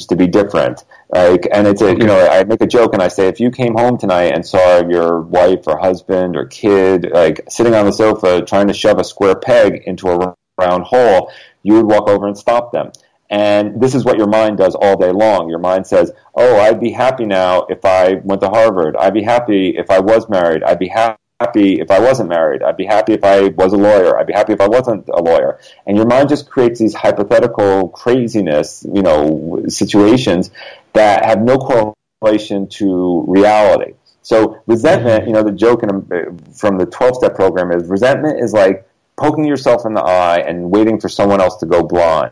to 0.08 0.16
be 0.16 0.26
different. 0.26 0.84
Like, 1.10 1.48
and 1.52 1.68
it's 1.68 1.82
a, 1.82 1.92
you 1.92 2.06
know, 2.06 2.28
I 2.28 2.44
make 2.46 2.62
a 2.62 2.68
joke 2.68 2.94
and 2.94 3.04
I 3.04 3.10
say, 3.10 3.28
if 3.28 3.40
you 3.40 3.52
came 3.52 3.76
home 3.76 4.00
tonight 4.00 4.34
and 4.34 4.46
saw 4.46 4.88
your 4.88 5.22
wife 5.22 5.68
or 5.68 5.78
husband 5.78 6.36
or 6.36 6.46
kid 6.46 7.12
like 7.12 7.42
sitting 7.50 7.76
on 7.76 7.86
the 7.86 7.92
sofa 7.92 8.42
trying 8.42 8.68
to 8.70 8.74
shove 8.74 8.98
a 9.00 9.04
square 9.04 9.36
peg 9.36 9.84
into 9.86 10.08
a 10.08 10.34
round 10.58 10.86
hole, 10.86 11.32
you 11.62 11.74
would 11.74 11.86
walk 11.86 12.08
over 12.10 12.26
and 12.26 12.38
stop 12.38 12.72
them. 12.72 12.92
And 13.30 13.82
this 13.82 13.96
is 13.96 14.06
what 14.06 14.18
your 14.18 14.28
mind 14.28 14.58
does 14.58 14.76
all 14.76 14.98
day 14.98 15.12
long. 15.12 15.50
Your 15.50 15.60
mind 15.60 15.88
says, 15.88 16.12
Oh, 16.36 16.60
I'd 16.60 16.80
be 16.80 16.92
happy 16.92 17.26
now 17.26 17.66
if 17.70 17.84
I 17.84 18.16
went 18.16 18.42
to 18.42 18.50
Harvard. 18.50 18.96
I'd 18.96 19.14
be 19.14 19.24
happy 19.24 19.70
if 19.70 19.90
I 19.90 20.00
was 20.00 20.30
married. 20.30 20.64
I'd 20.64 20.80
be 20.80 20.90
happy 21.40 21.80
if 21.80 21.90
I 21.90 22.00
wasn't 22.00 22.30
married. 22.30 22.62
I'd 22.62 22.78
be 22.78 22.86
happy 22.86 23.14
if 23.14 23.24
I 23.24 23.50
was 23.50 23.74
a 23.74 23.78
lawyer. 23.78 24.18
I'd 24.18 24.28
be 24.28 24.34
happy 24.34 24.54
if 24.54 24.62
I 24.62 24.68
wasn't 24.68 25.10
a 25.10 25.22
lawyer. 25.22 25.60
And 25.88 25.98
your 25.98 26.06
mind 26.06 26.30
just 26.30 26.50
creates 26.50 26.80
these 26.80 26.94
hypothetical 26.94 27.90
craziness, 27.90 28.86
you 28.94 29.02
know, 29.02 29.66
situations 29.68 30.52
that 30.94 31.26
have 31.26 31.42
no 31.42 31.58
correlation 31.58 32.68
to 32.68 33.26
reality. 33.28 33.94
So 34.22 34.62
resentment, 34.66 35.28
you 35.28 35.34
know, 35.34 35.44
the 35.44 35.52
joke 35.52 35.84
in, 35.84 36.40
from 36.54 36.78
the 36.78 36.86
12 36.86 37.18
step 37.18 37.36
program 37.36 37.72
is 37.72 37.88
resentment 37.88 38.40
is 38.44 38.54
like 38.54 38.88
poking 39.18 39.46
yourself 39.46 39.86
in 39.86 39.94
the 39.94 40.02
eye 40.02 40.40
and 40.40 40.72
waiting 40.72 41.00
for 41.00 41.10
someone 41.10 41.42
else 41.42 41.58
to 41.58 41.66
go 41.66 41.84
blind 41.84 42.32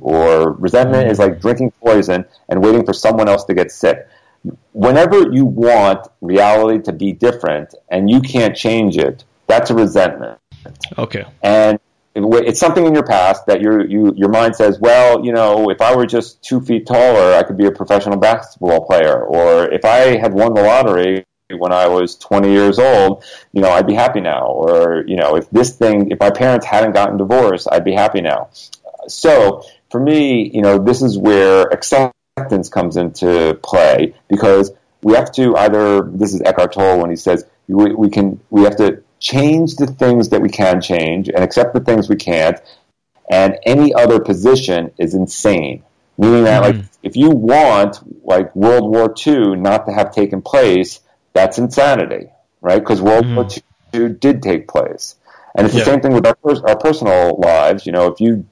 or 0.00 0.52
resentment 0.52 1.10
is 1.10 1.18
like 1.18 1.40
drinking 1.40 1.72
poison 1.82 2.24
and 2.48 2.62
waiting 2.62 2.84
for 2.84 2.92
someone 2.92 3.28
else 3.28 3.44
to 3.44 3.54
get 3.54 3.70
sick. 3.70 4.06
Whenever 4.72 5.30
you 5.30 5.44
want 5.44 6.08
reality 6.20 6.82
to 6.84 6.92
be 6.92 7.12
different 7.12 7.74
and 7.90 8.08
you 8.08 8.20
can't 8.20 8.56
change 8.56 8.96
it, 8.96 9.24
that's 9.46 9.70
a 9.70 9.74
resentment. 9.74 10.38
Okay. 10.96 11.24
And 11.42 11.78
it's 12.14 12.58
something 12.58 12.84
in 12.86 12.94
your 12.94 13.04
past 13.04 13.46
that 13.46 13.60
your 13.60 13.86
you, 13.86 14.12
your 14.16 14.28
mind 14.28 14.56
says, 14.56 14.78
well, 14.80 15.24
you 15.24 15.32
know, 15.32 15.70
if 15.70 15.80
I 15.80 15.94
were 15.94 16.06
just 16.06 16.42
two 16.42 16.60
feet 16.60 16.86
taller, 16.86 17.34
I 17.34 17.42
could 17.42 17.56
be 17.56 17.66
a 17.66 17.72
professional 17.72 18.18
basketball 18.18 18.84
player, 18.84 19.22
or 19.22 19.70
if 19.70 19.84
I 19.84 20.18
had 20.18 20.32
won 20.32 20.54
the 20.54 20.62
lottery 20.62 21.24
when 21.56 21.72
I 21.72 21.88
was 21.88 22.16
20 22.16 22.50
years 22.52 22.78
old, 22.78 23.24
you 23.52 23.60
know, 23.60 23.70
I'd 23.70 23.86
be 23.86 23.94
happy 23.94 24.20
now, 24.20 24.46
or 24.46 25.04
you 25.06 25.16
know, 25.16 25.36
if 25.36 25.48
this 25.50 25.76
thing, 25.76 26.10
if 26.10 26.18
my 26.20 26.30
parents 26.30 26.66
hadn't 26.66 26.92
gotten 26.92 27.16
divorced, 27.16 27.68
I'd 27.70 27.84
be 27.84 27.92
happy 27.92 28.20
now 28.20 28.50
so 29.12 29.64
for 29.90 30.00
me, 30.00 30.50
you 30.52 30.62
know, 30.62 30.78
this 30.78 31.02
is 31.02 31.18
where 31.18 31.62
acceptance 31.62 32.68
comes 32.68 32.96
into 32.96 33.58
play 33.62 34.14
because 34.28 34.72
we 35.02 35.14
have 35.14 35.32
to 35.32 35.56
either 35.56 36.02
this 36.02 36.34
is 36.34 36.42
Eckhart 36.42 36.72
Tolle 36.72 37.00
when 37.00 37.10
he 37.10 37.16
says 37.16 37.44
we, 37.68 37.94
we 37.94 38.10
can 38.10 38.40
we 38.50 38.62
have 38.62 38.76
to 38.76 39.02
change 39.18 39.76
the 39.76 39.86
things 39.86 40.30
that 40.30 40.40
we 40.40 40.48
can 40.48 40.80
change 40.80 41.28
and 41.28 41.44
accept 41.44 41.74
the 41.74 41.80
things 41.80 42.08
we 42.08 42.16
can't, 42.16 42.58
and 43.30 43.58
any 43.64 43.94
other 43.94 44.20
position 44.20 44.92
is 44.98 45.14
insane. 45.14 45.82
Meaning 46.18 46.44
that 46.44 46.62
mm-hmm. 46.62 46.78
like 46.78 46.86
if 47.02 47.16
you 47.16 47.30
want 47.30 47.98
like 48.24 48.54
World 48.54 48.90
War 48.90 49.14
II 49.26 49.56
not 49.56 49.86
to 49.86 49.92
have 49.92 50.14
taken 50.14 50.42
place, 50.42 51.00
that's 51.32 51.58
insanity, 51.58 52.28
right? 52.60 52.78
Because 52.78 53.00
World 53.00 53.24
mm-hmm. 53.24 53.36
War 53.36 53.48
II 53.94 54.14
did 54.14 54.42
take 54.42 54.68
place. 54.68 55.16
And 55.54 55.66
it's 55.66 55.74
the 55.74 55.84
same 55.84 56.00
thing 56.00 56.12
with 56.12 56.26
our, 56.26 56.36
our 56.44 56.76
personal 56.76 57.36
lives. 57.38 57.84
You 57.84 57.92
know, 57.92 58.06
if 58.06 58.20
you 58.20 58.46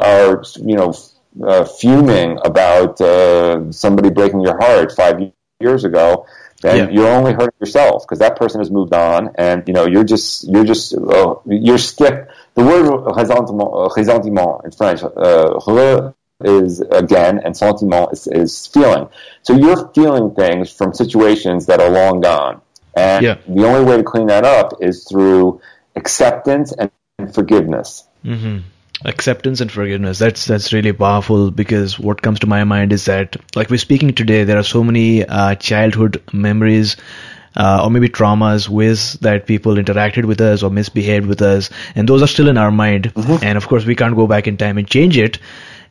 are, 0.00 0.42
you 0.56 0.76
know, 0.76 0.94
uh, 1.42 1.64
fuming 1.64 2.38
about 2.44 3.00
uh, 3.00 3.70
somebody 3.72 4.10
breaking 4.10 4.40
your 4.40 4.56
heart 4.56 4.92
five 4.92 5.20
years 5.60 5.84
ago, 5.84 6.26
then 6.62 6.76
Yeah. 6.76 6.88
you're 6.94 7.08
only 7.18 7.32
hurting 7.32 7.58
yourself 7.60 8.04
because 8.04 8.18
that 8.20 8.36
person 8.36 8.60
has 8.60 8.70
moved 8.70 8.94
on, 8.94 9.30
and 9.36 9.62
you 9.68 9.74
know 9.74 9.86
you're 9.86 10.04
just 10.04 10.48
you're 10.48 10.64
just 10.64 10.94
uh, 10.94 11.34
you're 11.46 11.78
stick. 11.78 12.26
The 12.54 12.64
word 12.64 12.84
ressentiment, 13.14 13.68
uh, 13.72 13.88
ressentiment 13.94 14.64
in 14.64 14.70
French, 14.70 15.02
uh, 15.04 16.12
is 16.44 16.80
again, 16.80 17.40
and 17.44 17.56
sentiment 17.56 18.08
is, 18.12 18.26
is 18.26 18.66
feeling. 18.66 19.08
So 19.42 19.54
you're 19.54 19.88
feeling 19.94 20.34
things 20.34 20.70
from 20.72 20.94
situations 20.94 21.66
that 21.66 21.80
are 21.80 21.90
long 21.90 22.20
gone, 22.20 22.60
and 22.94 23.24
Yeah. 23.24 23.36
the 23.46 23.64
only 23.66 23.84
way 23.84 23.96
to 23.98 24.02
clean 24.02 24.28
that 24.28 24.44
up 24.44 24.74
is 24.80 25.04
through 25.08 25.60
acceptance 25.94 26.72
and 26.72 26.90
forgiveness. 27.34 28.04
hmm 28.22 28.58
Acceptance 29.06 29.60
and 29.60 29.70
forgiveness. 29.70 30.18
That's 30.18 30.44
that's 30.46 30.72
really 30.72 30.92
powerful 30.92 31.50
because 31.50 31.96
what 31.96 32.20
comes 32.20 32.40
to 32.40 32.48
my 32.48 32.64
mind 32.64 32.92
is 32.92 33.04
that, 33.04 33.36
like 33.54 33.70
we're 33.70 33.78
speaking 33.78 34.12
today, 34.12 34.42
there 34.44 34.58
are 34.58 34.64
so 34.64 34.82
many 34.82 35.24
uh, 35.24 35.54
childhood 35.54 36.22
memories. 36.32 36.96
Uh, 37.58 37.80
or 37.84 37.90
maybe 37.90 38.10
traumas, 38.10 38.68
ways 38.68 39.14
that 39.22 39.46
people 39.46 39.76
interacted 39.76 40.26
with 40.26 40.42
us 40.42 40.62
or 40.62 40.68
misbehaved 40.68 41.24
with 41.26 41.40
us, 41.40 41.70
and 41.94 42.06
those 42.06 42.22
are 42.22 42.26
still 42.26 42.48
in 42.48 42.58
our 42.58 42.70
mind. 42.70 43.10
And 43.16 43.56
of 43.56 43.66
course, 43.66 43.86
we 43.86 43.94
can't 43.94 44.14
go 44.14 44.26
back 44.26 44.46
in 44.46 44.58
time 44.58 44.76
and 44.76 44.86
change 44.86 45.16
it. 45.16 45.38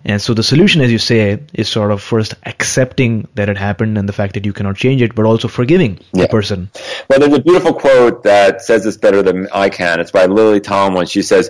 And 0.04 0.22
so 0.22 0.36
the 0.36 0.44
solution, 0.44 0.82
as 0.82 0.92
you 0.92 1.00
say, 1.00 1.40
is 1.56 1.68
sort 1.68 1.90
of 1.92 2.04
first 2.04 2.36
accepting 2.46 3.28
that 3.34 3.50
it 3.50 3.58
happened 3.58 3.98
and 3.98 4.08
the 4.08 4.14
fact 4.14 4.36
that 4.36 4.46
you 4.46 4.54
cannot 4.54 4.76
change 4.76 5.02
it, 5.02 5.16
but 5.16 5.26
also 5.26 5.48
forgiving 5.48 6.00
the 6.14 6.28
person. 6.28 6.70
Well, 7.10 7.20
there's 7.20 7.34
a 7.34 7.42
beautiful 7.42 7.74
quote 7.74 8.22
that 8.26 8.62
says 8.62 8.84
this 8.84 8.98
better 8.98 9.24
than 9.24 9.48
I 9.52 9.70
can. 9.70 10.00
It's 10.00 10.12
by 10.12 10.28
Lily 10.28 10.60
Tomlin. 10.60 10.94
When 10.94 11.08
she 11.08 11.24
says, 11.24 11.50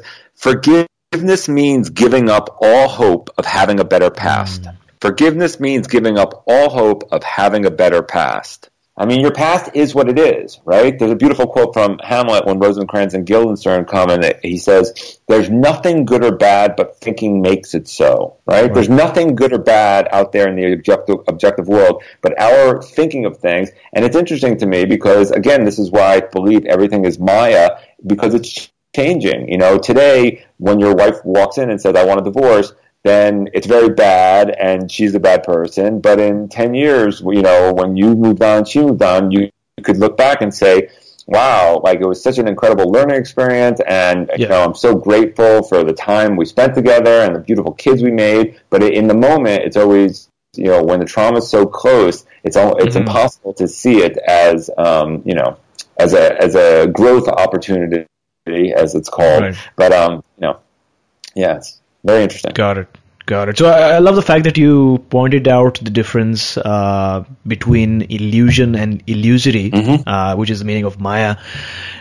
Forgiveness 1.15 1.47
means 1.47 1.91
giving 1.91 2.29
up 2.29 2.57
all 2.59 2.89
hope 2.89 3.29
of 3.37 3.45
having 3.45 3.79
a 3.79 3.85
better 3.85 4.09
past. 4.09 4.63
Mm. 4.63 4.75
Forgiveness 4.99 5.61
means 5.61 5.87
giving 5.87 6.17
up 6.17 6.43
all 6.45 6.69
hope 6.69 7.03
of 7.13 7.23
having 7.23 7.65
a 7.65 7.71
better 7.71 8.03
past. 8.03 8.69
I 8.97 9.05
mean, 9.05 9.21
your 9.21 9.31
past 9.31 9.71
is 9.73 9.95
what 9.95 10.09
it 10.09 10.19
is, 10.19 10.59
right? 10.65 10.99
There's 10.99 11.11
a 11.11 11.15
beautiful 11.15 11.47
quote 11.47 11.73
from 11.73 11.99
Hamlet 12.03 12.45
when 12.45 12.59
Rosencrantz 12.59 13.13
and 13.13 13.25
Guildenstern 13.25 13.85
come 13.85 14.09
and 14.09 14.35
he 14.43 14.57
says, 14.57 15.17
there's 15.29 15.49
nothing 15.49 16.03
good 16.03 16.21
or 16.21 16.35
bad, 16.35 16.75
but 16.75 16.99
thinking 16.99 17.41
makes 17.41 17.73
it 17.73 17.87
so, 17.87 18.37
right? 18.45 18.73
There's 18.73 18.89
nothing 18.89 19.35
good 19.35 19.53
or 19.53 19.59
bad 19.59 20.09
out 20.11 20.33
there 20.33 20.49
in 20.49 20.57
the 20.57 20.73
objective, 20.73 21.19
objective 21.29 21.69
world, 21.69 22.03
but 22.21 22.37
our 22.41 22.81
thinking 22.81 23.25
of 23.25 23.37
things. 23.37 23.69
And 23.93 24.03
it's 24.03 24.17
interesting 24.17 24.57
to 24.57 24.65
me 24.65 24.83
because, 24.83 25.31
again, 25.31 25.63
this 25.63 25.79
is 25.79 25.91
why 25.91 26.15
I 26.15 26.19
believe 26.19 26.65
everything 26.65 27.05
is 27.05 27.17
Maya, 27.17 27.77
because 28.05 28.33
it's 28.33 28.69
changing. 28.95 29.49
You 29.49 29.57
know, 29.57 29.77
today, 29.77 30.45
when 30.57 30.79
your 30.79 30.95
wife 30.95 31.17
walks 31.23 31.57
in 31.57 31.69
and 31.69 31.79
says, 31.81 31.95
I 31.95 32.05
want 32.05 32.21
a 32.21 32.23
divorce, 32.23 32.73
then 33.03 33.49
it's 33.53 33.67
very 33.67 33.89
bad 33.89 34.49
and 34.49 34.91
she's 34.91 35.13
a 35.13 35.19
bad 35.19 35.43
person. 35.43 35.99
But 35.99 36.19
in 36.19 36.49
10 36.49 36.73
years, 36.73 37.21
you 37.21 37.43
know, 37.43 37.73
when 37.73 37.95
you 37.95 38.15
moved 38.15 38.41
on, 38.41 38.65
she 38.65 38.79
moved 38.81 39.03
on, 39.03 39.31
you 39.31 39.51
could 39.83 39.97
look 39.97 40.17
back 40.17 40.41
and 40.41 40.53
say, 40.53 40.89
wow, 41.27 41.81
like 41.83 41.99
it 42.01 42.07
was 42.07 42.21
such 42.21 42.37
an 42.37 42.47
incredible 42.47 42.91
learning 42.91 43.17
experience. 43.17 43.79
And, 43.87 44.31
you 44.37 44.47
know, 44.47 44.63
I'm 44.63 44.75
so 44.75 44.95
grateful 44.95 45.63
for 45.63 45.83
the 45.83 45.93
time 45.93 46.35
we 46.35 46.45
spent 46.45 46.73
together 46.73 47.21
and 47.21 47.35
the 47.35 47.39
beautiful 47.39 47.73
kids 47.73 48.01
we 48.01 48.11
made. 48.11 48.59
But 48.69 48.81
in 48.83 49.07
the 49.07 49.13
moment, 49.13 49.63
it's 49.63 49.77
always, 49.77 50.27
you 50.55 50.69
know, 50.71 50.81
when 50.83 50.99
the 50.99 51.05
trauma 51.05 51.37
is 51.39 51.49
so 51.49 51.65
close, 51.65 52.25
it's 52.43 52.57
all, 52.57 52.77
it's 52.77 52.95
Mhm. 52.95 53.01
impossible 53.01 53.53
to 53.53 53.67
see 53.67 54.01
it 54.01 54.17
as, 54.27 54.69
um, 54.77 55.21
you 55.25 55.35
know, 55.35 55.57
as 55.97 56.13
a, 56.13 56.41
as 56.41 56.55
a 56.55 56.87
growth 56.87 57.27
opportunity, 57.27 58.05
as 58.47 58.95
it's 58.95 59.09
called. 59.09 59.43
Right. 59.43 59.55
But, 59.75 59.93
um, 59.93 60.23
you 60.37 60.41
know, 60.41 60.59
yeah, 61.35 61.57
it's 61.57 61.81
very 62.03 62.23
interesting. 62.23 62.53
Got 62.53 62.77
it. 62.77 62.87
Got 63.25 63.49
it. 63.49 63.57
So 63.57 63.67
I, 63.67 63.93
I 63.93 63.97
love 63.97 64.15
the 64.15 64.21
fact 64.21 64.43
that 64.43 64.55
you 64.55 65.03
pointed 65.09 65.47
out 65.47 65.79
the 65.81 65.89
difference 65.89 66.57
uh, 66.57 67.23
between 67.47 68.03
illusion 68.03 68.75
and 68.75 69.01
illusory, 69.07 69.71
uh, 69.73 70.35
which 70.35 70.51
is 70.51 70.59
the 70.59 70.65
meaning 70.65 70.85
of 70.85 70.99
Maya, 70.99 71.37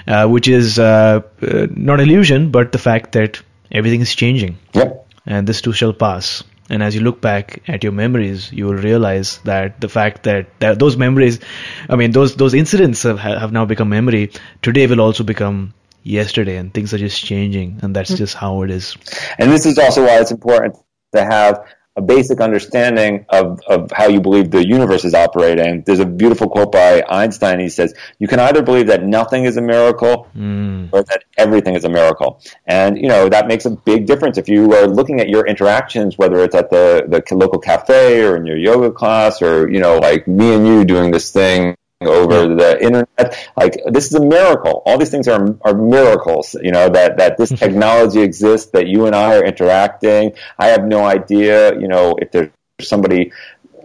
uh, 0.07 0.28
which 0.28 0.49
is 0.49 0.78
uh, 0.78 1.22
uh, 1.40 1.66
not 1.70 2.01
illusion, 2.01 2.51
but 2.51 2.72
the 2.72 2.78
fact 2.78 3.12
that 3.12 3.40
everything 3.72 4.03
is 4.03 4.14
changing, 4.14 4.59
Yep. 4.74 5.07
and 5.24 5.47
this 5.47 5.62
too 5.62 5.72
shall 5.72 5.95
pass. 5.95 6.45
And 6.68 6.82
as 6.82 6.95
you 6.95 7.01
look 7.01 7.22
back 7.22 7.62
at 7.68 7.82
your 7.84 7.92
memories, 7.92 8.53
you 8.53 8.66
will 8.66 8.74
realize 8.74 9.38
that 9.45 9.80
the 9.80 9.88
fact 9.88 10.24
that, 10.24 10.49
that 10.61 10.78
those 10.78 10.97
memories, 10.99 11.40
I 11.88 11.97
mean, 11.97 12.11
those 12.11 12.36
those 12.36 12.53
incidents 12.53 13.03
have, 13.03 13.18
have 13.18 13.51
now 13.53 13.64
become 13.64 13.88
memory. 13.88 14.30
Today 14.61 14.86
will 14.86 15.01
also 15.01 15.24
become 15.24 15.72
yesterday, 16.05 16.57
and 16.57 16.72
things 16.72 16.94
are 16.94 16.98
just 16.98 17.24
changing, 17.24 17.80
and 17.82 17.96
that's 17.96 18.11
mm-hmm. 18.11 18.18
just 18.18 18.34
how 18.34 18.62
it 18.62 18.70
is. 18.70 18.96
And 19.38 19.50
this 19.50 19.66
is 19.66 19.78
also 19.78 20.05
why 20.05 20.20
it's 20.20 20.30
important 20.30 20.76
to 21.14 21.24
have 21.24 21.66
a 21.96 22.02
basic 22.02 22.40
understanding 22.40 23.24
of, 23.28 23.61
of 23.68 23.90
how 23.92 24.09
you 24.09 24.20
believe 24.20 24.50
the 24.50 24.66
universe 24.66 25.05
is 25.05 25.14
operating. 25.14 25.82
There's 25.86 26.00
a 26.00 26.07
beautiful 26.07 26.48
quote 26.48 26.72
by 26.72 27.05
Einstein. 27.09 27.61
He 27.61 27.68
says, 27.68 27.94
You 28.18 28.26
can 28.26 28.40
either 28.40 28.62
believe 28.62 28.88
that 28.88 29.05
nothing 29.05 29.44
is 29.44 29.57
a 29.57 29.62
miracle 29.62 30.28
mm. 30.36 30.88
or 30.92 31.05
that 31.05 31.22
everything 31.38 31.76
is 31.76 31.84
a 31.84 31.88
miracle. 31.88 32.40
And, 32.66 32.98
you 32.98 33.09
know, 33.09 33.28
that 33.28 33.46
makes 33.46 33.64
a 33.64 33.70
big 33.70 34.07
difference. 34.07 34.38
If 34.38 34.48
you 34.48 34.72
are 34.74 34.88
looking 34.88 35.20
at 35.20 35.28
your 35.28 35.46
interactions, 35.46 36.18
whether 36.18 36.42
it's 36.42 36.57
at 36.57 36.68
the, 36.68 37.07
the 37.09 37.36
local 37.36 37.61
cafe 37.61 38.24
or 38.24 38.36
in 38.36 38.44
your 38.44 38.57
yoga 38.57 38.90
class 38.90 39.40
or, 39.40 39.70
you 39.70 39.78
know, 39.78 39.98
like 39.98 40.26
me 40.26 40.52
and 40.52 40.66
you 40.66 40.84
doing 40.84 41.12
this 41.12 41.30
thing 41.30 41.76
over 42.07 42.55
the 42.55 42.82
internet. 42.82 43.48
Like 43.57 43.78
this 43.86 44.07
is 44.07 44.14
a 44.14 44.24
miracle. 44.24 44.82
All 44.86 44.98
these 44.98 45.11
things 45.11 45.28
are 45.28 45.57
are 45.62 45.74
miracles. 45.74 46.55
You 46.61 46.72
know 46.72 46.88
that 46.88 47.18
that 47.18 47.36
this 47.36 47.50
technology 47.50 48.20
exists. 48.20 48.70
That 48.72 48.86
you 48.86 49.07
and 49.07 49.14
I 49.14 49.36
are 49.36 49.44
interacting. 49.44 50.32
I 50.59 50.68
have 50.68 50.84
no 50.84 51.05
idea. 51.05 51.78
You 51.78 51.88
know 51.88 52.16
if 52.20 52.30
there's 52.32 52.50
somebody 52.80 53.32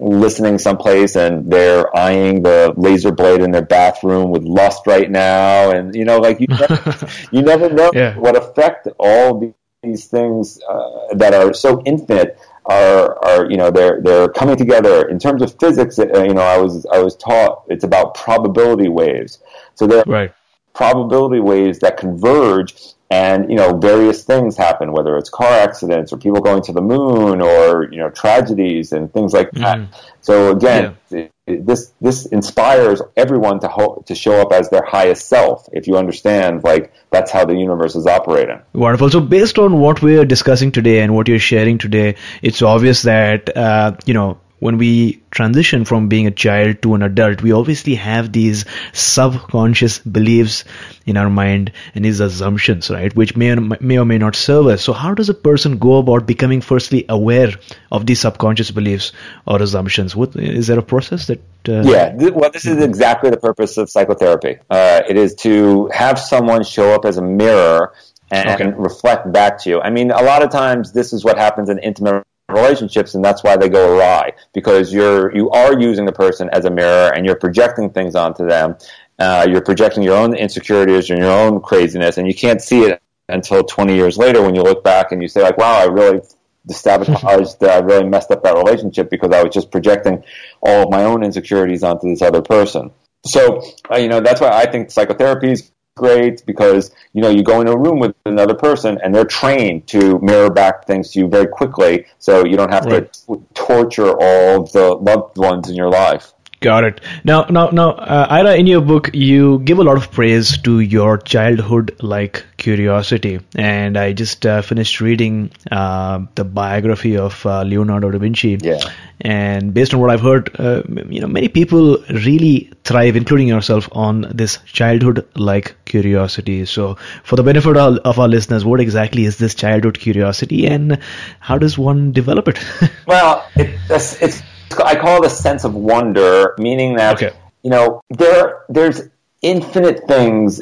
listening 0.02 0.58
someplace 0.58 1.16
and 1.18 1.52
they're 1.52 1.94
eyeing 1.96 2.42
the 2.42 2.74
laser 2.78 3.12
blade 3.12 3.42
in 3.42 3.52
their 3.52 3.62
bathroom 3.66 4.30
with 4.32 4.44
lust 4.44 4.88
right 4.88 5.10
now, 5.12 5.72
and 5.72 5.94
you 5.96 6.06
know 6.06 6.20
like 6.20 6.40
you 6.40 6.48
never, 6.60 7.08
you 7.32 7.42
never 7.42 7.70
know 7.70 7.92
Yeah. 7.94 8.18
what 8.18 8.36
effect 8.38 8.88
all 8.98 9.54
these 9.84 10.06
things 10.08 10.60
uh, 10.70 11.14
that 11.16 11.34
are 11.34 11.54
so 11.54 11.82
infinite 11.86 12.38
are 12.70 13.24
are 13.26 13.50
you 13.52 13.58
know 13.58 13.72
they're 13.72 14.02
they're 14.02 14.30
coming 14.30 14.56
together 14.56 15.08
in 15.10 15.20
terms 15.20 15.42
of 15.42 15.56
physics. 15.60 15.98
Uh, 16.00 16.24
you 16.24 16.34
know, 16.34 16.42
I 16.42 16.58
was 16.58 16.86
I 16.94 17.00
was 17.00 17.16
taught 17.16 17.64
it's 17.70 17.84
about 17.84 18.14
probability 18.16 18.88
waves. 18.90 19.40
So 19.76 19.88
there 19.88 20.00
are 20.00 20.04
Right. 20.08 20.34
probability 20.74 21.40
waves 21.40 21.80
that 21.80 21.98
converge, 21.98 22.76
and 23.10 23.50
you 23.50 23.58
know 23.58 23.78
various 23.78 24.24
things 24.24 24.56
happen, 24.56 24.92
whether 24.92 25.18
it's 25.18 25.30
car 25.30 25.52
accidents 25.52 26.14
or 26.14 26.18
people 26.18 26.42
going 26.42 26.62
to 26.64 26.72
the 26.72 26.82
moon 26.82 27.42
or 27.42 27.90
you 27.92 27.98
know 27.98 28.10
tragedies 28.10 28.92
and 28.92 29.12
things 29.14 29.34
like 29.34 29.52
that. 29.54 29.80
So 30.22 30.52
again. 30.52 30.96
it- 31.12 31.32
This 31.58 31.92
this 32.02 32.26
inspires 32.26 33.02
everyone 33.16 33.60
to 33.62 33.68
ho- 33.68 34.04
to 34.08 34.16
show 34.16 34.40
up 34.42 34.52
as 34.52 34.70
their 34.70 34.84
highest 34.84 35.28
self. 35.28 35.68
If 35.72 35.88
you 35.88 35.98
understand, 35.98 36.64
like 36.64 36.94
that's 37.12 37.32
how 37.32 37.46
the 37.46 37.56
universe 37.56 37.96
is 37.96 38.06
operating. 38.06 38.62
Wonderful. 38.74 39.10
So, 39.10 39.20
based 39.20 39.58
on 39.58 39.80
what 39.80 40.02
we're 40.02 40.26
discussing 40.26 40.72
today 40.72 41.02
and 41.02 41.16
what 41.16 41.28
you're 41.28 41.40
sharing 41.40 41.78
today, 41.78 42.16
it's 42.42 42.62
obvious 42.62 43.04
that, 43.04 43.56
uh, 43.56 43.96
you 44.06 44.14
know, 44.14 44.40
when 44.60 44.78
we 44.78 45.22
transition 45.32 45.86
from 45.86 46.10
being 46.10 46.28
a 46.28 46.32
child 46.32 46.82
to 46.82 46.96
an 46.96 47.02
adult, 47.02 47.42
we 47.42 47.52
obviously 47.52 47.96
have 47.96 48.32
these 48.32 48.66
subconscious 48.94 50.00
beliefs 50.00 50.64
in 51.06 51.18
our 51.18 51.30
mind 51.30 51.72
and 51.96 52.06
these 52.06 52.20
assumptions, 52.20 52.90
right, 52.90 53.16
which 53.16 53.36
may 53.36 53.52
or 53.52 53.62
may, 53.62 53.98
or 53.98 54.06
may 54.06 54.18
not 54.18 54.36
serve 54.36 54.68
us. 54.68 54.82
So, 54.84 54.94
how 54.94 55.14
does 55.14 55.30
a 55.30 55.34
person 55.34 55.78
go 55.78 55.98
about 55.98 56.26
becoming 56.28 56.62
firstly 56.62 57.06
aware 57.10 57.54
of 57.92 58.06
these 58.06 58.20
subconscious 58.20 58.72
beliefs 58.72 59.12
or 59.48 59.62
assumptions? 59.62 60.16
What 60.16 60.36
is 60.36 60.68
there 60.68 60.80
a 60.80 60.84
process 60.84 61.28
that? 61.28 61.40
Uh, 61.68 61.84
Yeah, 61.84 62.16
th- 62.18 62.34
well, 62.34 62.52
this 62.52 62.66
is 62.66 62.82
exactly 62.84 63.30
the 63.30 63.38
purpose 63.38 63.78
of 63.78 63.90
psychotherapy. 63.90 64.58
Uh, 64.70 65.02
it 65.08 65.18
is 65.18 65.36
to 65.36 65.88
have 65.94 66.18
someone 66.18 66.64
show 66.64 66.94
up 66.94 67.06
as 67.06 67.18
a 67.18 67.22
mirror 67.22 67.94
and 68.32 68.50
Okay. 68.50 68.72
reflect 68.78 69.32
back 69.32 69.58
to 69.60 69.70
you. 69.70 69.82
I 69.82 69.90
mean, 69.90 70.12
a 70.12 70.22
lot 70.24 70.44
of 70.44 70.52
times 70.52 70.92
this 70.94 71.14
is 71.14 71.26
what 71.26 71.38
happens 71.38 71.70
in 71.70 71.80
intimate 71.80 72.26
relationships, 72.52 73.16
and 73.16 73.24
that's 73.24 73.44
why 73.44 73.58
they 73.58 73.70
go 73.70 73.98
awry 73.98 74.34
because 74.54 74.94
you're 74.94 75.36
you 75.36 75.50
are 75.52 75.80
using 75.80 76.06
the 76.06 76.12
person 76.12 76.50
as 76.52 76.66
a 76.66 76.70
mirror 76.70 77.14
and 77.14 77.26
you're 77.26 77.36
projecting 77.36 77.90
things 77.90 78.16
onto 78.16 78.48
them. 78.48 78.78
Uh, 79.18 79.46
you're 79.50 79.62
projecting 79.62 80.02
your 80.04 80.16
own 80.16 80.36
insecurities 80.36 81.10
and 81.10 81.20
your 81.20 81.32
own 81.32 81.62
craziness, 81.62 82.18
and 82.18 82.28
you 82.28 82.34
can't 82.34 82.62
see 82.62 82.84
it 82.84 83.02
until 83.28 83.64
20 83.64 83.94
years 83.94 84.18
later 84.18 84.42
when 84.42 84.56
you 84.56 84.64
look 84.64 84.84
back 84.84 85.12
and 85.12 85.22
you 85.22 85.28
say 85.28 85.42
like, 85.42 85.58
"Wow, 85.58 85.80
I 85.80 85.86
really 85.86 86.22
sabotaged. 86.68 87.64
I 87.64 87.78
really 87.80 88.06
messed 88.06 88.32
up 88.32 88.44
that 88.44 88.56
relationship 88.56 89.10
because 89.10 89.32
I 89.32 89.44
was 89.44 89.54
just 89.54 89.72
projecting 89.72 90.24
all 90.62 90.84
of 90.84 90.90
my 90.90 91.04
own 91.04 91.24
insecurities 91.24 91.84
onto 91.84 92.10
this 92.10 92.22
other 92.22 92.42
person." 92.42 92.92
So, 93.26 93.62
uh, 93.92 93.98
you 93.98 94.08
know, 94.08 94.22
that's 94.22 94.40
why 94.40 94.50
I 94.50 94.66
think 94.72 94.92
psychotherapy 94.92 95.52
is 95.52 95.72
great 96.04 96.36
because 96.52 96.84
you 97.14 97.22
know 97.24 97.30
you 97.38 97.44
go 97.44 97.62
in 97.62 97.68
a 97.68 97.78
room 97.86 98.00
with 98.04 98.16
another 98.26 98.56
person 98.68 98.92
and 99.04 99.14
they're 99.14 99.32
trained 99.42 99.82
to 99.94 100.02
mirror 100.30 100.50
back 100.62 100.76
things 100.90 101.12
to 101.12 101.20
you 101.20 101.28
very 101.38 101.48
quickly, 101.60 101.94
so 102.18 102.34
you 102.50 102.56
don't 102.60 102.74
have 102.78 102.86
Right. 102.86 103.08
to 103.28 103.42
torture 103.54 104.12
all 104.26 104.64
the 104.78 104.88
loved 105.10 105.38
ones 105.38 105.70
in 105.70 105.76
your 105.76 105.92
life. 106.04 106.26
Got 106.62 106.84
it. 106.84 107.02
Now, 107.24 107.44
now, 107.44 107.70
now, 107.70 107.92
uh, 107.92 108.28
Ira, 108.30 108.56
in 108.56 108.68
your 108.68 108.82
book, 108.82 109.12
you 109.14 109.60
give 109.60 109.80
a 109.80 109.84
lot 109.84 109.96
of 109.96 110.12
praise 110.12 110.58
to 110.64 110.82
your 110.82 111.18
childhood-like 111.18 112.46
curiosity, 112.58 113.40
and 113.56 113.98
I 113.98 114.12
just 114.12 114.46
uh, 114.46 114.62
finished 114.62 115.00
reading 115.00 115.52
uh, 115.72 116.26
the 116.36 116.44
biography 116.44 117.16
of 117.16 117.46
uh, 117.46 117.62
Leonardo 117.64 118.12
da 118.12 118.18
Vinci. 118.18 118.58
Yeah. 118.62 118.80
And 119.22 119.74
based 119.74 119.94
on 119.94 120.02
what 120.02 120.10
I've 120.10 120.20
heard, 120.20 120.54
uh, 120.60 120.84
you 121.08 121.22
know, 121.22 121.28
many 121.28 121.48
people 121.48 121.98
really 122.10 122.74
thrive, 122.84 123.16
including 123.16 123.48
yourself, 123.48 123.88
on 123.94 124.28
this 124.30 124.58
childhood-like 124.66 125.78
curiosity. 125.86 126.66
So, 126.66 126.98
for 127.24 127.38
the 127.38 127.44
benefit 127.44 127.78
of, 127.78 128.00
of 128.00 128.20
our 128.20 128.28
listeners, 128.28 128.66
what 128.66 128.82
exactly 128.82 129.24
is 129.24 129.38
this 129.38 129.56
childhood 129.56 129.98
curiosity, 129.98 130.68
and 130.68 131.00
how 131.40 131.58
does 131.58 131.78
one 131.78 132.12
develop 132.12 132.50
it? 132.50 132.60
well, 133.08 133.48
it, 133.56 133.80
it's, 133.90 134.22
it's 134.22 134.44
I 134.84 134.96
call 134.96 135.24
it 135.24 135.26
a 135.26 135.30
sense 135.30 135.64
of 135.64 135.74
wonder, 135.76 136.56
meaning 136.58 136.96
that 136.96 137.16
Okay. 137.22 137.36
you 137.64 137.70
know 137.70 138.02
there 138.10 138.66
there's 138.70 139.02
infinite 139.42 140.08
things. 140.08 140.62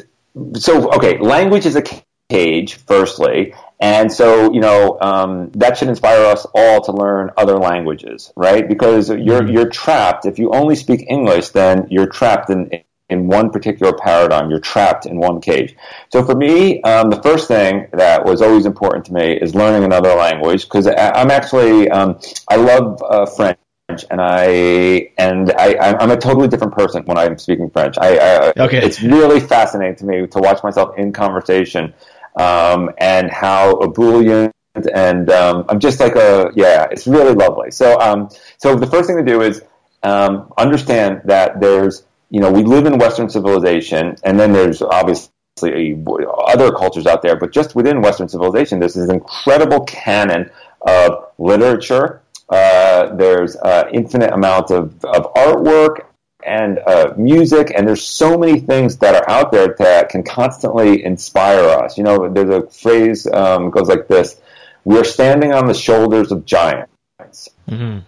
So 0.56 0.90
okay, 0.92 1.18
language 1.18 1.66
is 1.66 1.76
a 1.76 1.82
cage, 2.30 2.74
firstly, 2.74 3.54
and 3.80 4.12
so 4.12 4.52
you 4.52 4.60
know 4.60 4.98
um, 5.00 5.50
that 5.52 5.78
should 5.78 5.88
inspire 5.88 6.24
us 6.24 6.46
all 6.54 6.80
to 6.82 6.92
learn 6.92 7.30
other 7.36 7.56
languages, 7.58 8.32
right? 8.36 8.68
Because 8.68 9.08
you're 9.10 9.48
you're 9.48 9.68
trapped 9.68 10.26
if 10.26 10.38
you 10.38 10.50
only 10.52 10.76
speak 10.76 11.04
English, 11.08 11.48
then 11.50 11.86
you're 11.90 12.06
trapped 12.08 12.50
in 12.50 12.70
in 13.08 13.26
one 13.26 13.50
particular 13.50 13.92
paradigm. 13.94 14.50
You're 14.50 14.60
trapped 14.60 15.06
in 15.06 15.16
one 15.18 15.40
cage. 15.40 15.74
So 16.12 16.22
for 16.24 16.34
me, 16.34 16.82
um, 16.82 17.08
the 17.10 17.20
first 17.22 17.48
thing 17.48 17.88
that 17.92 18.24
was 18.24 18.42
always 18.42 18.66
important 18.66 19.06
to 19.06 19.12
me 19.14 19.32
is 19.32 19.54
learning 19.54 19.84
another 19.84 20.14
language 20.14 20.64
because 20.64 20.86
I'm 20.86 21.30
actually 21.30 21.88
um, 21.90 22.18
I 22.48 22.56
love 22.56 23.02
uh, 23.02 23.26
French. 23.26 23.58
And 24.10 24.20
I 24.20 25.10
and 25.18 25.52
I, 25.52 25.96
I'm 25.98 26.10
a 26.10 26.16
totally 26.16 26.48
different 26.48 26.74
person 26.74 27.04
when 27.04 27.18
I'm 27.18 27.38
speaking 27.38 27.70
French. 27.70 27.96
I, 27.98 28.16
I 28.18 28.52
Okay. 28.58 28.78
it's 28.78 29.02
really 29.02 29.40
fascinating 29.40 29.96
to 29.96 30.04
me 30.04 30.26
to 30.26 30.38
watch 30.38 30.62
myself 30.62 30.96
in 30.98 31.12
conversation 31.12 31.94
um, 32.36 32.90
and 32.98 33.30
how 33.30 33.78
ebullient 33.80 34.52
and 34.94 35.30
um, 35.30 35.64
I'm 35.68 35.80
just 35.80 36.00
like 36.00 36.14
a 36.14 36.50
yeah, 36.54 36.86
it's 36.90 37.06
really 37.06 37.34
lovely. 37.34 37.70
So 37.70 37.98
um, 38.00 38.28
so 38.58 38.76
the 38.76 38.86
first 38.86 39.08
thing 39.08 39.16
to 39.16 39.24
do 39.24 39.42
is 39.42 39.62
um, 40.02 40.52
understand 40.56 41.22
that 41.24 41.60
there's 41.60 42.04
you 42.30 42.40
know 42.40 42.50
we 42.50 42.62
live 42.62 42.86
in 42.86 42.98
Western 42.98 43.28
civilization, 43.28 44.16
and 44.24 44.38
then 44.38 44.52
there's 44.52 44.82
obviously 44.82 45.32
other 46.46 46.70
cultures 46.72 47.06
out 47.06 47.22
there, 47.22 47.36
but 47.36 47.52
just 47.52 47.74
within 47.74 48.00
Western 48.00 48.28
civilization, 48.28 48.78
there's 48.78 48.94
this 48.94 49.10
incredible 49.10 49.84
canon 49.84 50.50
of 50.82 51.32
literature. 51.38 52.22
Uh, 52.48 53.14
there's 53.14 53.56
uh, 53.56 53.88
infinite 53.92 54.32
amount 54.32 54.70
of, 54.70 55.04
of 55.04 55.32
artwork 55.34 56.06
and 56.44 56.78
uh, 56.78 57.12
music, 57.16 57.72
and 57.74 57.86
there's 57.86 58.02
so 58.02 58.38
many 58.38 58.60
things 58.60 58.98
that 58.98 59.14
are 59.14 59.28
out 59.28 59.52
there 59.52 59.74
that 59.78 60.08
can 60.08 60.22
constantly 60.22 61.04
inspire 61.04 61.64
us. 61.68 61.98
You 61.98 62.04
know, 62.04 62.32
there's 62.32 62.48
a 62.48 62.66
phrase 62.70 63.26
um, 63.26 63.70
goes 63.70 63.88
like 63.88 64.08
this: 64.08 64.40
"We 64.84 64.98
are 64.98 65.04
standing 65.04 65.52
on 65.52 65.66
the 65.66 65.74
shoulders 65.74 66.32
of 66.32 66.46
giants," 66.46 67.50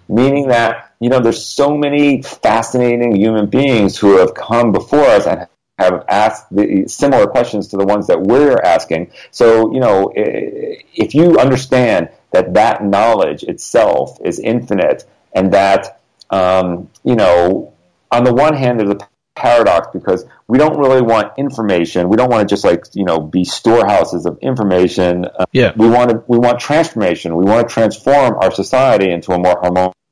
meaning 0.08 0.48
that 0.48 0.94
you 1.00 1.10
know 1.10 1.20
there's 1.20 1.44
so 1.44 1.76
many 1.76 2.22
fascinating 2.22 3.16
human 3.16 3.46
beings 3.46 3.98
who 3.98 4.18
have 4.18 4.32
come 4.32 4.72
before 4.72 5.04
us 5.04 5.26
and 5.26 5.46
have 5.80 6.04
asked 6.08 6.54
the 6.54 6.86
similar 6.86 7.26
questions 7.26 7.68
to 7.68 7.76
the 7.76 7.86
ones 7.86 8.06
that 8.06 8.20
we're 8.20 8.58
asking. 8.58 9.10
So, 9.30 9.72
you 9.72 9.80
know, 9.80 10.12
if 10.14 11.14
you 11.14 11.38
understand 11.38 12.10
that 12.32 12.54
that 12.54 12.84
knowledge 12.84 13.42
itself 13.42 14.18
is 14.24 14.38
infinite 14.38 15.04
and 15.32 15.52
that, 15.52 16.00
um, 16.30 16.88
you 17.04 17.16
know, 17.16 17.72
on 18.10 18.24
the 18.24 18.34
one 18.34 18.54
hand, 18.54 18.80
there's 18.80 18.90
a 18.90 18.98
paradox 19.34 19.88
because 19.92 20.26
we 20.48 20.58
don't 20.58 20.78
really 20.78 21.00
want 21.00 21.32
information. 21.38 22.08
We 22.08 22.16
don't 22.16 22.30
want 22.30 22.48
to 22.48 22.52
just 22.52 22.64
like, 22.64 22.84
you 22.94 23.04
know, 23.04 23.20
be 23.20 23.44
storehouses 23.44 24.26
of 24.26 24.38
information. 24.38 25.24
Uh, 25.24 25.46
Yeah. 25.52 25.72
We 25.76 25.88
want 25.88 26.10
to, 26.10 26.22
we 26.26 26.38
want 26.38 26.60
transformation. 26.60 27.36
We 27.36 27.44
want 27.44 27.68
to 27.68 27.72
transform 27.72 28.36
our 28.40 28.52
society 28.52 29.10
into 29.10 29.32
a 29.32 29.38
more 29.38 29.58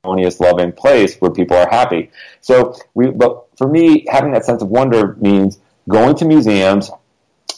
harmonious, 0.05 0.41
loving 0.41 0.73
place 0.73 1.17
where 1.17 1.31
people 1.31 1.57
are 1.57 1.69
happy. 1.69 2.11
So 2.41 2.77
we, 2.95 3.11
but 3.11 3.47
for 3.59 3.69
me, 3.69 4.07
having 4.09 4.33
that 4.33 4.45
sense 4.45 4.63
of 4.63 4.69
wonder 4.69 5.17
means 5.21 5.59
going 5.89 6.17
to 6.17 6.25
museums. 6.25 6.91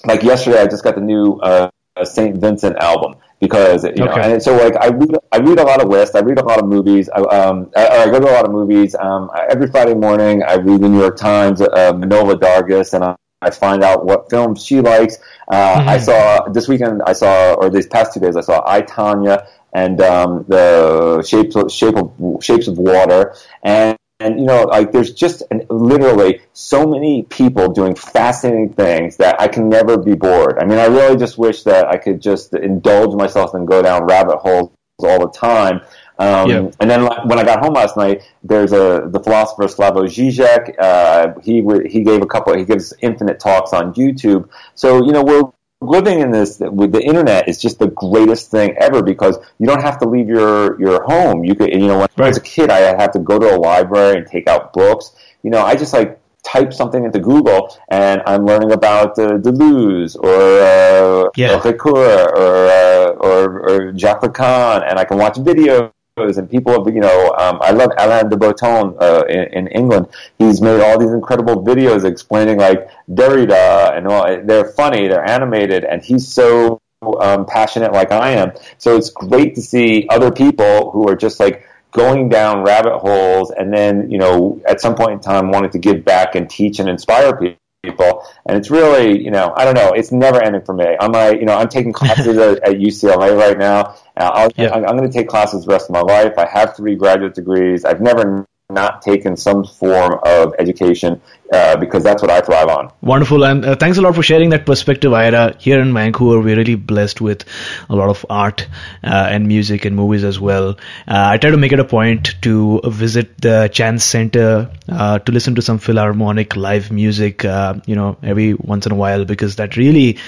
Like 0.05 0.23
yesterday, 0.23 0.61
I 0.63 0.67
just 0.67 0.83
got 0.83 0.95
the 0.95 1.03
new 1.03 1.39
uh, 1.41 1.71
Saint 2.05 2.39
Vincent 2.39 2.77
album 2.79 3.17
because 3.41 3.85
you 3.85 4.05
know, 4.05 4.11
Okay. 4.11 4.33
and 4.35 4.43
so 4.43 4.57
like 4.57 4.77
I 4.77 4.89
read, 4.89 5.11
I 5.33 5.39
read 5.39 5.59
a 5.59 5.65
lot 5.65 5.83
of 5.83 5.89
lists, 5.89 6.15
I 6.15 6.21
read 6.21 6.39
a 6.39 6.45
lot 6.45 6.59
of 6.61 6.67
movies, 6.69 7.09
I, 7.09 7.21
um, 7.23 7.71
I, 7.77 7.89
I 8.03 8.07
go 8.11 8.21
to 8.21 8.31
a 8.31 8.35
lot 8.35 8.45
of 8.45 8.53
movies. 8.53 8.95
Um, 8.95 9.31
I- 9.35 9.47
every 9.51 9.69
Friday 9.71 9.95
morning, 9.95 10.43
I 10.43 10.55
read 10.57 10.81
the 10.81 10.89
New 10.89 11.01
York 11.01 11.17
Times, 11.17 11.61
uh, 11.61 11.93
Manohla 11.93 12.35
Dargis, 12.39 12.93
and 12.95 13.05
I, 13.05 13.17
I 13.43 13.51
find 13.51 13.83
out 13.83 14.05
what 14.05 14.29
films 14.29 14.63
she 14.65 14.81
likes. 14.81 15.17
Uh, 15.51 15.83
I 15.87 15.97
saw 15.99 16.49
this 16.49 16.69
weekend, 16.69 17.03
I 17.07 17.15
saw, 17.15 17.55
or 17.55 17.71
these 17.71 17.87
past 17.87 18.13
two 18.13 18.21
days, 18.21 18.37
I 18.37 18.43
saw 18.43 18.63
I 18.67 18.83
Tonya 18.83 19.47
and 19.73 20.01
um, 20.03 20.45
the 20.49 21.23
Shapes 21.23 21.57
of, 21.57 21.73
Shape 21.73 21.97
of 21.97 22.13
Shapes 22.43 22.69
of 22.69 22.77
Water, 22.79 23.35
and 23.63 23.97
and 24.21 24.39
you 24.39 24.47
know, 24.47 24.63
like 24.63 24.93
there's 24.93 25.13
just 25.13 25.43
an, 25.51 25.67
literally 25.71 26.41
so 26.53 26.87
many 26.87 27.25
people 27.25 27.73
doing 27.73 27.95
fascinating 27.95 28.75
things 28.75 29.17
that 29.17 29.41
I 29.41 29.49
can 29.49 29.69
never 29.69 29.97
be 29.99 30.15
bored. 30.15 30.59
I 30.61 30.65
mean, 30.65 30.79
I 30.79 30.87
really 30.87 31.17
just 31.17 31.39
wish 31.39 31.63
that 31.65 31.89
I 31.89 31.97
could 31.97 32.21
just 32.21 32.55
indulge 32.55 33.15
myself 33.15 33.55
and 33.55 33.67
go 33.67 33.83
down 33.83 34.05
rabbit 34.05 34.39
holes 34.39 34.71
all 34.99 35.19
the 35.21 35.33
time. 35.33 35.81
Um, 36.19 36.51
Yeah. 36.51 36.71
And 36.81 36.91
then 36.91 37.05
like, 37.05 37.25
when 37.25 37.39
I 37.39 37.45
got 37.45 37.65
home 37.65 37.73
last 37.73 37.97
night, 37.97 38.31
there's 38.45 38.73
a 38.73 39.09
the 39.11 39.21
philosopher 39.21 39.65
Slavoj 39.65 40.07
Žižek. 40.07 40.75
Uh, 40.79 41.41
he 41.41 41.63
w- 41.63 41.89
he 41.89 42.03
gave 42.05 42.21
a 42.21 42.27
couple. 42.27 42.55
He 42.57 42.65
gives 42.65 42.93
infinite 43.01 43.41
talks 43.41 43.73
on 43.73 43.95
YouTube. 43.95 44.51
So 44.75 45.03
you 45.05 45.13
know 45.13 45.25
we're 45.25 45.51
living 45.81 46.21
in 46.21 46.31
this 46.31 46.59
with 46.61 46.93
the 46.93 47.01
internet 47.01 47.49
is 47.49 47.61
just 47.61 47.79
the 47.79 47.89
greatest 47.89 48.51
thing 48.51 48.77
ever 48.79 49.03
because 49.03 49.39
you 49.59 49.67
don't 49.67 49.83
have 49.83 49.99
to 50.01 50.09
leave 50.09 50.29
your 50.29 50.81
your 50.81 51.03
home. 51.05 51.45
You 51.45 51.55
could 51.55 51.71
you 51.73 51.87
know 51.89 51.99
when 51.99 52.09
I 52.19 52.29
was 52.29 52.37
a 52.37 52.41
kid, 52.43 52.71
I 52.71 52.81
had 53.01 53.13
to 53.15 53.19
go 53.19 53.39
to 53.39 53.57
a 53.57 53.59
library 53.59 54.19
and 54.19 54.27
take 54.27 54.47
out 54.49 54.73
books. 54.73 55.13
You 55.43 55.51
know, 55.51 55.63
I 55.63 55.75
just 55.77 55.93
like 55.93 56.19
type 56.43 56.73
something 56.73 57.05
into 57.05 57.19
Google 57.19 57.77
and 57.89 58.23
I'm 58.27 58.47
learning 58.47 58.73
about 58.73 59.19
uh, 59.19 59.39
Deleuze 59.39 60.17
or 60.17 60.41
uh, 60.61 61.31
Yeah. 61.37 61.57
or 61.57 61.61
Ricoeur 61.61 62.27
or, 62.43 62.67
uh, 62.67 63.11
or 63.27 63.61
or 63.69 63.93
Jacques 63.93 64.23
Lacan, 64.23 64.83
and 64.89 64.99
I 64.99 65.05
can 65.05 65.19
watch 65.19 65.35
videos. 65.37 65.93
And 66.17 66.51
people, 66.51 66.73
have, 66.73 66.95
you 66.95 67.01
know, 67.01 67.35
um, 67.39 67.59
I 67.63 67.71
love 67.71 67.93
Alain 67.97 68.29
de 68.29 68.37
Botton 68.37 68.95
uh, 69.01 69.25
in, 69.29 69.47
in 69.55 69.67
England. 69.69 70.09
He's 70.39 70.61
made 70.61 70.81
all 70.81 70.99
these 70.99 71.13
incredible 71.13 71.65
videos 71.65 72.05
explaining 72.05 72.59
like 72.59 72.89
Derrida 73.09 73.97
and 73.97 74.07
all. 74.07 74.25
They're 74.45 74.67
funny, 74.73 75.09
they're 75.09 75.25
animated, 75.25 75.85
and 75.85 76.03
he's 76.03 76.29
so 76.29 76.81
um, 77.03 77.47
passionate 77.47 77.93
like 77.93 78.13
I 78.13 78.33
am. 78.33 78.53
So 78.79 78.97
it's 78.97 79.11
great 79.11 79.55
to 79.55 79.63
see 79.63 80.07
other 80.11 80.31
people 80.31 80.91
who 80.91 81.09
are 81.09 81.17
just 81.17 81.41
like 81.41 81.67
going 81.93 82.29
down 82.29 82.65
rabbit 82.65 82.99
holes, 82.99 83.51
and 83.51 83.73
then 83.73 84.11
you 84.11 84.19
know, 84.19 84.61
at 84.69 84.81
some 84.81 84.95
point 84.95 85.13
in 85.13 85.21
time, 85.21 85.51
wanting 85.51 85.71
to 85.71 85.79
give 85.79 86.05
back 86.05 86.35
and 86.35 86.51
teach 86.51 86.81
and 86.81 86.89
inspire 86.89 87.37
people 87.37 87.60
people. 87.83 88.27
And 88.47 88.57
it's 88.59 88.71
really 88.71 89.23
you 89.23 89.31
know 89.31 89.55
i 89.57 89.65
don't 89.65 89.75
know 89.75 89.93
it's 89.93 90.13
never 90.13 90.43
ending 90.43 90.63
for 90.63 90.75
me. 90.75 90.97
I'm 91.01 91.13
like 91.13 91.41
you 91.41 91.47
know 91.47 91.57
i'm 91.57 91.69
taking 91.69 91.93
classes 91.93 92.37
at, 92.39 92.63
at 92.69 92.77
ucla 92.77 93.39
right 93.39 93.59
now. 93.59 93.97
Uh, 94.17 94.49
yeah. 94.57 94.71
i'm, 94.75 94.85
I'm 94.85 94.97
going 94.97 95.11
to 95.11 95.13
take 95.17 95.29
classes 95.29 95.65
the 95.65 95.73
rest 95.73 95.89
of 95.89 95.93
my 95.93 96.03
life. 96.03 96.35
I 96.39 96.47
have 96.47 96.77
three 96.77 96.95
graduate 96.95 97.35
degrees. 97.35 97.85
I've 97.85 98.01
never 98.01 98.47
not 98.71 99.03
taken 99.03 99.37
some 99.37 99.65
form 99.65 100.19
of 100.25 100.55
education 100.59 101.21
uh, 101.53 101.77
because 101.77 102.05
that's 102.05 102.23
what 102.23 102.31
i 102.31 102.41
thrive 102.41 102.69
on 102.69 102.91
Wonderful, 103.03 103.45
and 103.45 103.65
uh, 103.65 103.75
thanks 103.77 103.97
a 103.97 104.03
lot 104.03 104.15
for 104.15 104.23
sharing 104.23 104.51
that 104.51 104.67
perspective, 104.67 105.13
Ira. 105.15 105.57
Here 105.59 105.81
in 105.81 105.95
Vancouver, 105.95 106.39
we're 106.39 106.57
really 106.57 106.75
blessed 106.75 107.23
with 107.23 107.47
a 107.89 107.97
lot 107.97 108.11
of 108.11 108.27
art 108.29 108.69
uh, 109.03 109.29
and 109.31 109.49
music 109.49 109.87
and 109.87 109.97
movies 109.97 110.23
as 110.23 110.39
well. 110.39 110.77
Uh, 111.09 111.31
I 111.33 111.39
try 111.39 111.51
to 111.51 111.57
make 111.57 111.73
it 111.73 111.81
a 111.81 111.85
point 111.85 112.35
to 112.43 112.83
visit 112.85 113.41
the 113.41 113.71
Chan 113.73 114.01
Center 114.01 114.71
uh, 114.89 115.19
to 115.21 115.33
listen 115.33 115.55
to 115.55 115.63
some 115.63 115.79
Philharmonic 115.79 116.57
live 116.57 116.93
music, 116.93 117.43
uh, 117.45 117.81
you 117.87 117.97
know, 117.97 118.19
every 118.23 118.53
once 118.53 118.85
in 118.85 118.93
a 118.93 118.97
while 118.97 119.25
because 119.25 119.57
that 119.57 119.79
really, 119.79 120.19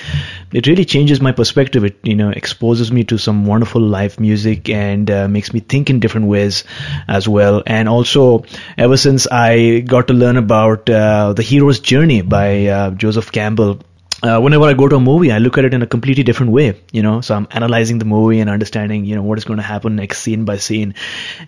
it 0.51 0.67
really 0.67 0.87
changes 0.87 1.21
my 1.21 1.33
perspective. 1.33 1.85
It 1.85 1.99
you 2.03 2.17
know 2.17 2.31
exposes 2.31 2.91
me 2.91 3.05
to 3.05 3.19
some 3.19 3.45
wonderful 3.45 3.83
live 3.83 4.19
music 4.19 4.71
and 4.71 5.09
makes 5.31 5.53
me 5.53 5.61
think 5.61 5.91
in 5.91 6.01
different 6.01 6.27
ways 6.27 6.65
as 7.07 7.29
well. 7.29 7.63
And 7.67 7.87
also, 7.87 8.32
ever 8.77 8.97
since 8.97 9.27
I 9.27 9.81
got 9.95 10.09
to 10.09 10.15
learn 10.15 10.37
about 10.37 10.89
uh, 10.89 11.33
the 11.33 11.43
hero's 11.43 11.81
journey 11.81 12.21
by 12.23 12.67
uh, 12.67 12.91
Joseph 12.91 13.33
Campbell. 13.33 13.81
Uh, 14.23 14.39
whenever 14.41 14.67
I 14.67 14.75
go 14.75 14.87
to 14.87 14.97
a 14.97 15.01
movie, 15.01 15.33
I 15.33 15.39
look 15.39 15.59
at 15.59 15.65
it 15.65 15.75
in 15.75 15.83
a 15.83 15.87
completely 15.87 16.23
different 16.23 16.53
way, 16.53 16.81
you 16.93 17.03
know. 17.03 17.21
So 17.23 17.35
I'm 17.35 17.49
analyzing 17.51 17.99
the 17.99 18.05
movie 18.05 18.39
and 18.39 18.49
understanding, 18.49 19.05
you 19.05 19.17
know, 19.17 19.23
what 19.23 19.39
is 19.39 19.45
going 19.45 19.57
to 19.57 19.65
happen 19.65 19.97
next 19.97 20.21
scene 20.21 20.45
by 20.45 20.59
scene. 20.59 20.95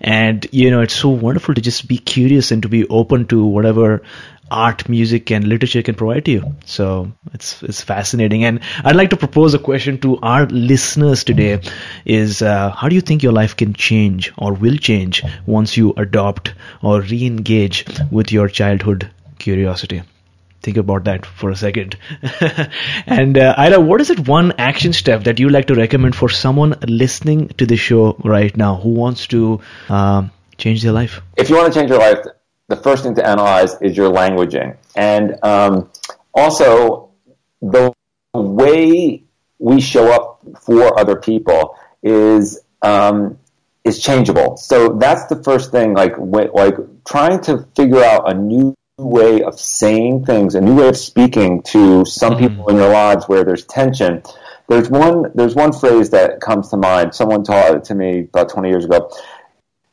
And, 0.00 0.44
you 0.50 0.72
know, 0.72 0.80
it's 0.80 0.94
so 1.02 1.10
wonderful 1.10 1.54
to 1.54 1.60
just 1.60 1.86
be 1.86 1.98
curious 1.98 2.50
and 2.50 2.62
to 2.62 2.68
be 2.68 2.84
open 2.88 3.28
to 3.28 3.44
whatever 3.44 4.02
art, 4.50 4.88
music, 4.88 5.30
and 5.30 5.46
literature 5.46 5.82
can 5.82 5.94
provide 5.94 6.24
to 6.26 6.30
you. 6.30 6.54
So 6.64 7.12
it's 7.32 7.62
it's 7.62 7.80
fascinating. 7.80 8.44
And 8.44 8.60
I'd 8.84 8.96
like 8.96 9.10
to 9.10 9.16
propose 9.16 9.54
a 9.54 9.58
question 9.58 9.98
to 10.00 10.18
our 10.18 10.46
listeners 10.46 11.24
today: 11.24 11.60
Is 12.04 12.42
uh, 12.42 12.70
how 12.70 12.88
do 12.88 12.94
you 12.94 13.00
think 13.00 13.22
your 13.22 13.32
life 13.32 13.56
can 13.56 13.74
change 13.74 14.32
or 14.38 14.52
will 14.52 14.76
change 14.76 15.22
once 15.46 15.76
you 15.76 15.94
adopt 15.96 16.54
or 16.82 17.00
re-engage 17.00 17.86
with 18.10 18.32
your 18.32 18.48
childhood 18.48 19.10
curiosity? 19.38 20.02
Think 20.62 20.78
about 20.78 21.04
that 21.04 21.26
for 21.26 21.50
a 21.50 21.56
second. 21.56 21.98
and 23.06 23.36
uh, 23.36 23.54
Ira, 23.58 23.80
what 23.80 24.00
is 24.00 24.08
it 24.08 24.26
one 24.26 24.52
action 24.56 24.94
step 24.94 25.24
that 25.24 25.38
you 25.38 25.50
like 25.50 25.66
to 25.66 25.74
recommend 25.74 26.16
for 26.16 26.30
someone 26.30 26.74
listening 26.88 27.48
to 27.58 27.66
the 27.66 27.76
show 27.76 28.16
right 28.24 28.56
now 28.56 28.76
who 28.76 28.88
wants 28.88 29.26
to 29.26 29.60
uh, 29.90 30.26
change 30.56 30.82
their 30.82 30.92
life? 30.92 31.20
If 31.36 31.50
you 31.50 31.56
want 31.56 31.70
to 31.70 31.78
change 31.78 31.90
your 31.90 31.98
life, 31.98 32.24
the 32.68 32.76
first 32.76 33.02
thing 33.02 33.14
to 33.16 33.26
analyze 33.26 33.80
is 33.80 33.96
your 33.96 34.10
languaging. 34.10 34.76
And 34.96 35.36
um, 35.42 35.90
also, 36.32 37.10
the 37.60 37.92
way 38.34 39.22
we 39.58 39.80
show 39.80 40.12
up 40.12 40.40
for 40.62 40.98
other 40.98 41.16
people 41.16 41.76
is 42.02 42.60
um, 42.82 43.38
is 43.84 44.02
changeable. 44.02 44.56
So 44.56 44.94
that's 44.94 45.26
the 45.26 45.42
first 45.42 45.70
thing. 45.70 45.94
Like 45.94 46.14
like 46.18 46.76
trying 47.06 47.40
to 47.42 47.66
figure 47.76 48.02
out 48.02 48.30
a 48.30 48.34
new 48.34 48.74
way 48.98 49.42
of 49.42 49.58
saying 49.58 50.24
things, 50.24 50.54
a 50.54 50.60
new 50.60 50.76
way 50.76 50.88
of 50.88 50.96
speaking 50.96 51.62
to 51.62 52.04
some 52.04 52.34
mm-hmm. 52.34 52.48
people 52.48 52.68
in 52.68 52.76
your 52.76 52.90
lives 52.90 53.26
where 53.28 53.44
there's 53.44 53.64
tension. 53.64 54.22
There's 54.68 54.88
one 54.88 55.30
there's 55.34 55.54
one 55.54 55.72
phrase 55.72 56.10
that 56.10 56.40
comes 56.40 56.70
to 56.70 56.76
mind. 56.76 57.14
Someone 57.14 57.44
taught 57.44 57.74
it 57.74 57.84
to 57.84 57.94
me 57.94 58.20
about 58.20 58.48
20 58.48 58.68
years 58.68 58.84
ago, 58.84 59.10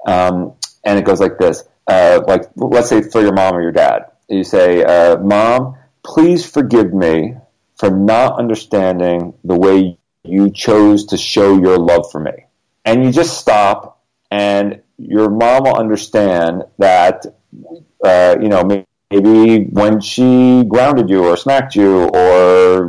um, 0.06 0.54
and 0.86 0.98
it 0.98 1.04
goes 1.06 1.20
like 1.20 1.38
this: 1.38 1.64
uh, 1.88 2.22
like 2.28 2.44
let's 2.56 2.90
say 2.90 3.02
for 3.02 3.22
your 3.22 3.34
mom 3.34 3.56
or 3.56 3.62
your 3.62 3.72
dad, 3.72 4.12
you 4.30 4.44
say, 4.44 4.84
uh, 4.84 5.18
"Mom, 5.18 5.78
please 6.04 6.46
forgive 6.46 6.94
me 6.94 7.36
for 7.76 7.90
not 7.90 8.38
understanding 8.38 9.34
the 9.44 9.58
way 9.58 9.98
you 10.24 10.52
chose 10.52 11.06
to 11.08 11.18
show 11.18 11.58
your 11.60 11.78
love 11.78 12.12
for 12.12 12.20
me," 12.20 12.46
and 12.86 13.04
you 13.04 13.12
just 13.12 13.38
stop, 13.38 14.04
and 14.30 14.82
your 14.98 15.30
mom 15.30 15.64
will 15.64 15.76
understand 15.76 16.64
that 16.78 17.26
uh, 18.04 18.36
you 18.42 18.50
know, 18.50 18.64
maybe 19.10 19.66
when 19.66 20.00
she 20.00 20.64
grounded 20.68 21.10
you 21.10 21.26
or 21.26 21.38
smacked 21.38 21.76
you 21.76 22.08
or 22.10 22.86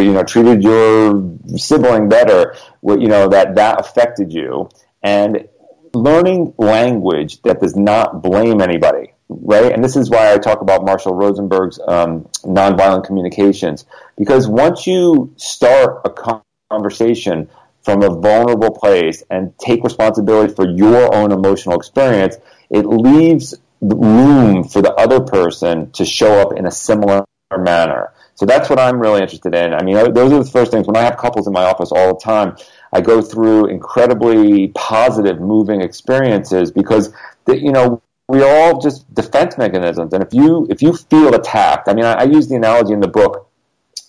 you 0.00 0.12
know 0.12 0.22
treated 0.22 0.62
your 0.62 1.36
sibling 1.56 2.08
better 2.08 2.54
you 2.82 3.08
know 3.08 3.28
that 3.28 3.54
that 3.54 3.80
affected 3.80 4.32
you. 4.32 4.68
And 5.02 5.48
learning 5.94 6.54
language 6.58 7.40
that 7.42 7.60
does 7.60 7.76
not 7.76 8.22
blame 8.22 8.60
anybody 8.60 9.12
right 9.28 9.72
and 9.72 9.82
this 9.82 9.96
is 9.96 10.10
why 10.10 10.32
i 10.32 10.38
talk 10.38 10.60
about 10.60 10.84
marshall 10.84 11.14
rosenberg's 11.14 11.78
um, 11.88 12.28
nonviolent 12.42 13.04
communications 13.04 13.84
because 14.16 14.46
once 14.46 14.86
you 14.86 15.32
start 15.36 16.00
a 16.04 16.40
conversation 16.70 17.48
from 17.82 18.02
a 18.02 18.08
vulnerable 18.08 18.70
place 18.70 19.22
and 19.30 19.56
take 19.58 19.82
responsibility 19.82 20.52
for 20.52 20.68
your 20.68 21.14
own 21.14 21.32
emotional 21.32 21.76
experience 21.76 22.36
it 22.70 22.86
leaves 22.86 23.54
room 23.80 24.64
for 24.64 24.82
the 24.82 24.92
other 24.94 25.20
person 25.20 25.90
to 25.92 26.04
show 26.04 26.40
up 26.40 26.56
in 26.56 26.66
a 26.66 26.70
similar 26.70 27.24
manner. 27.58 28.12
So 28.34 28.46
that's 28.46 28.68
what 28.68 28.80
I'm 28.80 28.98
really 28.98 29.20
interested 29.22 29.54
in. 29.54 29.74
I 29.74 29.82
mean, 29.82 29.94
those 30.12 30.32
are 30.32 30.42
the 30.42 30.50
first 30.50 30.72
things. 30.72 30.86
When 30.86 30.96
I 30.96 31.02
have 31.02 31.16
couples 31.16 31.46
in 31.46 31.52
my 31.52 31.64
office 31.64 31.92
all 31.92 32.14
the 32.14 32.20
time, 32.20 32.56
I 32.94 33.00
go 33.00 33.20
through 33.20 33.66
incredibly 33.66 34.68
positive, 34.68 35.40
moving 35.40 35.80
experiences 35.80 36.70
because, 36.70 37.12
the, 37.44 37.58
you 37.58 37.72
know, 37.72 38.00
we 38.28 38.42
are 38.42 38.56
all 38.56 38.80
just 38.80 39.12
defense 39.12 39.58
mechanisms. 39.58 40.12
And 40.14 40.22
if 40.22 40.32
you 40.32 40.66
if 40.70 40.80
you 40.80 40.94
feel 40.94 41.34
attacked, 41.34 41.88
I 41.88 41.94
mean, 41.94 42.04
I, 42.04 42.12
I 42.12 42.22
use 42.22 42.48
the 42.48 42.54
analogy 42.54 42.94
in 42.94 43.00
the 43.00 43.08
book. 43.08 43.50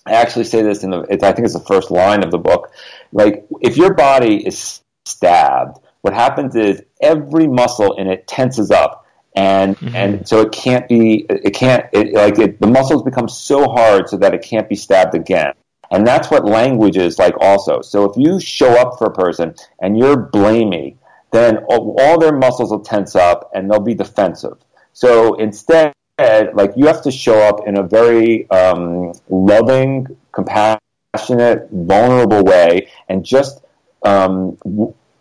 I 0.05 0.11
actually 0.13 0.45
say 0.45 0.61
this 0.61 0.83
in 0.83 0.91
the. 0.91 0.99
I 1.11 1.31
think 1.33 1.45
it's 1.45 1.53
the 1.53 1.59
first 1.59 1.89
line 1.89 2.23
of 2.23 2.31
the 2.31 2.37
book. 2.37 2.71
Like, 3.11 3.45
if 3.59 3.75
your 3.75 3.93
body 3.95 4.45
is 4.45 4.81
stabbed, 5.03 5.79
what 6.01 6.13
happens 6.13 6.55
is 6.55 6.83
every 7.01 7.47
muscle 7.47 7.93
in 7.93 8.07
it 8.07 8.27
tenses 8.27 8.69
up 8.69 9.05
and 9.35 9.77
mm-hmm. 9.77 9.95
and 9.95 10.27
so 10.27 10.41
it 10.41 10.51
can't 10.51 10.87
be 10.87 11.25
it 11.27 11.53
can't 11.53 11.85
it, 11.91 12.13
like 12.13 12.39
it, 12.39 12.61
the 12.61 12.67
muscles 12.67 13.03
become 13.03 13.27
so 13.27 13.67
hard 13.67 14.07
so 14.07 14.17
that 14.17 14.33
it 14.33 14.41
can't 14.41 14.69
be 14.69 14.75
stabbed 14.75 15.13
again 15.13 15.53
and 15.95 16.05
that's 16.05 16.29
what 16.29 16.45
language 16.45 16.97
is 16.97 17.17
like 17.17 17.35
also. 17.39 17.81
So 17.81 18.09
if 18.09 18.17
you 18.17 18.39
show 18.39 18.71
up 18.81 18.97
for 18.97 19.07
a 19.07 19.13
person 19.13 19.55
and 19.79 19.97
you're 19.97 20.17
blaming 20.17 20.99
then 21.35 21.57
all, 21.67 22.17
their 22.17 22.31
muscles 22.31 22.71
will 22.71 22.79
tense 22.79 23.13
up 23.15 23.51
and 23.53 23.69
they'll 23.69 23.81
be 23.81 23.93
defensive. 23.93 24.57
So 24.93 25.35
instead 25.35 25.93
like 26.17 26.71
you 26.77 26.87
have 26.87 27.01
to 27.03 27.11
show 27.11 27.39
up 27.39 27.67
in 27.67 27.77
a 27.77 27.83
very 27.83 28.49
um, 28.49 29.13
loving 29.29 30.07
compassionate 30.31 31.67
vulnerable 31.71 32.43
way 32.43 32.89
and 33.09 33.25
just 33.25 33.61
um, 34.03 34.57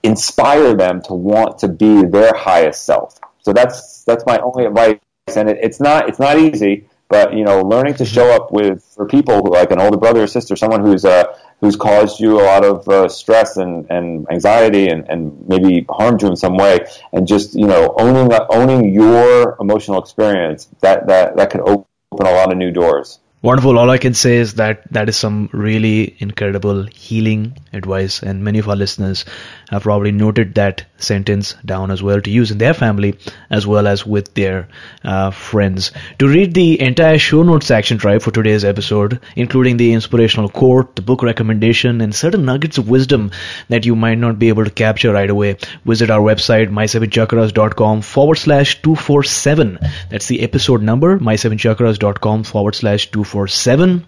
inspire 0.05 0.75
them 0.75 1.03
to 1.03 1.15
want 1.15 1.59
to 1.59 1.69
be 1.69 2.05
their 2.05 2.33
highest 2.35 2.85
self. 2.85 3.19
So 3.41 3.53
that's 3.53 4.05
that's 4.05 4.25
my 4.25 4.39
only 4.39 4.67
advice, 4.67 4.99
and 5.35 5.49
it, 5.51 5.59
it's 5.63 5.81
not 5.81 6.09
it's 6.09 6.21
not 6.21 6.39
easy, 6.39 6.87
but 7.09 7.35
you 7.35 7.45
know, 7.45 7.63
learning 7.63 7.95
to 7.95 8.05
show 8.05 8.31
up 8.35 8.51
with 8.53 8.83
for 8.95 9.07
people 9.07 9.37
who, 9.37 9.53
like 9.53 9.71
an 9.71 9.81
older 9.81 9.97
brother 9.97 10.23
or 10.23 10.27
sister, 10.27 10.57
someone 10.57 10.81
who's 10.81 11.05
uh, 11.05 11.39
who's 11.61 11.77
caused 11.77 12.21
you 12.21 12.41
a 12.41 12.45
lot 12.45 12.65
of 12.65 12.89
uh, 12.89 13.09
stress 13.09 13.57
and, 13.57 13.91
and 13.91 14.27
anxiety 14.31 14.89
and, 14.89 15.09
and 15.09 15.49
maybe 15.49 15.87
harmed 15.89 16.23
you 16.23 16.29
in 16.29 16.37
some 16.37 16.57
way, 16.57 16.87
and 17.13 17.27
just 17.27 17.55
you 17.55 17.67
know 17.67 17.95
owning 17.99 18.33
owning 18.51 18.93
your 18.93 19.57
emotional 19.61 20.01
experience 20.01 20.69
that 20.81 21.07
that 21.07 21.37
that 21.37 21.51
could 21.51 21.61
open 21.61 21.87
a 22.21 22.33
lot 22.33 22.51
of 22.51 22.59
new 22.59 22.71
doors. 22.71 23.21
Wonderful. 23.45 23.79
All 23.79 23.91
I 23.91 23.99
can 23.99 24.15
say 24.15 24.39
is 24.39 24.55
that 24.55 24.91
that 24.91 25.11
is 25.11 25.19
some 25.19 25.51
really 25.53 26.17
incredible 26.19 26.85
healing 26.85 27.59
advice, 27.75 28.23
and 28.23 28.43
many 28.43 28.59
of 28.59 28.71
our 28.71 28.75
listeners 28.75 29.27
have 29.69 29.83
probably 29.83 30.13
noted 30.13 30.55
that 30.55 30.87
sentence 30.97 31.55
down 31.63 31.91
as 31.91 32.03
well 32.03 32.23
to 32.23 32.31
use 32.31 32.51
in 32.51 32.57
their 32.57 32.73
family 32.73 33.19
as 33.51 33.67
well 33.67 33.87
as 33.87 34.07
with 34.07 34.33
their 34.33 34.69
uh, 35.05 35.31
friends. 35.31 35.93
To 36.21 36.27
read 36.27 36.55
the 36.55 36.81
entire 36.81 37.19
show 37.19 37.43
notes 37.43 37.67
section 37.67 37.99
tribe 37.99 38.23
for 38.23 38.31
today's 38.31 38.65
episode, 38.65 39.21
including 39.37 39.77
the 39.77 39.93
inspirational 39.93 40.49
quote, 40.49 40.97
the 40.97 41.03
book 41.03 41.23
recommendation, 41.23 42.01
and 42.01 42.15
certain 42.15 42.47
nuggets 42.47 42.79
of 42.79 42.89
wisdom 42.89 43.31
that 43.69 43.85
you 43.85 43.95
might 43.95 44.17
not 44.17 44.39
be 44.39 44.49
able 44.49 44.65
to 44.65 44.71
capture 44.71 45.13
right 45.13 45.29
away, 45.29 45.59
visit 45.85 46.09
our 46.09 46.21
website 46.21 46.71
my7chakras.com 46.71 48.01
forward 48.01 48.37
slash 48.37 48.81
247. 48.81 49.79
That's 50.09 50.29
the 50.29 50.41
episode 50.41 50.81
number, 50.81 51.19
my7chakras.com 51.19 52.45
forward 52.45 52.75
slash 52.75 53.11
247. 53.35 54.07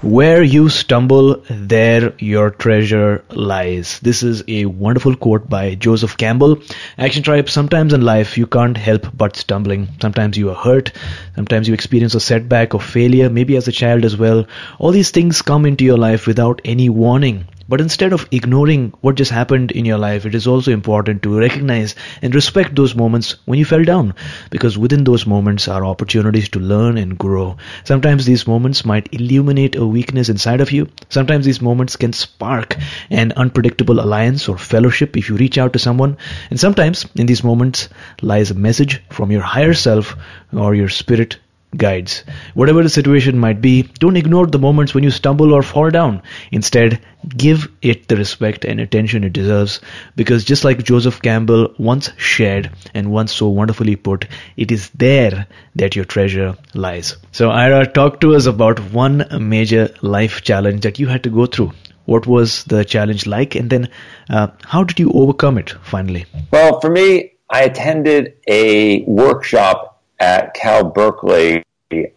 Where 0.00 0.42
you 0.42 0.70
stumble, 0.70 1.42
there 1.50 2.14
your 2.18 2.50
treasure 2.50 3.22
lies. 3.30 4.00
This 4.00 4.22
is 4.22 4.42
a 4.48 4.64
wonderful 4.64 5.16
quote 5.16 5.50
by 5.50 5.74
Joseph 5.74 6.16
Campbell. 6.16 6.62
Action 6.96 7.22
Tribe, 7.22 7.50
sometimes 7.50 7.92
in 7.92 8.00
life 8.00 8.38
you 8.38 8.46
can't 8.46 8.78
help 8.78 9.06
but 9.14 9.36
stumbling. 9.36 9.88
Sometimes 10.00 10.38
you 10.38 10.48
are 10.48 10.54
hurt. 10.54 10.92
Sometimes 11.34 11.68
you 11.68 11.74
experience 11.74 12.14
a 12.14 12.20
setback 12.20 12.74
or 12.74 12.80
failure, 12.80 13.28
maybe 13.28 13.56
as 13.56 13.68
a 13.68 13.72
child 13.72 14.06
as 14.06 14.16
well. 14.16 14.46
All 14.78 14.92
these 14.92 15.10
things 15.10 15.42
come 15.42 15.66
into 15.66 15.84
your 15.84 15.98
life 15.98 16.26
without 16.26 16.62
any 16.64 16.88
warning. 16.88 17.44
But 17.68 17.82
instead 17.82 18.14
of 18.14 18.26
ignoring 18.30 18.94
what 19.02 19.16
just 19.16 19.30
happened 19.30 19.72
in 19.72 19.84
your 19.84 19.98
life, 19.98 20.24
it 20.24 20.34
is 20.34 20.46
also 20.46 20.72
important 20.72 21.22
to 21.22 21.38
recognize 21.38 21.94
and 22.22 22.34
respect 22.34 22.74
those 22.74 22.94
moments 22.94 23.36
when 23.44 23.58
you 23.58 23.66
fell 23.66 23.84
down. 23.84 24.14
Because 24.48 24.78
within 24.78 25.04
those 25.04 25.26
moments 25.26 25.68
are 25.68 25.84
opportunities 25.84 26.48
to 26.50 26.60
learn 26.60 26.96
and 26.96 27.18
grow. 27.18 27.58
Sometimes 27.84 28.24
these 28.24 28.46
moments 28.46 28.86
might 28.86 29.12
illuminate 29.12 29.76
a 29.76 29.86
weakness 29.86 30.30
inside 30.30 30.62
of 30.62 30.72
you. 30.72 30.88
Sometimes 31.10 31.44
these 31.44 31.60
moments 31.60 31.96
can 31.96 32.14
spark 32.14 32.76
an 33.10 33.32
unpredictable 33.32 34.00
alliance 34.00 34.48
or 34.48 34.56
fellowship 34.56 35.16
if 35.16 35.28
you 35.28 35.36
reach 35.36 35.58
out 35.58 35.74
to 35.74 35.78
someone. 35.78 36.16
And 36.48 36.58
sometimes 36.58 37.04
in 37.16 37.26
these 37.26 37.44
moments 37.44 37.90
lies 38.22 38.50
a 38.50 38.54
message 38.54 39.02
from 39.10 39.30
your 39.30 39.42
higher 39.42 39.74
self 39.74 40.16
or 40.52 40.74
your 40.74 40.88
spirit 40.88 41.38
guides. 41.76 42.24
Whatever 42.54 42.82
the 42.82 42.88
situation 42.88 43.38
might 43.38 43.60
be, 43.60 43.82
don't 43.98 44.16
ignore 44.16 44.46
the 44.46 44.58
moments 44.58 44.94
when 44.94 45.04
you 45.04 45.10
stumble 45.10 45.52
or 45.52 45.62
fall 45.62 45.90
down. 45.90 46.22
Instead, 46.50 47.00
give 47.36 47.70
it 47.82 48.08
the 48.08 48.16
respect 48.16 48.64
and 48.64 48.80
attention 48.80 49.24
it 49.24 49.32
deserves 49.32 49.80
because 50.16 50.44
just 50.44 50.64
like 50.64 50.82
Joseph 50.82 51.20
Campbell 51.20 51.74
once 51.78 52.10
shared 52.16 52.70
and 52.94 53.10
once 53.10 53.32
so 53.32 53.48
wonderfully 53.48 53.96
put, 53.96 54.26
it 54.56 54.72
is 54.72 54.88
there 54.90 55.46
that 55.76 55.94
your 55.94 56.04
treasure 56.04 56.56
lies. 56.74 57.16
So 57.32 57.50
Ira, 57.50 57.86
talk 57.86 58.20
to 58.20 58.34
us 58.34 58.46
about 58.46 58.78
one 58.92 59.26
major 59.40 59.90
life 60.00 60.42
challenge 60.42 60.82
that 60.82 60.98
you 60.98 61.06
had 61.06 61.22
to 61.24 61.30
go 61.30 61.46
through. 61.46 61.72
What 62.06 62.26
was 62.26 62.64
the 62.64 62.84
challenge 62.84 63.26
like 63.26 63.54
and 63.54 63.68
then 63.68 63.90
uh, 64.30 64.48
how 64.62 64.84
did 64.84 64.98
you 64.98 65.12
overcome 65.12 65.58
it 65.58 65.74
finally? 65.82 66.24
Well, 66.50 66.80
for 66.80 66.88
me, 66.88 67.32
I 67.50 67.64
attended 67.64 68.34
a 68.46 69.02
workshop 69.04 69.97
at 70.18 70.54
Cal 70.54 70.84
Berkeley 70.84 71.64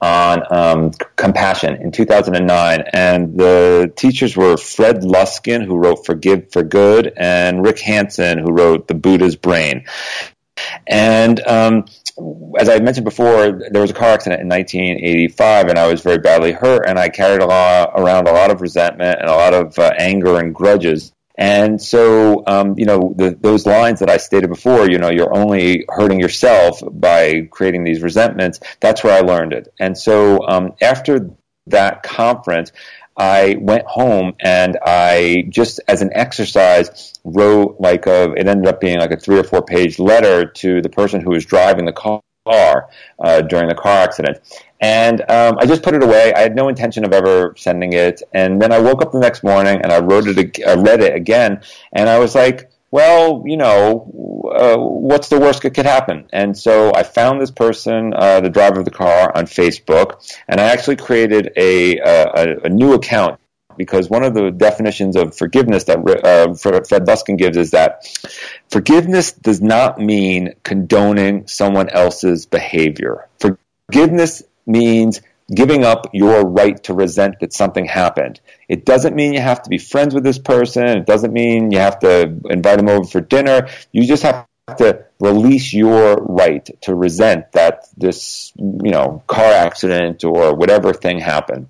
on 0.02 0.44
um, 0.52 0.92
compassion 1.16 1.76
in 1.82 1.92
2009, 1.92 2.84
and 2.94 3.38
the 3.38 3.92
teachers 3.96 4.36
were 4.36 4.58
Fred 4.58 5.02
Luskin, 5.02 5.66
who 5.66 5.78
wrote 5.78 6.06
Forgive 6.06 6.52
for 6.52 6.64
Good, 6.64 7.14
and 7.16 7.64
Rick 7.64 7.80
Hanson, 7.80 8.38
who 8.38 8.52
wrote 8.52 8.88
The 8.88 8.96
Buddha's 8.96 9.36
Brain. 9.36 9.86
And 10.86 11.40
um, 11.48 11.86
as 12.60 12.70
I 12.70 12.80
mentioned 12.80 13.06
before, 13.06 13.62
there 13.72 13.82
was 13.82 13.92
a 13.92 13.96
car 13.96 14.10
accident 14.10 14.42
in 14.42 14.50
1985, 14.50 15.68
and 15.70 15.80
I 15.80 15.88
was 15.88 16.02
very 16.02 16.18
badly 16.18 16.52
hurt, 16.52 16.84
and 16.88 17.00
I 17.00 17.10
carried 17.10 17.42
a 17.42 17.46
lot, 17.46 17.94
around 17.96 18.28
a 18.28 18.34
lot 18.34 18.52
of 18.52 18.62
resentment 18.62 19.20
and 19.22 19.30
a 19.30 19.36
lot 19.36 19.54
of 19.54 19.80
uh, 19.80 19.92
anger 19.98 20.38
and 20.38 20.54
grudges. 20.54 21.14
And 21.42 21.82
so, 21.82 22.44
um, 22.46 22.78
you 22.78 22.86
know, 22.86 23.16
the, 23.18 23.32
those 23.32 23.66
lines 23.66 24.02
that 24.02 24.12
I 24.12 24.18
stated 24.18 24.48
before, 24.48 24.88
you 24.88 25.00
know, 25.00 25.10
you're 25.10 25.36
only 25.36 25.86
hurting 25.90 26.20
yourself 26.20 26.84
by 26.92 27.48
creating 27.50 27.84
these 27.84 28.04
resentments. 28.04 28.60
That's 28.80 29.04
where 29.04 29.18
I 29.18 29.22
learned 29.22 29.54
it. 29.54 29.74
And 29.80 29.98
so, 29.98 30.48
um, 30.48 30.74
after 30.80 31.32
that 31.66 32.04
conference, 32.04 32.72
I 33.18 33.58
went 33.60 33.86
home 33.88 34.36
and 34.40 34.78
I 34.86 35.46
just 35.50 35.80
as 35.88 36.04
an 36.04 36.12
exercise 36.14 37.20
wrote 37.24 37.78
like 37.80 38.06
a, 38.06 38.34
it 38.34 38.48
ended 38.48 38.68
up 38.68 38.80
being 38.80 39.00
like 39.00 39.12
a 39.12 39.18
three 39.18 39.40
or 39.40 39.44
four 39.44 39.64
page 39.64 39.98
letter 39.98 40.46
to 40.46 40.80
the 40.84 40.90
person 40.90 41.22
who 41.22 41.32
was 41.32 41.44
driving 41.44 41.86
the 41.86 41.92
car 41.92 42.22
uh, 43.20 43.42
during 43.42 43.68
the 43.68 43.76
car 43.76 44.04
accident. 44.04 44.38
And 44.82 45.22
um, 45.30 45.58
I 45.60 45.68
just 45.68 45.84
put 45.84 45.94
it 45.94 46.04
away. 46.04 46.34
I 46.34 46.40
had 46.40 46.56
no 46.56 46.68
intention 46.68 47.06
of 47.06 47.14
ever 47.14 47.54
sending 47.56 47.94
it. 47.94 48.24
And 48.34 48.60
then 48.60 48.72
I 48.72 48.80
woke 48.80 49.04
up 49.04 49.12
the 49.12 49.20
next 49.20 49.44
morning 49.44 49.80
and 49.82 49.92
I 49.92 50.00
wrote 50.00 50.28
it, 50.28 50.60
I 50.68 50.74
read 50.74 51.02
it 51.02 51.16
again, 51.16 51.62
and 51.94 52.10
I 52.10 52.18
was 52.18 52.34
like, 52.34 52.72
well, 52.90 53.44
you 53.46 53.56
know, 53.56 54.52
uh, 54.54 54.78
what's 54.78 55.30
the 55.30 55.40
worst 55.40 55.62
that 55.62 55.72
could 55.72 55.86
happen? 55.86 56.28
And 56.34 56.58
so 56.58 56.92
I 56.94 57.04
found 57.04 57.40
this 57.40 57.52
person, 57.52 58.14
uh, 58.14 58.42
the 58.42 58.50
driver 58.50 58.80
of 58.80 58.86
the 58.86 58.92
car, 58.92 59.32
on 59.34 59.46
Facebook, 59.46 60.36
and 60.50 60.60
I 60.60 60.66
actually 60.66 60.98
created 60.98 61.54
a, 61.56 62.00
a, 62.00 62.58
a 62.66 62.70
new 62.70 62.94
account 62.94 63.40
because 63.78 64.10
one 64.10 64.24
of 64.24 64.34
the 64.34 64.52
definitions 64.52 65.16
of 65.16 65.36
forgiveness 65.38 65.86
that 65.86 66.00
uh, 66.00 66.54
Fred 66.54 67.06
Luskin 67.06 67.38
gives 67.38 67.56
is 67.56 67.72
that 67.72 68.06
forgiveness 68.70 69.32
does 69.32 69.62
not 69.62 69.98
mean 69.98 70.56
condoning 70.64 71.48
someone 71.48 71.90
else's 71.90 72.46
behavior. 72.46 73.30
Forgiveness 73.40 74.44
means 74.66 75.22
giving 75.54 75.84
up 75.84 76.08
your 76.14 76.46
right 76.46 76.82
to 76.84 76.94
resent 76.94 77.40
that 77.42 77.54
something 77.54 77.86
happened. 77.86 78.40
It 78.70 78.86
doesn't 78.86 79.16
mean 79.16 79.34
you 79.34 79.42
have 79.42 79.62
to 79.64 79.70
be 79.70 79.78
friends 79.78 80.14
with 80.14 80.24
this 80.24 80.40
person. 80.40 80.88
It 80.88 81.06
doesn't 81.06 81.34
mean 81.34 81.72
you 81.72 81.80
have 81.80 82.00
to 82.00 82.40
invite 82.50 82.78
them 82.78 82.88
over 82.90 83.06
for 83.06 83.22
dinner. 83.22 83.68
You 83.92 84.08
just 84.08 84.24
have 84.24 84.48
to 84.78 85.06
release 85.20 85.74
your 85.74 86.16
right 86.16 86.70
to 86.82 86.96
resent 86.96 87.52
that 87.52 87.88
this, 87.98 88.54
you 88.56 88.92
know, 88.92 89.24
car 89.28 89.52
accident 89.52 90.24
or 90.24 90.56
whatever 90.56 90.94
thing 90.94 91.20
happened. 91.20 91.68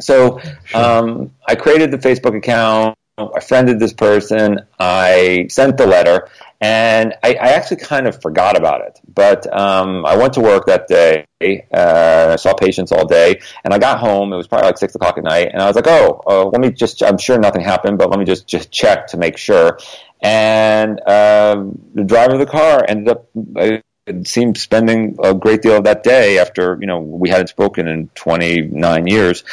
So 0.00 0.40
um, 0.72 1.32
I 1.46 1.56
created 1.56 1.90
the 1.90 1.98
Facebook 1.98 2.36
account. 2.36 2.96
I 3.18 3.40
friended 3.40 3.78
this 3.78 3.92
person. 3.92 4.60
I 4.78 5.48
sent 5.50 5.76
the 5.76 5.86
letter, 5.86 6.28
and 6.60 7.14
I, 7.22 7.34
I 7.34 7.48
actually 7.52 7.78
kind 7.78 8.06
of 8.06 8.20
forgot 8.20 8.56
about 8.56 8.82
it. 8.82 9.00
But 9.12 9.46
um, 9.58 10.04
I 10.04 10.16
went 10.16 10.34
to 10.34 10.40
work 10.40 10.66
that 10.66 10.88
day. 10.88 11.26
Uh, 11.72 12.30
I 12.32 12.36
saw 12.36 12.52
patients 12.54 12.92
all 12.92 13.06
day, 13.06 13.40
and 13.64 13.72
I 13.72 13.78
got 13.78 13.98
home. 13.98 14.32
It 14.32 14.36
was 14.36 14.46
probably 14.46 14.66
like 14.66 14.78
six 14.78 14.94
o'clock 14.94 15.16
at 15.16 15.24
night, 15.24 15.50
and 15.52 15.62
I 15.62 15.66
was 15.66 15.76
like, 15.76 15.86
"Oh, 15.88 16.22
uh, 16.26 16.44
let 16.46 16.60
me 16.60 16.70
just." 16.70 17.02
I'm 17.02 17.18
sure 17.18 17.38
nothing 17.38 17.62
happened, 17.62 17.98
but 17.98 18.10
let 18.10 18.18
me 18.18 18.26
just 18.26 18.46
just 18.46 18.70
check 18.70 19.06
to 19.08 19.16
make 19.16 19.38
sure. 19.38 19.78
And 20.22 21.00
uh, 21.00 21.64
the 21.94 22.04
driver 22.04 22.34
of 22.34 22.40
the 22.40 22.46
car 22.46 22.84
ended 22.86 23.08
up. 23.08 23.28
Uh, 23.56 23.78
seemed 24.24 24.58
spending 24.58 25.16
a 25.22 25.32
great 25.32 25.62
deal 25.62 25.76
of 25.76 25.84
that 25.84 26.02
day 26.02 26.38
after 26.38 26.76
you 26.80 26.86
know 26.86 26.98
we 26.98 27.28
hadn't 27.28 27.46
spoken 27.46 27.86
in 27.86 28.08
29 28.16 29.06
years, 29.06 29.44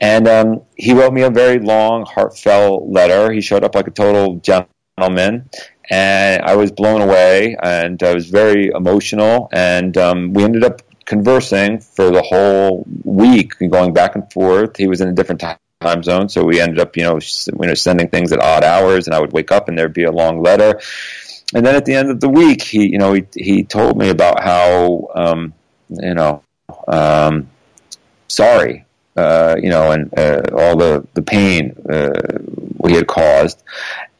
and 0.00 0.26
um, 0.26 0.62
he 0.74 0.94
wrote 0.94 1.12
me 1.12 1.22
a 1.22 1.30
very 1.30 1.58
long, 1.58 2.06
heartfelt 2.06 2.88
letter. 2.88 3.30
He 3.30 3.40
showed 3.40 3.62
up 3.62 3.74
like 3.74 3.88
a 3.88 3.90
total 3.90 4.36
gentleman, 4.36 4.70
and 4.98 6.42
I 6.42 6.56
was 6.56 6.72
blown 6.72 7.02
away, 7.02 7.56
and 7.62 8.02
I 8.02 8.14
was 8.14 8.30
very 8.30 8.68
emotional, 8.68 9.50
and 9.52 9.96
um, 9.98 10.32
we 10.32 10.42
ended 10.42 10.64
up 10.64 10.80
conversing 11.04 11.80
for 11.80 12.10
the 12.10 12.22
whole 12.22 12.86
week, 13.04 13.52
going 13.58 13.92
back 13.92 14.14
and 14.14 14.32
forth. 14.32 14.78
He 14.78 14.86
was 14.86 15.02
in 15.02 15.08
a 15.08 15.12
different 15.12 15.42
time 15.82 16.02
zone, 16.02 16.30
so 16.30 16.44
we 16.44 16.60
ended 16.62 16.80
up, 16.80 16.96
you 16.96 17.02
know, 17.02 17.20
you 17.20 17.68
know, 17.68 17.74
sending 17.74 18.08
things 18.08 18.32
at 18.32 18.40
odd 18.40 18.64
hours, 18.64 19.06
and 19.06 19.14
I 19.14 19.20
would 19.20 19.34
wake 19.34 19.52
up 19.52 19.68
and 19.68 19.76
there'd 19.76 19.92
be 19.92 20.04
a 20.04 20.12
long 20.12 20.42
letter. 20.42 20.80
And 21.54 21.64
then 21.64 21.76
at 21.76 21.84
the 21.84 21.94
end 21.94 22.10
of 22.10 22.20
the 22.20 22.30
week, 22.30 22.62
he, 22.62 22.86
you 22.86 22.98
know, 22.98 23.12
he 23.12 23.26
he 23.34 23.64
told 23.64 23.98
me 23.98 24.08
about 24.08 24.42
how, 24.42 25.08
um, 25.14 25.52
you 25.90 26.14
know, 26.14 26.42
um, 26.88 27.50
sorry, 28.28 28.85
uh, 29.16 29.56
you 29.60 29.70
know, 29.70 29.92
and 29.92 30.16
uh, 30.18 30.42
all 30.56 30.76
the 30.76 31.06
the 31.14 31.22
pain 31.22 31.74
uh, 31.90 32.38
we 32.78 32.92
had 32.92 33.06
caused, 33.06 33.62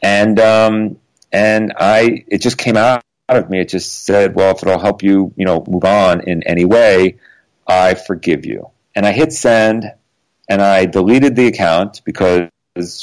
and 0.02 0.40
um, 0.40 0.98
and 1.32 1.72
I 1.78 2.24
it 2.28 2.38
just 2.38 2.58
came 2.58 2.76
out 2.76 3.02
of 3.28 3.50
me. 3.50 3.60
It 3.60 3.68
just 3.68 4.04
said, 4.04 4.34
well, 4.34 4.54
if 4.56 4.62
it'll 4.62 4.78
help 4.78 5.02
you, 5.02 5.32
you 5.36 5.44
know, 5.44 5.64
move 5.66 5.84
on 5.84 6.20
in 6.22 6.42
any 6.44 6.64
way, 6.64 7.18
I 7.66 7.94
forgive 7.94 8.46
you. 8.46 8.70
And 8.94 9.04
I 9.04 9.12
hit 9.12 9.32
send, 9.32 9.84
and 10.48 10.62
I 10.62 10.86
deleted 10.86 11.36
the 11.36 11.48
account 11.48 12.02
because 12.04 12.50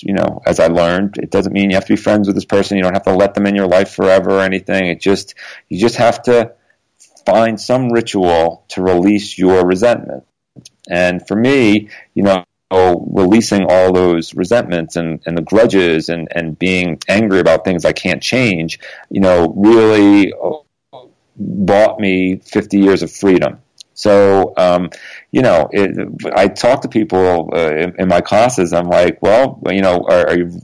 you 0.01 0.13
know, 0.13 0.41
as 0.45 0.59
I 0.59 0.67
learned, 0.67 1.17
it 1.17 1.29
doesn't 1.29 1.53
mean 1.53 1.69
you 1.69 1.75
have 1.75 1.85
to 1.85 1.93
be 1.93 2.01
friends 2.01 2.27
with 2.27 2.35
this 2.35 2.45
person. 2.45 2.77
You 2.77 2.83
don't 2.83 2.93
have 2.93 3.03
to 3.03 3.15
let 3.15 3.35
them 3.35 3.45
in 3.45 3.55
your 3.55 3.67
life 3.67 3.93
forever 3.93 4.31
or 4.31 4.41
anything. 4.41 4.87
It 4.87 4.99
just 4.99 5.35
you 5.69 5.79
just 5.79 5.97
have 5.97 6.23
to 6.23 6.53
find 7.25 7.59
some 7.59 7.91
ritual 7.91 8.65
to 8.69 8.81
release 8.81 9.37
your 9.37 9.65
resentment. 9.65 10.25
And 10.89 11.25
for 11.27 11.35
me, 11.35 11.89
you 12.13 12.23
know, 12.23 12.45
releasing 12.71 13.65
all 13.69 13.93
those 13.93 14.33
resentments 14.33 14.95
and, 14.95 15.21
and 15.25 15.37
the 15.37 15.41
grudges 15.41 16.09
and, 16.09 16.27
and 16.31 16.57
being 16.57 16.99
angry 17.07 17.39
about 17.39 17.65
things 17.65 17.85
I 17.85 17.93
can't 17.93 18.21
change, 18.21 18.79
you 19.09 19.21
know, 19.21 19.53
really 19.55 20.33
bought 21.35 21.99
me 21.99 22.37
50 22.37 22.79
years 22.79 23.03
of 23.03 23.11
freedom. 23.11 23.59
So, 23.95 24.53
um, 24.57 24.89
you 25.31 25.41
know, 25.41 25.69
it, 25.71 26.31
I 26.35 26.47
talk 26.47 26.81
to 26.81 26.87
people 26.87 27.51
uh, 27.53 27.71
in, 27.75 27.95
in, 27.99 28.07
my 28.07 28.21
classes. 28.21 28.73
I'm 28.73 28.87
like, 28.87 29.21
well, 29.21 29.61
you 29.69 29.81
know, 29.81 30.05
are, 30.09 30.29
are, 30.29 30.37
you 30.37 30.61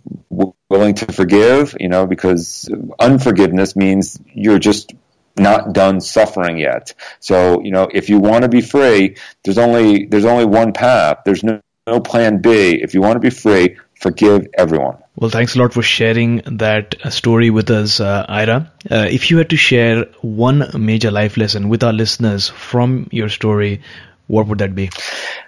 willing 0.67 0.95
to 0.95 1.13
forgive? 1.13 1.75
You 1.79 1.89
know, 1.89 2.07
because 2.07 2.67
unforgiveness 2.99 3.75
means 3.75 4.19
you're 4.33 4.57
just 4.57 4.93
not 5.39 5.73
done 5.73 6.01
suffering 6.01 6.57
yet. 6.57 6.93
So, 7.19 7.61
you 7.61 7.71
know, 7.71 7.87
if 7.91 8.09
you 8.09 8.19
want 8.19 8.43
to 8.43 8.49
be 8.49 8.61
free, 8.61 9.15
there's 9.43 9.57
only 9.57 10.05
there's 10.05 10.25
only 10.25 10.45
one 10.45 10.73
path. 10.73 11.19
There's 11.25 11.43
no 11.43 11.61
no 11.87 11.99
plan 11.99 12.41
B. 12.41 12.81
If 12.81 12.93
you 12.93 13.01
want 13.01 13.15
to 13.15 13.19
be 13.19 13.29
free, 13.29 13.77
forgive 13.99 14.47
everyone. 14.57 14.97
Well, 15.15 15.29
thanks 15.29 15.55
a 15.55 15.59
lot 15.59 15.73
for 15.73 15.81
sharing 15.81 16.37
that 16.57 16.95
story 17.09 17.49
with 17.49 17.69
us, 17.69 17.99
uh, 17.99 18.25
Ira. 18.29 18.71
Uh, 18.89 19.07
if 19.09 19.29
you 19.29 19.37
had 19.37 19.49
to 19.49 19.57
share 19.57 20.05
one 20.21 20.63
major 20.77 21.11
life 21.11 21.35
lesson 21.35 21.67
with 21.67 21.83
our 21.83 21.91
listeners 21.91 22.47
from 22.47 23.09
your 23.11 23.27
story, 23.27 23.81
what 24.27 24.47
would 24.47 24.59
that 24.59 24.75
be? 24.75 24.91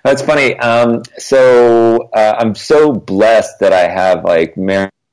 That's 0.03 0.21
funny. 0.21 0.57
Um, 0.57 1.03
so 1.17 2.09
uh, 2.13 2.35
I'm 2.37 2.55
so 2.55 2.91
blessed 2.91 3.59
that 3.59 3.71
I 3.71 3.87
have 3.87 4.25
like 4.25 4.57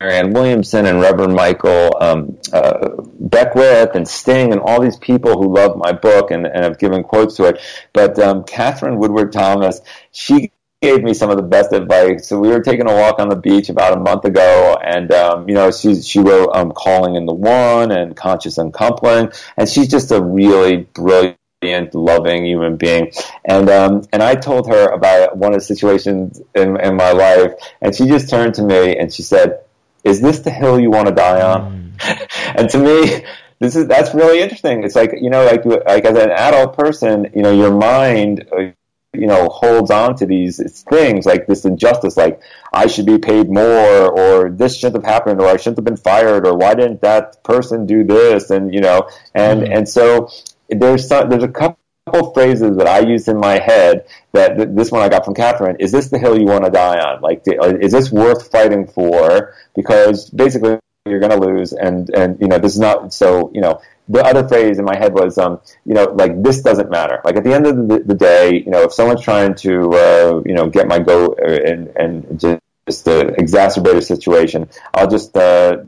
Marianne 0.00 0.32
Williamson 0.32 0.86
and 0.86 1.00
Reverend 1.00 1.34
Michael 1.34 1.90
um, 2.00 2.38
uh, 2.52 2.88
Beckwith 3.18 3.96
and 3.96 4.06
Sting 4.06 4.52
and 4.52 4.60
all 4.60 4.80
these 4.80 4.96
people 4.96 5.32
who 5.42 5.52
love 5.52 5.76
my 5.76 5.90
book 5.90 6.30
and, 6.30 6.46
and 6.46 6.64
have 6.64 6.78
given 6.78 7.02
quotes 7.02 7.34
to 7.36 7.44
it. 7.46 7.60
But 7.92 8.16
um, 8.20 8.44
Katherine 8.44 8.98
Woodward 8.98 9.32
Thomas, 9.32 9.80
she 10.12 10.52
gave 10.80 11.02
me 11.02 11.14
some 11.14 11.30
of 11.30 11.36
the 11.36 11.42
best 11.42 11.72
advice. 11.72 12.28
So 12.28 12.38
we 12.38 12.48
were 12.48 12.62
taking 12.62 12.88
a 12.88 12.94
walk 12.94 13.18
on 13.18 13.28
the 13.28 13.34
beach 13.36 13.70
about 13.70 13.96
a 13.96 14.00
month 14.00 14.24
ago, 14.24 14.78
and 14.80 15.10
um, 15.10 15.48
you 15.48 15.56
know, 15.56 15.72
she 15.72 16.00
she 16.00 16.20
wrote 16.20 16.50
um, 16.54 16.70
"Calling 16.70 17.16
in 17.16 17.26
the 17.26 17.34
One" 17.34 17.90
and 17.90 18.16
"Conscious 18.16 18.56
Uncoupling," 18.56 19.32
and 19.56 19.68
she's 19.68 19.88
just 19.88 20.12
a 20.12 20.22
really 20.22 20.76
brilliant, 20.94 21.92
loving 21.92 22.46
human 22.46 22.76
being. 22.76 23.10
And 23.44 23.68
um, 23.68 24.04
and 24.12 24.22
I 24.22 24.36
told 24.36 24.68
her 24.68 24.90
about 24.90 25.36
one 25.36 25.52
of 25.52 25.58
the 25.58 25.64
situations 25.64 26.40
in, 26.54 26.78
in 26.80 26.94
my 26.94 27.10
life, 27.10 27.54
and 27.82 27.92
she 27.92 28.06
just 28.06 28.30
turned 28.30 28.54
to 28.54 28.62
me 28.62 28.96
and 28.96 29.12
she 29.12 29.22
said, 29.22 29.58
"Is 30.08 30.20
this 30.20 30.40
the 30.40 30.50
hill 30.50 30.80
you 30.80 30.90
want 30.90 31.08
to 31.08 31.14
die 31.14 31.42
on?" 31.42 31.94
Mm. 31.98 32.54
and 32.56 32.70
to 32.70 32.78
me. 32.78 33.24
This 33.60 33.74
is 33.74 33.88
that's 33.88 34.14
really 34.14 34.40
interesting. 34.40 34.84
It's 34.84 34.94
like 34.94 35.14
you 35.20 35.30
know, 35.30 35.44
like 35.44 35.64
like 35.64 36.04
as 36.04 36.16
an 36.16 36.30
adult 36.30 36.76
person, 36.78 37.28
you 37.34 37.42
know, 37.42 37.50
your 37.50 37.72
mind 37.72 38.46
uh, 38.56 38.70
you 39.14 39.26
know 39.26 39.48
holds 39.48 39.90
on 39.90 40.14
to 40.16 40.26
these 40.26 40.82
things 40.82 41.24
like 41.24 41.46
this 41.46 41.64
injustice 41.64 42.16
like 42.16 42.40
i 42.72 42.86
should 42.86 43.06
be 43.06 43.16
paid 43.16 43.48
more 43.48 44.10
or 44.10 44.50
this 44.50 44.76
shouldn't 44.76 45.02
have 45.02 45.12
happened 45.12 45.40
or 45.40 45.46
i 45.46 45.56
shouldn't 45.56 45.78
have 45.78 45.84
been 45.84 45.96
fired 45.96 46.46
or 46.46 46.54
why 46.54 46.74
didn't 46.74 47.00
that 47.00 47.42
person 47.42 47.86
do 47.86 48.04
this 48.04 48.50
and 48.50 48.74
you 48.74 48.80
know 48.80 49.08
and 49.34 49.62
mm-hmm. 49.62 49.72
and 49.72 49.88
so 49.88 50.28
there's 50.68 51.08
some, 51.08 51.30
there's 51.30 51.42
a 51.42 51.48
couple 51.48 51.78
phrases 52.32 52.76
that 52.76 52.86
I 52.86 53.00
use 53.00 53.28
in 53.28 53.38
my 53.38 53.58
head 53.58 54.06
that 54.32 54.76
this 54.76 54.90
one 54.90 55.02
I 55.02 55.08
got 55.08 55.24
from 55.24 55.34
Katherine 55.34 55.76
Is 55.80 55.92
this 55.92 56.08
the 56.08 56.18
hill 56.18 56.38
you 56.38 56.46
want 56.46 56.64
to 56.64 56.70
die 56.70 56.98
on? 56.98 57.20
Like, 57.20 57.42
is 57.46 57.92
this 57.92 58.10
worth 58.10 58.50
fighting 58.50 58.86
for? 58.86 59.54
Because 59.74 60.30
basically, 60.30 60.78
you're 61.06 61.20
going 61.20 61.32
to 61.32 61.38
lose, 61.38 61.72
and 61.72 62.10
and 62.10 62.40
you 62.40 62.48
know 62.48 62.58
this 62.58 62.74
is 62.74 62.80
not 62.80 63.12
so. 63.12 63.50
You 63.54 63.60
know, 63.60 63.80
the 64.08 64.24
other 64.24 64.46
phrase 64.46 64.78
in 64.78 64.84
my 64.84 64.96
head 64.96 65.12
was, 65.12 65.38
um, 65.38 65.60
you 65.84 65.94
know, 65.94 66.04
like 66.04 66.42
this 66.42 66.62
doesn't 66.62 66.90
matter. 66.90 67.20
Like 67.24 67.36
at 67.36 67.44
the 67.44 67.54
end 67.54 67.66
of 67.66 67.88
the, 67.88 67.98
the 68.00 68.14
day, 68.14 68.62
you 68.64 68.70
know, 68.70 68.82
if 68.82 68.92
someone's 68.92 69.22
trying 69.22 69.54
to, 69.56 69.92
uh, 69.92 70.42
you 70.46 70.54
know, 70.54 70.68
get 70.68 70.88
my 70.88 70.98
goat 70.98 71.38
uh, 71.42 71.50
and 71.50 71.88
and 71.96 72.40
just, 72.40 72.60
just 72.86 73.08
uh, 73.08 73.24
exacerbate 73.24 73.96
a 73.96 74.02
situation, 74.02 74.68
I'll 74.94 75.08
just 75.08 75.36
uh, 75.36 75.84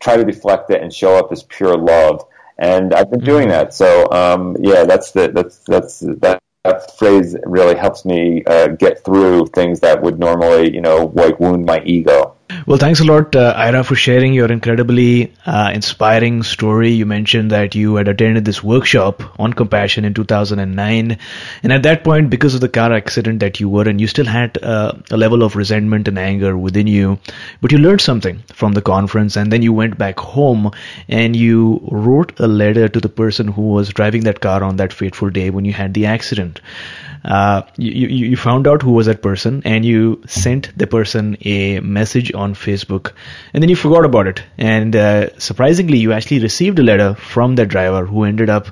try 0.00 0.16
to 0.16 0.24
deflect 0.24 0.70
it 0.70 0.82
and 0.82 0.92
show 0.92 1.16
up 1.16 1.30
as 1.32 1.42
pure 1.42 1.76
love. 1.76 2.24
And 2.58 2.94
I've 2.94 3.10
been 3.10 3.20
doing 3.20 3.48
that. 3.48 3.74
So 3.74 4.10
um, 4.12 4.56
yeah, 4.60 4.84
that's 4.84 5.10
the 5.12 5.28
that's 5.28 5.58
that's 5.58 6.00
that 6.00 6.40
that 6.64 6.96
phrase 6.98 7.36
really 7.44 7.76
helps 7.76 8.04
me 8.04 8.42
uh, 8.44 8.68
get 8.68 9.04
through 9.04 9.46
things 9.48 9.80
that 9.80 10.00
would 10.00 10.18
normally, 10.18 10.72
you 10.74 10.80
know, 10.80 11.12
like 11.14 11.38
wound 11.38 11.66
my 11.66 11.82
ego. 11.84 12.33
Well, 12.66 12.76
thanks 12.76 13.00
a 13.00 13.04
lot, 13.04 13.34
uh, 13.34 13.54
Ira, 13.56 13.84
for 13.84 13.94
sharing 13.94 14.34
your 14.34 14.52
incredibly 14.52 15.32
uh, 15.46 15.70
inspiring 15.74 16.42
story. 16.42 16.90
You 16.90 17.06
mentioned 17.06 17.50
that 17.52 17.74
you 17.74 17.94
had 17.94 18.06
attended 18.06 18.44
this 18.44 18.62
workshop 18.62 19.22
on 19.40 19.54
compassion 19.54 20.04
in 20.04 20.12
2009. 20.12 21.16
And 21.62 21.72
at 21.72 21.82
that 21.84 22.04
point, 22.04 22.28
because 22.28 22.54
of 22.54 22.60
the 22.60 22.68
car 22.68 22.92
accident 22.92 23.40
that 23.40 23.60
you 23.60 23.68
were 23.70 23.88
in, 23.88 23.98
you 23.98 24.06
still 24.06 24.26
had 24.26 24.62
uh, 24.62 24.92
a 25.10 25.16
level 25.16 25.42
of 25.42 25.56
resentment 25.56 26.06
and 26.06 26.18
anger 26.18 26.56
within 26.56 26.86
you. 26.86 27.18
But 27.62 27.72
you 27.72 27.78
learned 27.78 28.02
something 28.02 28.42
from 28.52 28.72
the 28.72 28.82
conference. 28.82 29.36
And 29.36 29.50
then 29.50 29.62
you 29.62 29.72
went 29.72 29.96
back 29.96 30.18
home 30.20 30.70
and 31.08 31.34
you 31.34 31.80
wrote 31.90 32.38
a 32.38 32.46
letter 32.46 32.88
to 32.90 33.00
the 33.00 33.08
person 33.08 33.48
who 33.48 33.70
was 33.70 33.88
driving 33.88 34.24
that 34.24 34.40
car 34.40 34.62
on 34.62 34.76
that 34.76 34.92
fateful 34.92 35.30
day 35.30 35.48
when 35.48 35.64
you 35.64 35.72
had 35.72 35.94
the 35.94 36.06
accident 36.06 36.60
uh, 37.24 37.62
you, 37.76 38.08
you 38.08 38.36
found 38.36 38.66
out 38.68 38.82
who 38.82 38.92
was 38.92 39.06
that 39.06 39.22
person 39.22 39.62
and 39.64 39.84
you 39.84 40.22
sent 40.26 40.76
the 40.76 40.86
person 40.86 41.36
a 41.40 41.80
message 41.80 42.32
on 42.34 42.54
Facebook 42.54 43.12
and 43.54 43.62
then 43.62 43.70
you 43.70 43.76
forgot 43.76 44.04
about 44.04 44.26
it. 44.26 44.42
And 44.58 44.94
uh, 44.94 45.38
surprisingly, 45.38 45.98
you 45.98 46.12
actually 46.12 46.40
received 46.40 46.78
a 46.78 46.82
letter 46.82 47.14
from 47.14 47.54
that 47.56 47.66
driver 47.66 48.04
who 48.04 48.24
ended 48.24 48.50
up. 48.50 48.68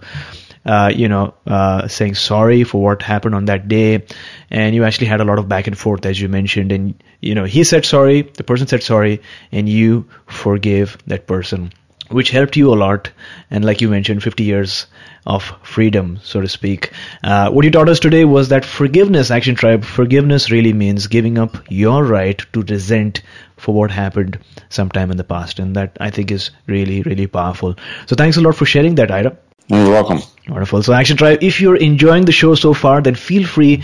Uh, 0.64 0.92
you 0.94 1.09
know, 1.09 1.34
uh, 1.44 1.88
saying 1.88 2.14
sorry 2.14 2.62
for 2.62 2.80
what 2.80 3.03
happened 3.03 3.34
on 3.34 3.46
that 3.46 3.66
day, 3.66 4.07
and 4.48 4.76
you 4.76 4.84
actually 4.84 5.09
had 5.09 5.20
a 5.20 5.24
lot 5.24 5.40
of 5.40 5.48
back 5.48 5.66
and 5.66 5.76
forth, 5.76 6.07
as 6.07 6.20
you 6.20 6.28
mentioned. 6.28 6.70
And 6.70 7.03
you 7.20 7.34
know, 7.34 7.42
he 7.42 7.64
said 7.64 7.84
sorry, 7.84 8.22
the 8.22 8.44
person 8.44 8.68
said 8.68 8.80
sorry, 8.80 9.22
and 9.50 9.68
you 9.68 10.09
forgave 10.28 10.96
that 11.09 11.26
person 11.26 11.72
which 12.12 12.30
helped 12.30 12.56
you 12.56 12.72
a 12.72 12.76
lot. 12.76 13.10
And 13.50 13.64
like 13.64 13.80
you 13.80 13.88
mentioned, 13.88 14.22
50 14.22 14.44
years 14.44 14.86
of 15.26 15.42
freedom, 15.62 16.18
so 16.22 16.40
to 16.40 16.48
speak. 16.48 16.92
Uh, 17.22 17.50
what 17.50 17.64
you 17.64 17.70
taught 17.70 17.88
us 17.88 18.00
today 18.00 18.24
was 18.24 18.48
that 18.48 18.64
forgiveness, 18.64 19.30
Action 19.30 19.54
Tribe, 19.54 19.84
forgiveness 19.84 20.50
really 20.50 20.72
means 20.72 21.06
giving 21.06 21.38
up 21.38 21.56
your 21.68 22.04
right 22.04 22.44
to 22.52 22.62
resent 22.62 23.22
for 23.56 23.74
what 23.74 23.90
happened 23.90 24.38
sometime 24.68 25.10
in 25.10 25.16
the 25.16 25.24
past. 25.24 25.58
And 25.58 25.76
that 25.76 25.96
I 26.00 26.10
think 26.10 26.30
is 26.30 26.50
really, 26.66 27.02
really 27.02 27.26
powerful. 27.26 27.76
So 28.06 28.16
thanks 28.16 28.36
a 28.36 28.40
lot 28.40 28.56
for 28.56 28.66
sharing 28.66 28.96
that, 28.96 29.10
Ira. 29.10 29.36
You're 29.68 29.90
welcome. 29.90 30.20
Wonderful. 30.48 30.82
So, 30.82 30.92
Action 30.92 31.16
Tribe, 31.16 31.38
if 31.40 31.60
you're 31.60 31.76
enjoying 31.76 32.24
the 32.24 32.32
show 32.32 32.54
so 32.54 32.74
far, 32.74 33.00
then 33.00 33.14
feel 33.14 33.46
free 33.46 33.82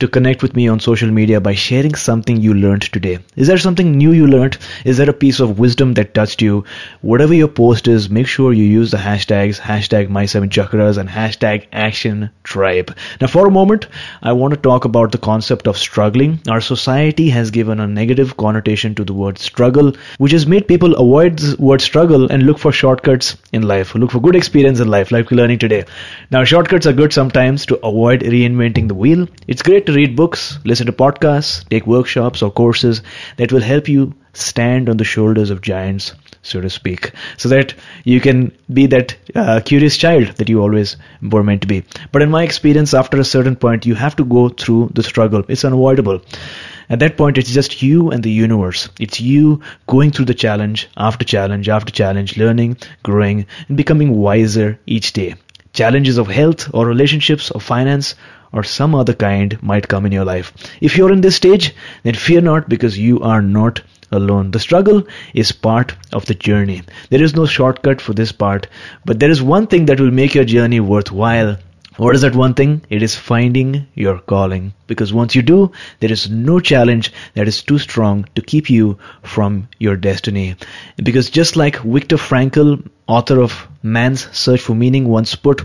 to 0.00 0.06
connect 0.06 0.42
with 0.42 0.54
me 0.54 0.68
on 0.68 0.78
social 0.78 1.10
media 1.10 1.40
by 1.40 1.54
sharing 1.54 1.94
something 1.94 2.40
you 2.40 2.54
learned 2.54 2.82
today. 2.82 3.18
Is 3.34 3.48
there 3.48 3.58
something 3.58 3.92
new 3.92 4.12
you 4.12 4.26
learned? 4.26 4.58
Is 4.84 4.96
there 4.96 5.10
a 5.10 5.12
piece 5.12 5.40
of 5.40 5.58
wisdom 5.58 5.94
that 5.94 6.14
touched 6.14 6.40
you? 6.40 6.64
Whatever 7.00 7.34
your 7.34 7.48
post 7.48 7.88
is, 7.88 8.08
make 8.08 8.28
sure 8.28 8.52
you 8.52 8.64
use 8.64 8.92
the 8.92 8.96
hashtags, 8.96 9.58
hashtag 9.58 10.08
my 10.08 10.26
seven 10.26 10.48
chakras 10.48 10.98
and 10.98 11.08
hashtag 11.08 11.66
action 11.72 12.30
tribe. 12.44 12.96
Now, 13.20 13.26
for 13.26 13.46
a 13.46 13.50
moment, 13.50 13.88
I 14.22 14.32
want 14.32 14.54
to 14.54 14.60
talk 14.60 14.84
about 14.84 15.10
the 15.10 15.18
concept 15.18 15.66
of 15.66 15.76
struggling. 15.76 16.40
Our 16.48 16.60
society 16.60 17.28
has 17.30 17.50
given 17.50 17.80
a 17.80 17.86
negative 17.88 18.36
connotation 18.36 18.94
to 18.94 19.04
the 19.04 19.12
word 19.12 19.38
struggle, 19.38 19.92
which 20.18 20.32
has 20.32 20.46
made 20.46 20.68
people 20.68 20.94
avoid 20.94 21.38
the 21.38 21.56
word 21.58 21.80
struggle 21.80 22.30
and 22.30 22.44
look 22.44 22.58
for 22.58 22.70
shortcuts 22.70 23.36
in 23.52 23.62
life, 23.62 23.94
look 23.96 24.12
for 24.12 24.20
good 24.20 24.36
experience 24.36 24.78
in 24.78 24.88
life, 24.88 25.10
like 25.10 25.30
we're 25.30 25.38
learning 25.38 25.58
today. 25.58 25.84
Now, 26.30 26.44
shortcuts 26.44 26.86
are 26.86 26.92
good 26.92 27.12
sometimes 27.12 27.66
to 27.66 27.76
avoid 27.84 28.20
reinventing 28.20 28.86
the 28.86 28.94
wheel. 28.94 29.26
It's 29.48 29.62
great 29.62 29.87
to 29.88 29.94
read 29.94 30.14
books, 30.14 30.58
listen 30.66 30.84
to 30.84 30.92
podcasts, 30.92 31.66
take 31.70 31.86
workshops 31.86 32.42
or 32.42 32.50
courses 32.50 33.00
that 33.38 33.50
will 33.50 33.62
help 33.62 33.88
you 33.88 34.12
stand 34.34 34.90
on 34.90 34.98
the 34.98 35.04
shoulders 35.04 35.48
of 35.48 35.62
giants, 35.62 36.12
so 36.42 36.60
to 36.60 36.68
speak, 36.68 37.12
so 37.38 37.48
that 37.48 37.74
you 38.04 38.20
can 38.20 38.52
be 38.70 38.86
that 38.86 39.16
uh, 39.34 39.60
curious 39.64 39.96
child 39.96 40.26
that 40.36 40.50
you 40.50 40.60
always 40.60 40.96
were 41.22 41.42
meant 41.42 41.62
to 41.62 41.66
be. 41.66 41.82
But 42.12 42.20
in 42.20 42.30
my 42.30 42.42
experience, 42.42 42.92
after 42.92 43.18
a 43.18 43.24
certain 43.24 43.56
point, 43.56 43.86
you 43.86 43.94
have 43.94 44.14
to 44.16 44.26
go 44.26 44.50
through 44.50 44.90
the 44.94 45.02
struggle. 45.02 45.42
It's 45.48 45.64
unavoidable. 45.64 46.20
At 46.90 46.98
that 46.98 47.16
point, 47.16 47.38
it's 47.38 47.50
just 47.50 47.82
you 47.82 48.10
and 48.10 48.22
the 48.22 48.30
universe. 48.30 48.90
It's 49.00 49.20
you 49.20 49.62
going 49.86 50.10
through 50.10 50.26
the 50.26 50.34
challenge 50.34 50.86
after 50.98 51.24
challenge 51.24 51.70
after 51.70 51.90
challenge, 51.90 52.36
learning, 52.36 52.76
growing, 53.02 53.46
and 53.68 53.76
becoming 53.78 54.18
wiser 54.18 54.78
each 54.86 55.14
day. 55.14 55.36
Challenges 55.72 56.18
of 56.18 56.26
health 56.26 56.68
or 56.74 56.86
relationships 56.86 57.50
or 57.50 57.60
finance 57.60 58.14
or 58.52 58.62
some 58.62 58.94
other 58.94 59.14
kind 59.14 59.62
might 59.62 59.88
come 59.88 60.06
in 60.06 60.12
your 60.12 60.24
life. 60.24 60.52
If 60.80 60.96
you're 60.96 61.12
in 61.12 61.20
this 61.20 61.36
stage, 61.36 61.74
then 62.02 62.14
fear 62.14 62.40
not 62.40 62.68
because 62.68 62.98
you 62.98 63.20
are 63.20 63.42
not 63.42 63.82
alone. 64.10 64.50
The 64.50 64.60
struggle 64.60 65.02
is 65.34 65.52
part 65.52 65.94
of 66.12 66.26
the 66.26 66.34
journey. 66.34 66.82
There 67.10 67.22
is 67.22 67.34
no 67.34 67.46
shortcut 67.46 68.00
for 68.00 68.14
this 68.14 68.32
part, 68.32 68.66
but 69.04 69.20
there 69.20 69.30
is 69.30 69.42
one 69.42 69.66
thing 69.66 69.86
that 69.86 70.00
will 70.00 70.10
make 70.10 70.34
your 70.34 70.44
journey 70.44 70.80
worthwhile. 70.80 71.58
What 71.96 72.14
is 72.14 72.22
that 72.22 72.36
one 72.36 72.54
thing? 72.54 72.82
It 72.88 73.02
is 73.02 73.16
finding 73.16 73.86
your 73.94 74.20
calling. 74.20 74.72
Because 74.86 75.12
once 75.12 75.34
you 75.34 75.42
do, 75.42 75.72
there 75.98 76.12
is 76.12 76.30
no 76.30 76.60
challenge 76.60 77.12
that 77.34 77.48
is 77.48 77.60
too 77.60 77.78
strong 77.78 78.24
to 78.36 78.40
keep 78.40 78.70
you 78.70 78.98
from 79.24 79.68
your 79.78 79.96
destiny. 79.96 80.54
Because 80.96 81.28
just 81.28 81.56
like 81.56 81.82
Viktor 81.82 82.16
Frankl, 82.16 82.88
author 83.08 83.40
of 83.40 83.66
Man's 83.82 84.28
Search 84.30 84.60
for 84.60 84.76
Meaning, 84.76 85.08
once 85.08 85.34
put, 85.34 85.62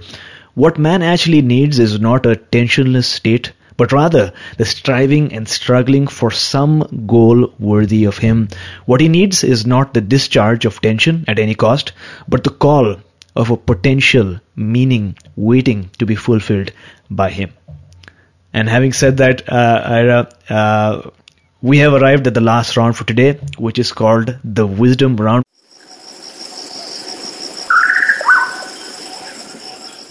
what 0.56 0.78
man 0.78 1.02
actually 1.02 1.42
needs 1.42 1.80
is 1.80 2.00
not 2.00 2.26
a 2.26 2.36
tensionless 2.36 3.06
state, 3.06 3.54
but 3.76 3.92
rather 3.92 4.34
the 4.58 4.66
striving 4.66 5.34
and 5.34 5.48
struggling 5.48 6.08
for 6.08 6.30
some 6.30 7.06
goal 7.08 7.52
worthy 7.60 8.06
of 8.06 8.18
him. 8.18 8.48
What 8.86 9.02
he 9.02 9.10
needs 9.10 9.44
is 9.44 9.66
not 9.66 9.94
the 9.94 10.02
discharge 10.02 10.66
of 10.66 10.80
tension 10.80 11.26
at 11.28 11.40
any 11.40 11.56
cost, 11.56 11.94
but 12.28 12.44
the 12.44 12.52
call 12.52 12.98
of 13.36 13.50
a 13.50 13.58
potential 13.58 14.40
meaning 14.56 15.18
waiting 15.36 15.90
to 15.98 16.06
be 16.06 16.16
fulfilled 16.16 16.72
by 17.10 17.32
him. 17.32 17.52
And 18.54 18.70
having 18.70 18.94
said 18.94 19.18
that, 19.18 19.50
uh, 19.52 19.82
Ira, 19.84 20.30
uh, 20.50 21.10
we 21.62 21.80
have 21.80 21.94
arrived 21.94 22.28
at 22.28 22.36
the 22.36 22.42
last 22.42 22.78
round 22.78 22.96
for 22.96 23.06
today, 23.06 23.40
which 23.58 23.80
is 23.80 23.92
called 23.92 24.38
the 24.44 24.68
Wisdom 24.68 25.16
Round. 25.18 25.44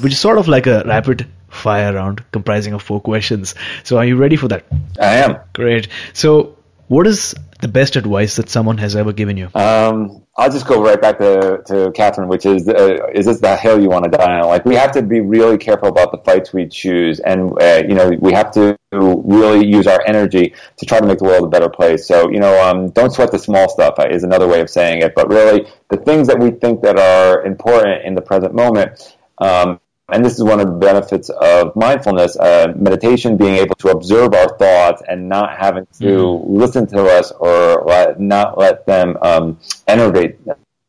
Which 0.02 0.12
is 0.12 0.18
sort 0.18 0.38
of 0.38 0.48
like 0.48 0.66
a 0.66 0.82
rapid 0.86 1.26
fire 1.48 1.94
round 1.94 2.24
comprising 2.32 2.72
of 2.72 2.82
four 2.82 3.00
questions. 3.00 3.54
So, 3.84 3.98
are 3.98 4.04
you 4.04 4.16
ready 4.16 4.36
for 4.36 4.48
that? 4.48 4.64
I 5.00 5.16
am. 5.16 5.36
Great. 5.52 5.88
So, 6.12 6.56
what 6.88 7.06
is 7.06 7.34
the 7.60 7.68
best 7.68 7.96
advice 7.96 8.36
that 8.36 8.48
someone 8.48 8.78
has 8.78 8.96
ever 8.96 9.12
given 9.12 9.36
you? 9.36 9.48
Um, 9.54 10.26
I'll 10.36 10.50
just 10.50 10.66
go 10.66 10.82
right 10.82 11.00
back 11.00 11.18
to, 11.18 11.62
to 11.66 11.92
Katherine, 11.92 12.28
which 12.28 12.44
is, 12.44 12.68
uh, 12.68 13.06
is 13.14 13.26
this 13.26 13.40
the 13.40 13.56
hill 13.56 13.80
you 13.80 13.88
want 13.88 14.04
to 14.04 14.10
die 14.10 14.40
on? 14.40 14.48
Like, 14.48 14.64
we 14.64 14.74
have 14.74 14.92
to 14.92 15.02
be 15.02 15.20
really 15.20 15.58
careful 15.58 15.88
about 15.88 16.10
the 16.10 16.18
fights 16.18 16.52
we 16.52 16.68
choose. 16.68 17.20
And, 17.20 17.52
uh, 17.62 17.82
you 17.86 17.94
know, 17.94 18.10
we 18.18 18.32
have 18.32 18.50
to 18.52 18.76
really 18.90 19.66
use 19.66 19.86
our 19.86 20.02
energy 20.06 20.54
to 20.78 20.86
try 20.86 21.00
to 21.00 21.06
make 21.06 21.18
the 21.18 21.24
world 21.24 21.44
a 21.44 21.48
better 21.48 21.68
place. 21.68 22.06
So, 22.06 22.30
you 22.30 22.40
know, 22.40 22.62
um, 22.62 22.90
don't 22.90 23.12
sweat 23.12 23.30
the 23.30 23.38
small 23.38 23.68
stuff 23.68 23.94
uh, 23.98 24.08
is 24.10 24.24
another 24.24 24.48
way 24.48 24.60
of 24.60 24.68
saying 24.68 25.02
it. 25.02 25.14
But 25.14 25.28
really, 25.28 25.66
the 25.88 25.98
things 25.98 26.28
that 26.28 26.38
we 26.38 26.50
think 26.50 26.82
that 26.82 26.98
are 26.98 27.44
important 27.44 28.04
in 28.04 28.14
the 28.14 28.22
present 28.22 28.54
moment, 28.54 29.16
um, 29.38 29.80
and 30.10 30.24
this 30.24 30.34
is 30.34 30.42
one 30.42 30.60
of 30.60 30.66
the 30.66 30.72
benefits 30.72 31.30
of 31.30 31.74
mindfulness, 31.76 32.36
uh, 32.36 32.72
meditation, 32.76 33.36
being 33.36 33.56
able 33.56 33.74
to 33.76 33.88
observe 33.88 34.34
our 34.34 34.56
thoughts 34.58 35.02
and 35.06 35.28
not 35.28 35.56
having 35.56 35.86
to 36.00 36.04
mm-hmm. 36.04 36.56
listen 36.56 36.86
to 36.88 37.04
us 37.04 37.32
or 37.32 37.84
let, 37.86 38.20
not 38.20 38.58
let 38.58 38.84
them 38.86 39.16
um, 39.22 39.58
enervate 39.86 40.38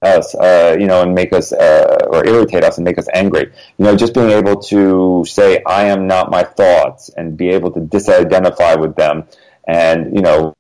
us, 0.01 0.35
uh, 0.35 0.75
you 0.79 0.87
know, 0.87 1.01
and 1.01 1.15
make 1.15 1.31
us 1.31 1.53
uh, 1.53 2.07
or 2.09 2.25
irritate 2.27 2.63
us 2.63 2.77
and 2.77 2.85
make 2.85 2.97
us 2.97 3.07
angry. 3.13 3.51
You 3.77 3.85
know, 3.85 3.95
just 3.95 4.13
being 4.13 4.29
able 4.29 4.61
to 4.63 5.23
say, 5.25 5.61
"I 5.65 5.85
am 5.85 6.07
not 6.07 6.29
my 6.29 6.43
thoughts," 6.43 7.09
and 7.09 7.37
be 7.37 7.49
able 7.49 7.71
to 7.71 7.79
disidentify 7.79 8.79
with 8.79 8.95
them, 8.95 9.23
and 9.65 10.15
you 10.15 10.21
know, 10.21 10.55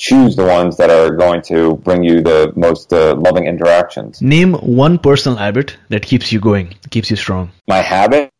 choose 0.00 0.34
the 0.34 0.46
ones 0.46 0.78
that 0.78 0.88
are 0.88 1.10
going 1.14 1.42
to 1.42 1.76
bring 1.76 2.02
you 2.02 2.22
the 2.22 2.52
most 2.56 2.90
uh, 2.92 3.14
loving 3.14 3.46
interactions. 3.46 4.22
Name 4.22 4.54
one 4.54 4.98
personal 4.98 5.36
habit 5.36 5.76
that 5.90 6.02
keeps 6.02 6.32
you 6.32 6.40
going, 6.40 6.74
keeps 6.88 7.10
you 7.10 7.16
strong. 7.16 7.52
My 7.68 7.82
habit? 7.82 8.32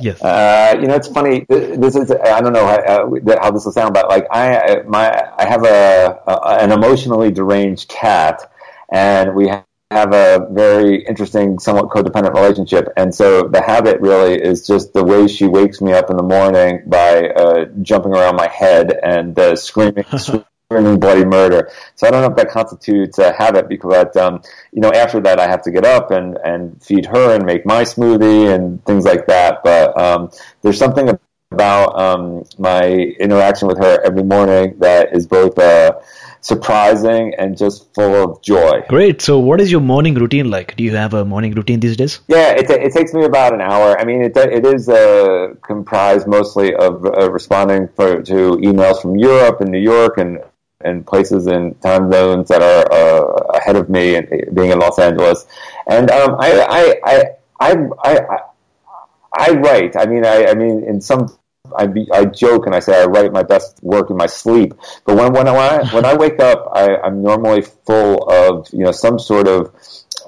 Yes. 0.00 0.22
Uh, 0.22 0.78
you 0.80 0.86
know, 0.86 0.94
it's 0.94 1.08
funny. 1.08 1.44
This 1.48 1.94
is 1.96 2.10
I 2.10 2.40
don't 2.40 2.54
know 2.54 2.66
how, 2.66 2.76
uh, 2.76 3.42
how 3.42 3.50
this 3.50 3.64
will 3.66 3.72
sound, 3.72 3.92
but 3.92 4.08
like 4.08 4.26
I 4.30 4.82
my 4.86 5.30
I 5.36 5.44
have 5.44 5.64
a, 5.64 6.20
a 6.26 6.32
an 6.64 6.72
emotionally 6.72 7.30
deranged 7.30 7.88
cat, 7.88 8.50
and 8.90 9.34
we 9.34 9.48
have 9.90 10.12
a 10.12 10.48
very 10.50 11.04
interesting, 11.04 11.58
somewhat 11.58 11.88
codependent 11.88 12.34
relationship. 12.34 12.88
And 12.96 13.14
so 13.14 13.48
the 13.48 13.62
habit 13.62 14.00
really 14.00 14.34
is 14.40 14.66
just 14.66 14.92
the 14.92 15.04
way 15.04 15.28
she 15.28 15.46
wakes 15.46 15.80
me 15.80 15.92
up 15.92 16.10
in 16.10 16.16
the 16.16 16.22
morning 16.22 16.82
by 16.86 17.28
uh, 17.28 17.64
jumping 17.82 18.12
around 18.12 18.36
my 18.36 18.48
head 18.48 18.98
and 19.02 19.38
uh, 19.38 19.56
screaming, 19.56 20.04
bloody 20.68 21.24
murder. 21.24 21.70
So 21.94 22.06
I 22.06 22.10
don't 22.10 22.20
know 22.20 22.28
if 22.28 22.36
that 22.36 22.50
constitutes 22.50 23.18
a 23.18 23.32
habit 23.32 23.68
because, 23.68 24.14
um, 24.16 24.42
you 24.70 24.82
know, 24.82 24.92
after 24.92 25.18
that 25.20 25.40
I 25.40 25.48
have 25.48 25.62
to 25.62 25.70
get 25.70 25.86
up 25.86 26.10
and, 26.10 26.36
and 26.44 26.82
feed 26.82 27.06
her 27.06 27.34
and 27.34 27.46
make 27.46 27.64
my 27.64 27.82
smoothie 27.82 28.54
and 28.54 28.84
things 28.84 29.04
like 29.04 29.26
that. 29.28 29.60
But 29.64 29.98
um, 29.98 30.30
there's 30.60 30.78
something 30.78 31.18
about 31.50 31.98
um, 31.98 32.44
my 32.58 32.86
interaction 32.86 33.68
with 33.68 33.78
her 33.78 33.98
every 34.04 34.22
morning 34.22 34.76
that 34.80 35.16
is 35.16 35.26
both 35.26 35.58
uh, 35.58 35.92
surprising 36.42 37.34
and 37.38 37.56
just 37.56 37.94
full 37.94 38.14
of 38.14 38.42
joy. 38.42 38.82
Great. 38.90 39.22
So, 39.22 39.38
what 39.38 39.62
is 39.62 39.72
your 39.72 39.80
morning 39.80 40.14
routine 40.16 40.50
like? 40.50 40.76
Do 40.76 40.84
you 40.84 40.94
have 40.96 41.14
a 41.14 41.24
morning 41.24 41.54
routine 41.54 41.80
these 41.80 41.96
days? 41.96 42.20
Yeah, 42.28 42.50
it, 42.50 42.68
it 42.68 42.92
takes 42.92 43.14
me 43.14 43.24
about 43.24 43.54
an 43.54 43.62
hour. 43.62 43.98
I 43.98 44.04
mean, 44.04 44.22
it, 44.22 44.36
it 44.36 44.66
is 44.66 44.90
uh, 44.90 45.54
comprised 45.62 46.26
mostly 46.26 46.74
of 46.74 47.06
uh, 47.06 47.30
responding 47.32 47.88
for, 47.96 48.22
to 48.22 48.58
emails 48.58 49.00
from 49.00 49.16
Europe 49.16 49.62
and 49.62 49.70
New 49.70 49.80
York 49.80 50.18
and 50.18 50.40
and 50.80 51.06
places 51.06 51.46
and 51.46 51.80
time 51.82 52.10
zones 52.12 52.48
that 52.48 52.62
are 52.62 52.92
uh, 52.92 53.58
ahead 53.58 53.76
of 53.76 53.88
me 53.88 54.14
and 54.14 54.28
being 54.54 54.70
in 54.70 54.78
Los 54.78 54.98
Angeles. 54.98 55.46
And 55.88 56.10
um, 56.10 56.36
I, 56.38 56.60
I, 56.68 57.00
I, 57.04 57.24
I, 57.60 57.76
I, 58.04 58.38
I 59.36 59.50
write. 59.52 59.96
I 59.96 60.06
mean, 60.06 60.24
I, 60.24 60.46
I 60.46 60.54
mean, 60.54 60.84
in 60.84 61.00
some 61.00 61.28
I, 61.76 61.86
be, 61.86 62.08
I 62.12 62.24
joke 62.24 62.66
and 62.66 62.74
I 62.74 62.78
say 62.80 63.00
I 63.00 63.06
write 63.06 63.32
my 63.32 63.42
best 63.42 63.82
work 63.82 64.10
in 64.10 64.16
my 64.16 64.26
sleep. 64.26 64.74
But 65.04 65.16
when 65.16 65.32
when 65.32 65.48
I 65.48 65.84
when 65.92 66.04
I 66.04 66.14
wake 66.14 66.40
up, 66.40 66.70
I, 66.72 66.96
I'm 66.96 67.22
normally 67.22 67.62
full 67.62 68.22
of 68.30 68.68
you 68.72 68.84
know 68.84 68.92
some 68.92 69.18
sort 69.18 69.48
of 69.48 69.74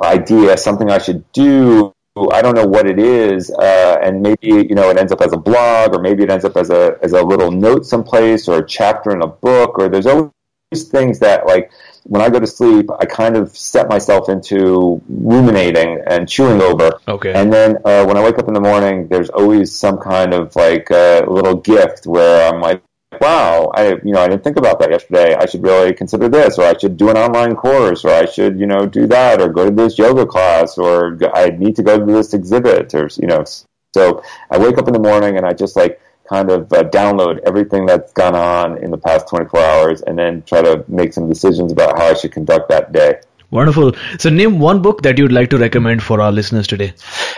idea, 0.03 0.57
something 0.59 0.91
I 0.91 0.99
should 0.99 1.31
do. 1.33 1.95
I 2.17 2.43
don't 2.43 2.57
know 2.57 2.67
what 2.67 2.87
it 2.87 2.99
is, 2.99 3.51
uh, 3.51 3.99
and 4.03 4.21
maybe 4.21 4.67
you 4.69 4.75
know 4.75 4.91
it 4.91 4.99
ends 4.99 5.13
up 5.13 5.23
as 5.23 5.33
a 5.33 5.39
blog, 5.39 5.95
or 5.95 6.01
maybe 6.03 6.25
it 6.25 6.31
ends 6.31 6.45
up 6.45 6.57
as 6.57 6.69
a 6.69 6.99
as 7.03 7.13
a 7.13 7.23
little 7.23 7.51
note 7.51 7.87
someplace, 7.87 8.49
or 8.49 8.59
a 8.59 8.67
chapter 8.67 9.13
in 9.13 9.23
a 9.23 9.29
book, 9.29 9.79
or 9.79 9.89
there's 9.89 10.07
always 10.07 10.31
things 10.79 11.19
that 11.19 11.47
like 11.47 11.73
when 12.05 12.23
I 12.23 12.31
go 12.31 12.39
to 12.39 12.47
sleep, 12.47 12.89
I 13.01 13.05
kind 13.05 13.37
of 13.37 13.57
set 13.57 13.89
myself 13.89 14.29
into 14.29 15.03
ruminating 15.09 16.01
and 16.07 16.29
chewing 16.29 16.63
over. 16.63 16.93
Okay. 17.09 17.33
And 17.33 17.53
then 17.53 17.79
uh, 17.85 18.05
when 18.05 18.17
I 18.17 18.23
wake 18.23 18.39
up 18.39 18.47
in 18.47 18.55
the 18.55 18.61
morning, 18.61 19.09
there's 19.09 19.31
always 19.31 19.77
some 19.77 19.99
kind 19.99 20.33
of 20.33 20.55
like 20.55 20.89
a 20.91 21.25
uh, 21.25 21.31
little 21.31 21.57
gift 21.57 22.07
where 22.07 22.53
I'm 22.53 22.61
like, 22.61 22.83
wow, 23.21 23.73
I 23.75 23.95
you 24.05 24.13
know 24.13 24.21
I 24.21 24.29
didn't 24.29 24.45
think 24.45 24.59
about 24.59 24.79
that 24.79 24.93
yesterday. 24.93 25.35
I 25.35 25.47
should 25.47 25.65
really 25.65 25.93
consider 25.93 26.29
this, 26.29 26.57
or 26.57 26.65
I 26.65 26.79
should 26.79 26.97
do 26.97 27.11
an 27.11 27.17
online 27.17 27.57
course, 27.57 28.05
or 28.05 28.11
I 28.11 28.27
should 28.27 28.59
you 28.61 28.67
know 28.67 28.87
do 28.87 29.09
that, 29.09 29.43
or 29.43 29.49
go 29.49 29.65
to 29.65 29.75
this 29.75 29.99
yoga 29.99 30.25
class, 30.25 30.79
or 30.79 31.19
I 31.35 31.51
need 31.51 31.75
to 31.77 31.83
go 31.83 31.99
to 31.99 32.05
this 32.05 32.33
exhibit, 32.33 32.95
or 32.95 33.11
you 33.17 33.27
know. 33.27 33.45
So 33.93 34.23
I 34.49 34.59
wake 34.59 34.79
up 34.79 34.87
in 34.87 34.95
the 34.95 35.01
morning 35.01 35.37
and 35.37 35.45
I 35.45 35.53
just 35.53 35.75
like 35.75 36.01
kind 36.31 36.51
of 36.51 36.73
uh, 36.73 36.85
download 36.85 37.41
everything 37.45 37.87
that's 37.87 38.13
gone 38.13 38.37
on 38.37 38.79
in 38.79 38.91
the 38.93 38.99
past 38.99 39.29
24 39.29 39.61
hours 39.61 40.03
and 40.03 40.17
then 40.17 40.43
try 40.43 40.63
to 40.63 40.85
make 40.87 41.13
some 41.13 41.29
decisions 41.29 41.73
about 41.73 41.99
how 41.99 42.07
I 42.07 42.15
should 42.15 42.33
conduct 42.33 42.69
that 42.69 42.93
day. 42.93 43.21
Wonderful. 43.51 43.95
So, 44.21 44.31
name 44.31 44.61
one 44.61 44.81
book 44.81 45.03
that 45.03 45.19
you'd 45.19 45.33
like 45.33 45.51
to 45.51 45.59
recommend 45.59 46.05
for 46.05 46.21
our 46.21 46.31
listeners 46.31 46.69
today. 46.69 46.95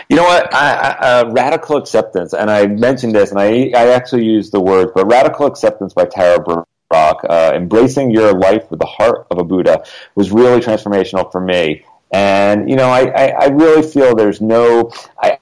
You 0.09 0.17
know 0.17 0.23
what? 0.23 0.53
I, 0.53 0.75
I, 0.75 0.89
uh, 0.89 1.31
radical 1.31 1.77
acceptance, 1.77 2.33
and 2.33 2.51
I 2.51 2.67
mentioned 2.67 3.15
this, 3.15 3.31
and 3.31 3.39
I, 3.39 3.71
I 3.75 3.93
actually 3.93 4.25
used 4.25 4.51
the 4.51 4.59
word, 4.59 4.91
but 4.93 5.07
radical 5.07 5.47
acceptance 5.47 5.91
by 5.93 6.05
Tara 6.05 6.39
Brach, 6.39 7.17
uh, 7.27 7.53
embracing 7.55 8.11
your 8.11 8.31
life 8.33 8.69
with 8.69 8.79
the 8.79 8.85
heart 8.85 9.25
of 9.31 9.39
a 9.39 9.43
Buddha, 9.43 9.83
was 10.13 10.31
really 10.31 10.61
transformational 10.61 11.31
for 11.31 11.41
me. 11.41 11.83
And 12.11 12.69
you 12.69 12.75
know, 12.75 12.89
I, 12.89 13.05
I, 13.07 13.27
I 13.29 13.45
really 13.47 13.81
feel 13.81 14.15
there's 14.15 14.39
no. 14.39 14.91
I, 15.19 15.39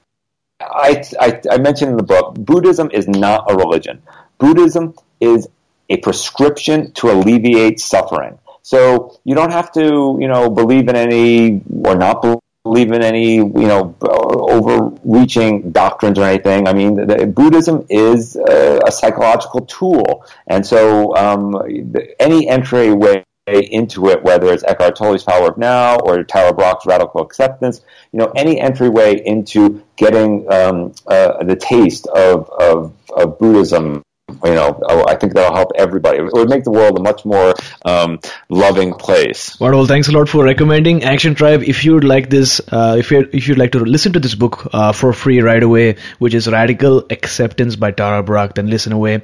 I, 0.71 1.03
I, 1.19 1.41
I 1.51 1.57
mentioned 1.57 1.91
in 1.91 1.97
the 1.97 2.03
book, 2.03 2.35
Buddhism 2.35 2.89
is 2.91 3.07
not 3.07 3.51
a 3.51 3.55
religion. 3.55 4.01
Buddhism 4.37 4.95
is 5.19 5.47
a 5.89 5.97
prescription 5.97 6.91
to 6.93 7.11
alleviate 7.11 7.79
suffering. 7.79 8.39
So 8.63 9.19
you 9.23 9.35
don't 9.35 9.51
have 9.51 9.71
to, 9.73 10.17
you 10.19 10.27
know, 10.27 10.49
believe 10.49 10.87
in 10.87 10.95
any 10.95 11.61
or 11.83 11.95
not 11.95 12.21
believe 12.63 12.91
in 12.91 13.01
any, 13.01 13.35
you 13.35 13.49
know, 13.49 13.95
overreaching 14.01 15.71
doctrines 15.71 16.19
or 16.19 16.25
anything. 16.25 16.67
I 16.67 16.73
mean, 16.73 17.07
the, 17.07 17.25
Buddhism 17.25 17.85
is 17.89 18.35
a, 18.35 18.81
a, 18.85 18.91
psychological 18.91 19.61
tool, 19.61 20.25
and 20.45 20.65
so 20.65 21.15
um, 21.15 21.59
any 22.19 22.47
entryway 22.47 23.25
into 23.47 24.07
it, 24.09 24.23
whether 24.23 24.51
it's 24.53 24.63
Eckhart 24.63 24.95
Tolle's 24.95 25.23
Power 25.23 25.49
of 25.49 25.57
Now 25.57 25.97
or 25.97 26.23
Tara 26.23 26.53
Brach's 26.53 26.85
Radical 26.85 27.21
Acceptance, 27.21 27.81
you 28.11 28.19
know, 28.19 28.31
any 28.35 28.59
entryway 28.59 29.21
into 29.25 29.83
getting 29.95 30.51
um, 30.51 30.93
uh, 31.07 31.43
the 31.43 31.55
taste 31.55 32.07
of, 32.07 32.49
of, 32.49 32.93
of 33.15 33.39
Buddhism 33.39 34.03
you 34.43 34.55
know, 34.55 34.79
oh, 34.89 35.05
I 35.07 35.15
think 35.15 35.33
that'll 35.33 35.55
help 35.55 35.71
everybody. 35.75 36.17
It 36.17 36.33
would 36.33 36.49
make 36.49 36.63
the 36.63 36.71
world 36.71 36.97
a 36.97 37.01
much 37.01 37.25
more 37.25 37.53
um, 37.85 38.19
loving 38.49 38.93
place. 38.93 39.59
Wonderful. 39.59 39.87
Thanks 39.87 40.07
a 40.07 40.11
lot 40.11 40.29
for 40.29 40.43
recommending 40.43 41.03
Action 41.03 41.35
Tribe. 41.35 41.63
If 41.63 41.83
you'd 41.85 42.03
like 42.03 42.29
this, 42.29 42.61
uh, 42.71 42.95
if 42.97 43.11
you 43.11 43.27
if 43.33 43.47
you'd 43.47 43.57
like 43.57 43.71
to 43.73 43.79
listen 43.79 44.13
to 44.13 44.19
this 44.19 44.35
book 44.35 44.69
uh, 44.73 44.91
for 44.91 45.13
free 45.13 45.41
right 45.41 45.63
away, 45.63 45.97
which 46.19 46.33
is 46.33 46.47
Radical 46.47 47.05
Acceptance 47.09 47.75
by 47.75 47.91
Tara 47.91 48.23
Brach, 48.23 48.53
then 48.55 48.69
listen 48.69 48.93
away. 48.93 49.15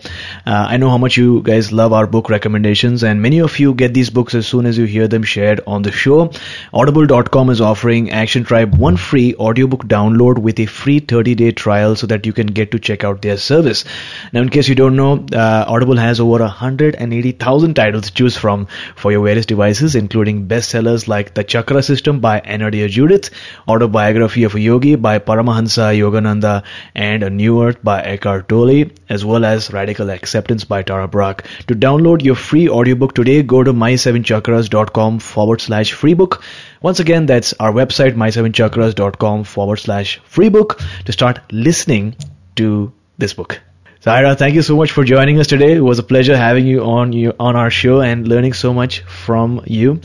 Uh, 0.45 0.66
I 0.74 0.78
know 0.78 0.89
how 0.89 0.97
much 0.97 1.18
you 1.18 1.41
guys 1.41 1.72
love 1.72 1.93
our 1.93 2.08
book 2.08 2.30
recommendations, 2.30 3.03
and 3.03 3.22
many 3.22 3.39
of 3.39 3.58
you 3.60 3.74
get 3.74 3.93
these 3.93 4.10
books 4.10 4.36
as 4.36 4.47
soon 4.47 4.66
as 4.66 4.78
you 4.78 4.86
hear 4.86 5.08
them 5.08 5.24
shared 5.24 5.62
on 5.68 5.82
the 5.82 5.91
show. 5.91 6.32
Audible.com 6.74 7.49
is 7.49 7.62
offering 7.62 8.12
Action 8.12 8.43
Tribe 8.43 8.76
one 8.76 8.97
free 8.97 9.36
audiobook 9.36 9.86
download 9.86 10.38
with 10.38 10.60
a 10.60 10.66
free 10.66 10.99
30-day 10.99 11.51
trial, 11.51 11.95
so 11.95 12.08
that 12.08 12.26
you 12.26 12.34
can 12.34 12.47
get 12.47 12.72
to 12.72 12.80
check 12.80 13.03
out 13.03 13.22
their 13.22 13.38
service. 13.38 13.86
Now, 14.34 14.41
in 14.41 14.49
case 14.49 14.68
you 14.68 14.76
don't 14.76 14.95
know, 14.98 15.26
uh, 15.34 15.66
Audible 15.68 15.95
has 15.98 16.20
over 16.20 16.39
180,000 16.39 17.74
titles 17.74 18.08
to 18.08 18.14
choose 18.14 18.36
from 18.36 18.68
for 18.95 19.12
your 19.12 19.24
various 19.24 19.45
devices, 19.45 19.95
including 19.95 20.48
bestsellers 20.48 21.08
like 21.08 21.34
The 21.34 21.43
Chakra 21.43 21.82
System 21.82 22.20
by 22.20 22.41
Anodea 22.41 22.89
Judith, 22.89 23.30
Autobiography 23.68 24.43
of 24.43 24.56
a 24.56 24.60
Yogi 24.60 24.95
by 24.95 25.20
Paramahansa 25.20 25.95
Yogananda, 25.98 26.64
and 26.95 27.24
A 27.24 27.30
New 27.30 27.64
Earth 27.64 27.84
by 27.84 28.02
Eckhart 28.02 28.50
Tolle, 28.50 28.86
as 29.10 29.24
well 29.24 29.45
as 29.45 29.72
Radical 29.72 30.10
Acceptance 30.10 30.66
by 30.66 30.82
Tara 30.84 31.08
Brach. 31.08 31.43
To 31.68 31.76
download 31.76 32.24
your 32.24 32.36
free 32.36 32.68
audiobook 32.68 33.16
today, 33.16 33.43
go 33.43 33.64
to 33.64 33.74
my7chakras.com 33.74 35.20
forward 35.20 35.62
slash 35.62 35.93
free 35.93 36.14
book. 36.14 36.43
Once 36.82 37.00
again, 37.00 37.26
that's 37.26 37.54
our 37.54 37.72
website, 37.72 38.16
my7chakras.com 38.16 39.43
forward 39.43 39.78
slash 39.78 40.20
free 40.26 40.50
book 40.50 40.80
to 41.06 41.12
start 41.12 41.39
listening 41.52 42.16
to 42.56 42.91
this 43.18 43.34
book. 43.34 43.62
Zaira, 44.08 44.38
thank 44.38 44.55
you 44.55 44.62
so 44.62 44.78
much 44.78 44.91
for 44.93 45.03
joining 45.03 45.38
us 45.38 45.47
today. 45.47 45.74
It 45.74 45.82
was 45.82 45.99
a 45.99 46.03
pleasure 46.03 46.38
having 46.38 46.66
you 46.66 46.82
on 46.86 47.12
you 47.12 47.34
on 47.38 47.58
our 47.58 47.70
show 47.70 47.99
and 47.99 48.26
learning 48.26 48.53
so 48.53 48.74
much 48.74 49.01
from 49.01 49.64
you. 49.66 49.99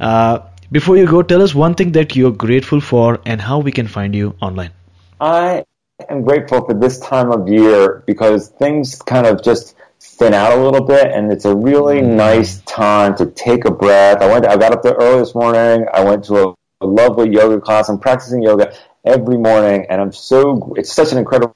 Uh, 0.00 0.40
before 0.72 0.96
you 0.96 1.06
go, 1.06 1.22
tell 1.22 1.40
us 1.40 1.54
one 1.54 1.76
thing 1.76 1.92
that 1.92 2.16
you're 2.16 2.32
grateful 2.32 2.80
for 2.80 3.20
and 3.24 3.40
how 3.40 3.60
we 3.60 3.70
can 3.70 3.86
find 3.86 4.12
you 4.12 4.34
online. 4.42 4.72
I 5.20 5.66
am 6.08 6.24
grateful 6.24 6.64
for 6.64 6.74
this 6.74 6.98
time 6.98 7.30
of 7.30 7.48
year 7.48 8.02
because 8.08 8.48
things 8.48 8.96
kind 9.00 9.24
of 9.24 9.40
just 9.44 9.76
thin 10.00 10.34
out 10.34 10.58
a 10.58 10.60
little 10.60 10.84
bit, 10.84 11.12
and 11.12 11.30
it's 11.30 11.44
a 11.44 11.54
really 11.54 12.00
mm. 12.00 12.16
nice 12.16 12.60
time 12.62 13.16
to 13.18 13.26
take 13.26 13.66
a 13.66 13.70
breath. 13.70 14.20
I 14.20 14.32
went. 14.32 14.48
I 14.48 14.56
got 14.56 14.72
up 14.72 14.82
there 14.82 14.94
early 14.94 15.20
this 15.20 15.36
morning. 15.36 15.86
I 15.94 16.02
went 16.02 16.24
to 16.24 16.48
a, 16.48 16.54
a 16.80 16.86
lovely 16.86 17.30
yoga 17.30 17.60
class. 17.60 17.88
I'm 17.88 18.00
practicing 18.00 18.42
yoga 18.42 18.74
every 19.04 19.38
morning, 19.38 19.86
and 19.88 20.00
I'm 20.00 20.12
so. 20.12 20.74
It's 20.76 20.92
such 20.92 21.12
an 21.12 21.18
incredible 21.18 21.54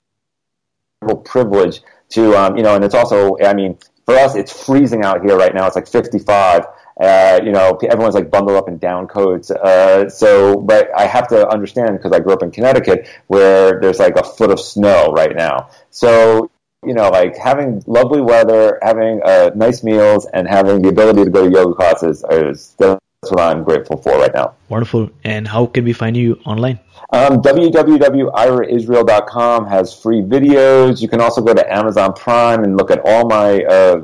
privilege 1.24 1.80
to, 2.10 2.34
um, 2.36 2.56
you 2.56 2.62
know, 2.62 2.74
and 2.74 2.84
it's 2.84 2.94
also, 2.94 3.36
I 3.38 3.54
mean, 3.54 3.78
for 4.04 4.14
us, 4.14 4.34
it's 4.34 4.64
freezing 4.64 5.04
out 5.04 5.22
here 5.22 5.36
right 5.36 5.54
now. 5.54 5.66
It's 5.66 5.76
like 5.76 5.88
55. 5.88 6.66
Uh, 7.00 7.40
you 7.44 7.52
know, 7.52 7.78
everyone's 7.88 8.14
like 8.14 8.30
bundled 8.30 8.56
up 8.56 8.68
in 8.68 8.78
down 8.78 9.06
coats. 9.06 9.50
Uh, 9.50 10.08
so, 10.08 10.56
but 10.56 10.88
I 10.96 11.06
have 11.06 11.28
to 11.28 11.48
understand 11.48 11.98
because 11.98 12.12
I 12.12 12.18
grew 12.18 12.32
up 12.32 12.42
in 12.42 12.50
Connecticut 12.50 13.08
where 13.28 13.80
there's 13.80 14.00
like 14.00 14.16
a 14.16 14.24
foot 14.24 14.50
of 14.50 14.58
snow 14.58 15.12
right 15.12 15.36
now. 15.36 15.70
So, 15.90 16.50
you 16.84 16.94
know, 16.94 17.10
like 17.10 17.36
having 17.36 17.84
lovely 17.86 18.20
weather, 18.20 18.78
having 18.82 19.20
uh, 19.22 19.50
nice 19.54 19.84
meals, 19.84 20.26
and 20.32 20.48
having 20.48 20.82
the 20.82 20.88
ability 20.88 21.24
to 21.24 21.30
go 21.30 21.44
to 21.44 21.52
yoga 21.52 21.74
classes 21.74 22.24
is 22.30 22.74
that's 23.22 23.32
what 23.32 23.40
I'm 23.40 23.64
grateful 23.64 23.96
for 23.96 24.18
right 24.18 24.32
now. 24.32 24.54
Wonderful. 24.68 25.10
And 25.24 25.48
how 25.48 25.66
can 25.66 25.84
we 25.84 25.92
find 25.92 26.16
you 26.16 26.38
online? 26.44 26.78
Um, 27.10 27.42
www.iraisrael.com 27.42 29.66
has 29.66 29.92
free 29.92 30.20
videos. 30.20 31.02
You 31.02 31.08
can 31.08 31.20
also 31.20 31.42
go 31.42 31.52
to 31.52 31.72
Amazon 31.72 32.12
Prime 32.12 32.62
and 32.62 32.76
look 32.76 32.92
at 32.92 33.00
all 33.04 33.28
my 33.28 33.64
uh, 33.64 33.96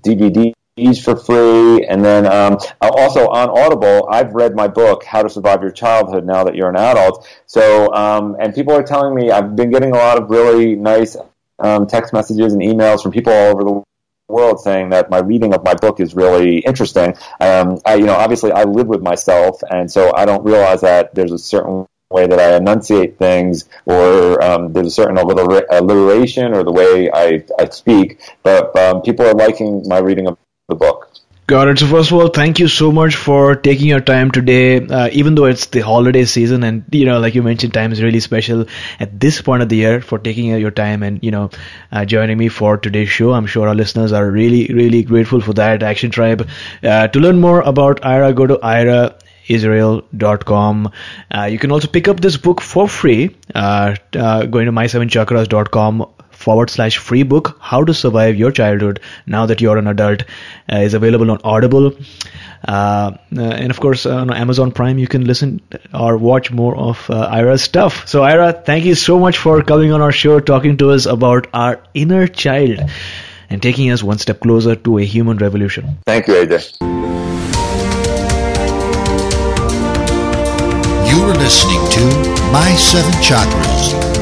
DVDs 0.00 0.54
for 1.02 1.16
free. 1.16 1.84
And 1.84 2.02
then 2.02 2.24
um, 2.26 2.56
also 2.80 3.28
on 3.28 3.50
Audible, 3.50 4.08
I've 4.10 4.32
read 4.32 4.54
my 4.54 4.68
book, 4.68 5.04
How 5.04 5.22
to 5.22 5.28
Survive 5.28 5.60
Your 5.60 5.70
Childhood 5.70 6.24
Now 6.24 6.44
That 6.44 6.54
You're 6.54 6.70
an 6.70 6.76
Adult. 6.76 7.28
So, 7.44 7.92
um, 7.92 8.36
and 8.40 8.54
people 8.54 8.74
are 8.74 8.82
telling 8.82 9.14
me 9.14 9.30
I've 9.30 9.54
been 9.54 9.70
getting 9.70 9.92
a 9.92 9.98
lot 9.98 10.16
of 10.16 10.30
really 10.30 10.76
nice 10.76 11.14
um, 11.58 11.86
text 11.86 12.14
messages 12.14 12.54
and 12.54 12.62
emails 12.62 13.02
from 13.02 13.12
people 13.12 13.34
all 13.34 13.50
over 13.50 13.64
the 13.64 13.82
world 14.32 14.60
saying 14.60 14.90
that 14.90 15.10
my 15.10 15.18
reading 15.18 15.54
of 15.54 15.62
my 15.64 15.74
book 15.74 16.00
is 16.00 16.14
really 16.14 16.58
interesting. 16.60 17.14
Um, 17.40 17.78
I, 17.86 17.94
you 17.94 18.06
know, 18.06 18.14
obviously 18.14 18.52
I 18.52 18.64
live 18.64 18.88
with 18.88 19.02
myself, 19.02 19.60
and 19.70 19.90
so 19.90 20.14
I 20.14 20.24
don't 20.24 20.44
realize 20.44 20.80
that 20.80 21.14
there's 21.14 21.32
a 21.32 21.38
certain 21.38 21.86
way 22.10 22.26
that 22.26 22.38
I 22.38 22.56
enunciate 22.56 23.18
things, 23.18 23.68
or 23.86 24.42
um, 24.42 24.72
there's 24.72 24.86
a 24.86 24.90
certain 24.90 25.16
alliteration 25.16 26.54
or 26.54 26.62
the 26.64 26.72
way 26.72 27.10
I, 27.12 27.44
I 27.58 27.68
speak. 27.70 28.20
But 28.42 28.76
um, 28.76 29.02
people 29.02 29.26
are 29.26 29.34
liking 29.34 29.82
my 29.86 29.98
reading 29.98 30.26
of 30.26 30.38
the 30.68 30.74
book. 30.74 31.10
Got 31.48 31.68
it. 31.68 31.78
So 31.80 31.86
first 31.88 32.12
of 32.12 32.18
all, 32.18 32.28
thank 32.28 32.60
you 32.60 32.68
so 32.68 32.92
much 32.92 33.16
for 33.16 33.56
taking 33.56 33.88
your 33.88 34.00
time 34.00 34.30
today. 34.30 34.86
Uh, 34.86 35.08
even 35.12 35.34
though 35.34 35.46
it's 35.46 35.66
the 35.66 35.80
holiday 35.80 36.24
season, 36.24 36.62
and 36.62 36.84
you 36.92 37.04
know, 37.04 37.18
like 37.18 37.34
you 37.34 37.42
mentioned, 37.42 37.74
time 37.74 37.92
is 37.92 38.00
really 38.00 38.20
special 38.20 38.66
at 39.00 39.18
this 39.18 39.42
point 39.42 39.62
of 39.62 39.68
the 39.68 39.76
year 39.76 40.00
for 40.00 40.20
taking 40.20 40.46
your 40.46 40.70
time 40.70 41.02
and 41.02 41.22
you 41.22 41.32
know, 41.32 41.50
uh, 41.90 42.04
joining 42.04 42.38
me 42.38 42.48
for 42.48 42.76
today's 42.78 43.08
show. 43.08 43.32
I'm 43.32 43.46
sure 43.46 43.68
our 43.68 43.74
listeners 43.74 44.12
are 44.12 44.30
really, 44.30 44.68
really 44.68 45.02
grateful 45.02 45.40
for 45.40 45.52
that. 45.54 45.82
Action 45.82 46.10
Tribe. 46.12 46.48
Uh, 46.82 47.08
to 47.08 47.18
learn 47.18 47.40
more 47.40 47.60
about 47.60 48.04
Ira, 48.04 48.32
go 48.32 48.46
to 48.46 48.60
Ira 48.60 49.16
israel.com. 49.48 50.92
Uh, 51.34 51.44
you 51.44 51.58
can 51.58 51.72
also 51.72 51.88
pick 51.88 52.06
up 52.06 52.20
this 52.20 52.36
book 52.36 52.60
for 52.60 52.88
free 52.88 53.36
uh, 53.54 53.96
uh, 54.14 54.46
going 54.46 54.66
to 54.66 54.72
my7chakras.com 54.72 56.06
forward 56.42 56.70
slash 56.70 56.98
free 56.98 57.22
book 57.22 57.56
how 57.60 57.82
to 57.84 57.94
survive 57.94 58.36
your 58.42 58.50
childhood 58.50 59.00
now 59.26 59.46
that 59.46 59.60
you're 59.60 59.78
an 59.78 59.86
adult 59.86 60.24
uh, 60.72 60.76
is 60.76 60.94
available 60.94 61.30
on 61.30 61.40
audible. 61.44 61.92
Uh, 62.66 63.12
and 63.30 63.70
of 63.70 63.80
course 63.80 64.06
on 64.06 64.32
amazon 64.32 64.70
prime 64.70 64.98
you 64.98 65.08
can 65.08 65.24
listen 65.24 65.60
or 65.92 66.16
watch 66.16 66.52
more 66.52 66.76
of 66.76 67.10
uh, 67.10 67.22
ira's 67.38 67.62
stuff. 67.62 68.06
So 68.06 68.22
ira 68.22 68.52
thank 68.52 68.84
you 68.84 68.94
so 68.94 69.18
much 69.18 69.38
for 69.38 69.62
coming 69.62 69.92
on 69.92 70.00
our 70.00 70.12
show 70.12 70.38
talking 70.38 70.76
to 70.76 70.90
us 70.90 71.06
about 71.06 71.48
our 71.52 71.80
inner 71.94 72.26
child 72.28 72.78
and 73.50 73.60
taking 73.60 73.90
us 73.90 74.02
one 74.02 74.18
step 74.18 74.40
closer 74.40 74.76
to 74.76 74.98
a 74.98 75.04
human 75.04 75.38
revolution. 75.38 75.98
Thank 76.06 76.28
you 76.28 76.34
aj 76.34 76.92
you 81.12 81.22
are 81.24 81.34
listening 81.34 81.82
to 81.90 82.00
my 82.52 82.74
seven 82.74 83.12
chakras 83.20 84.11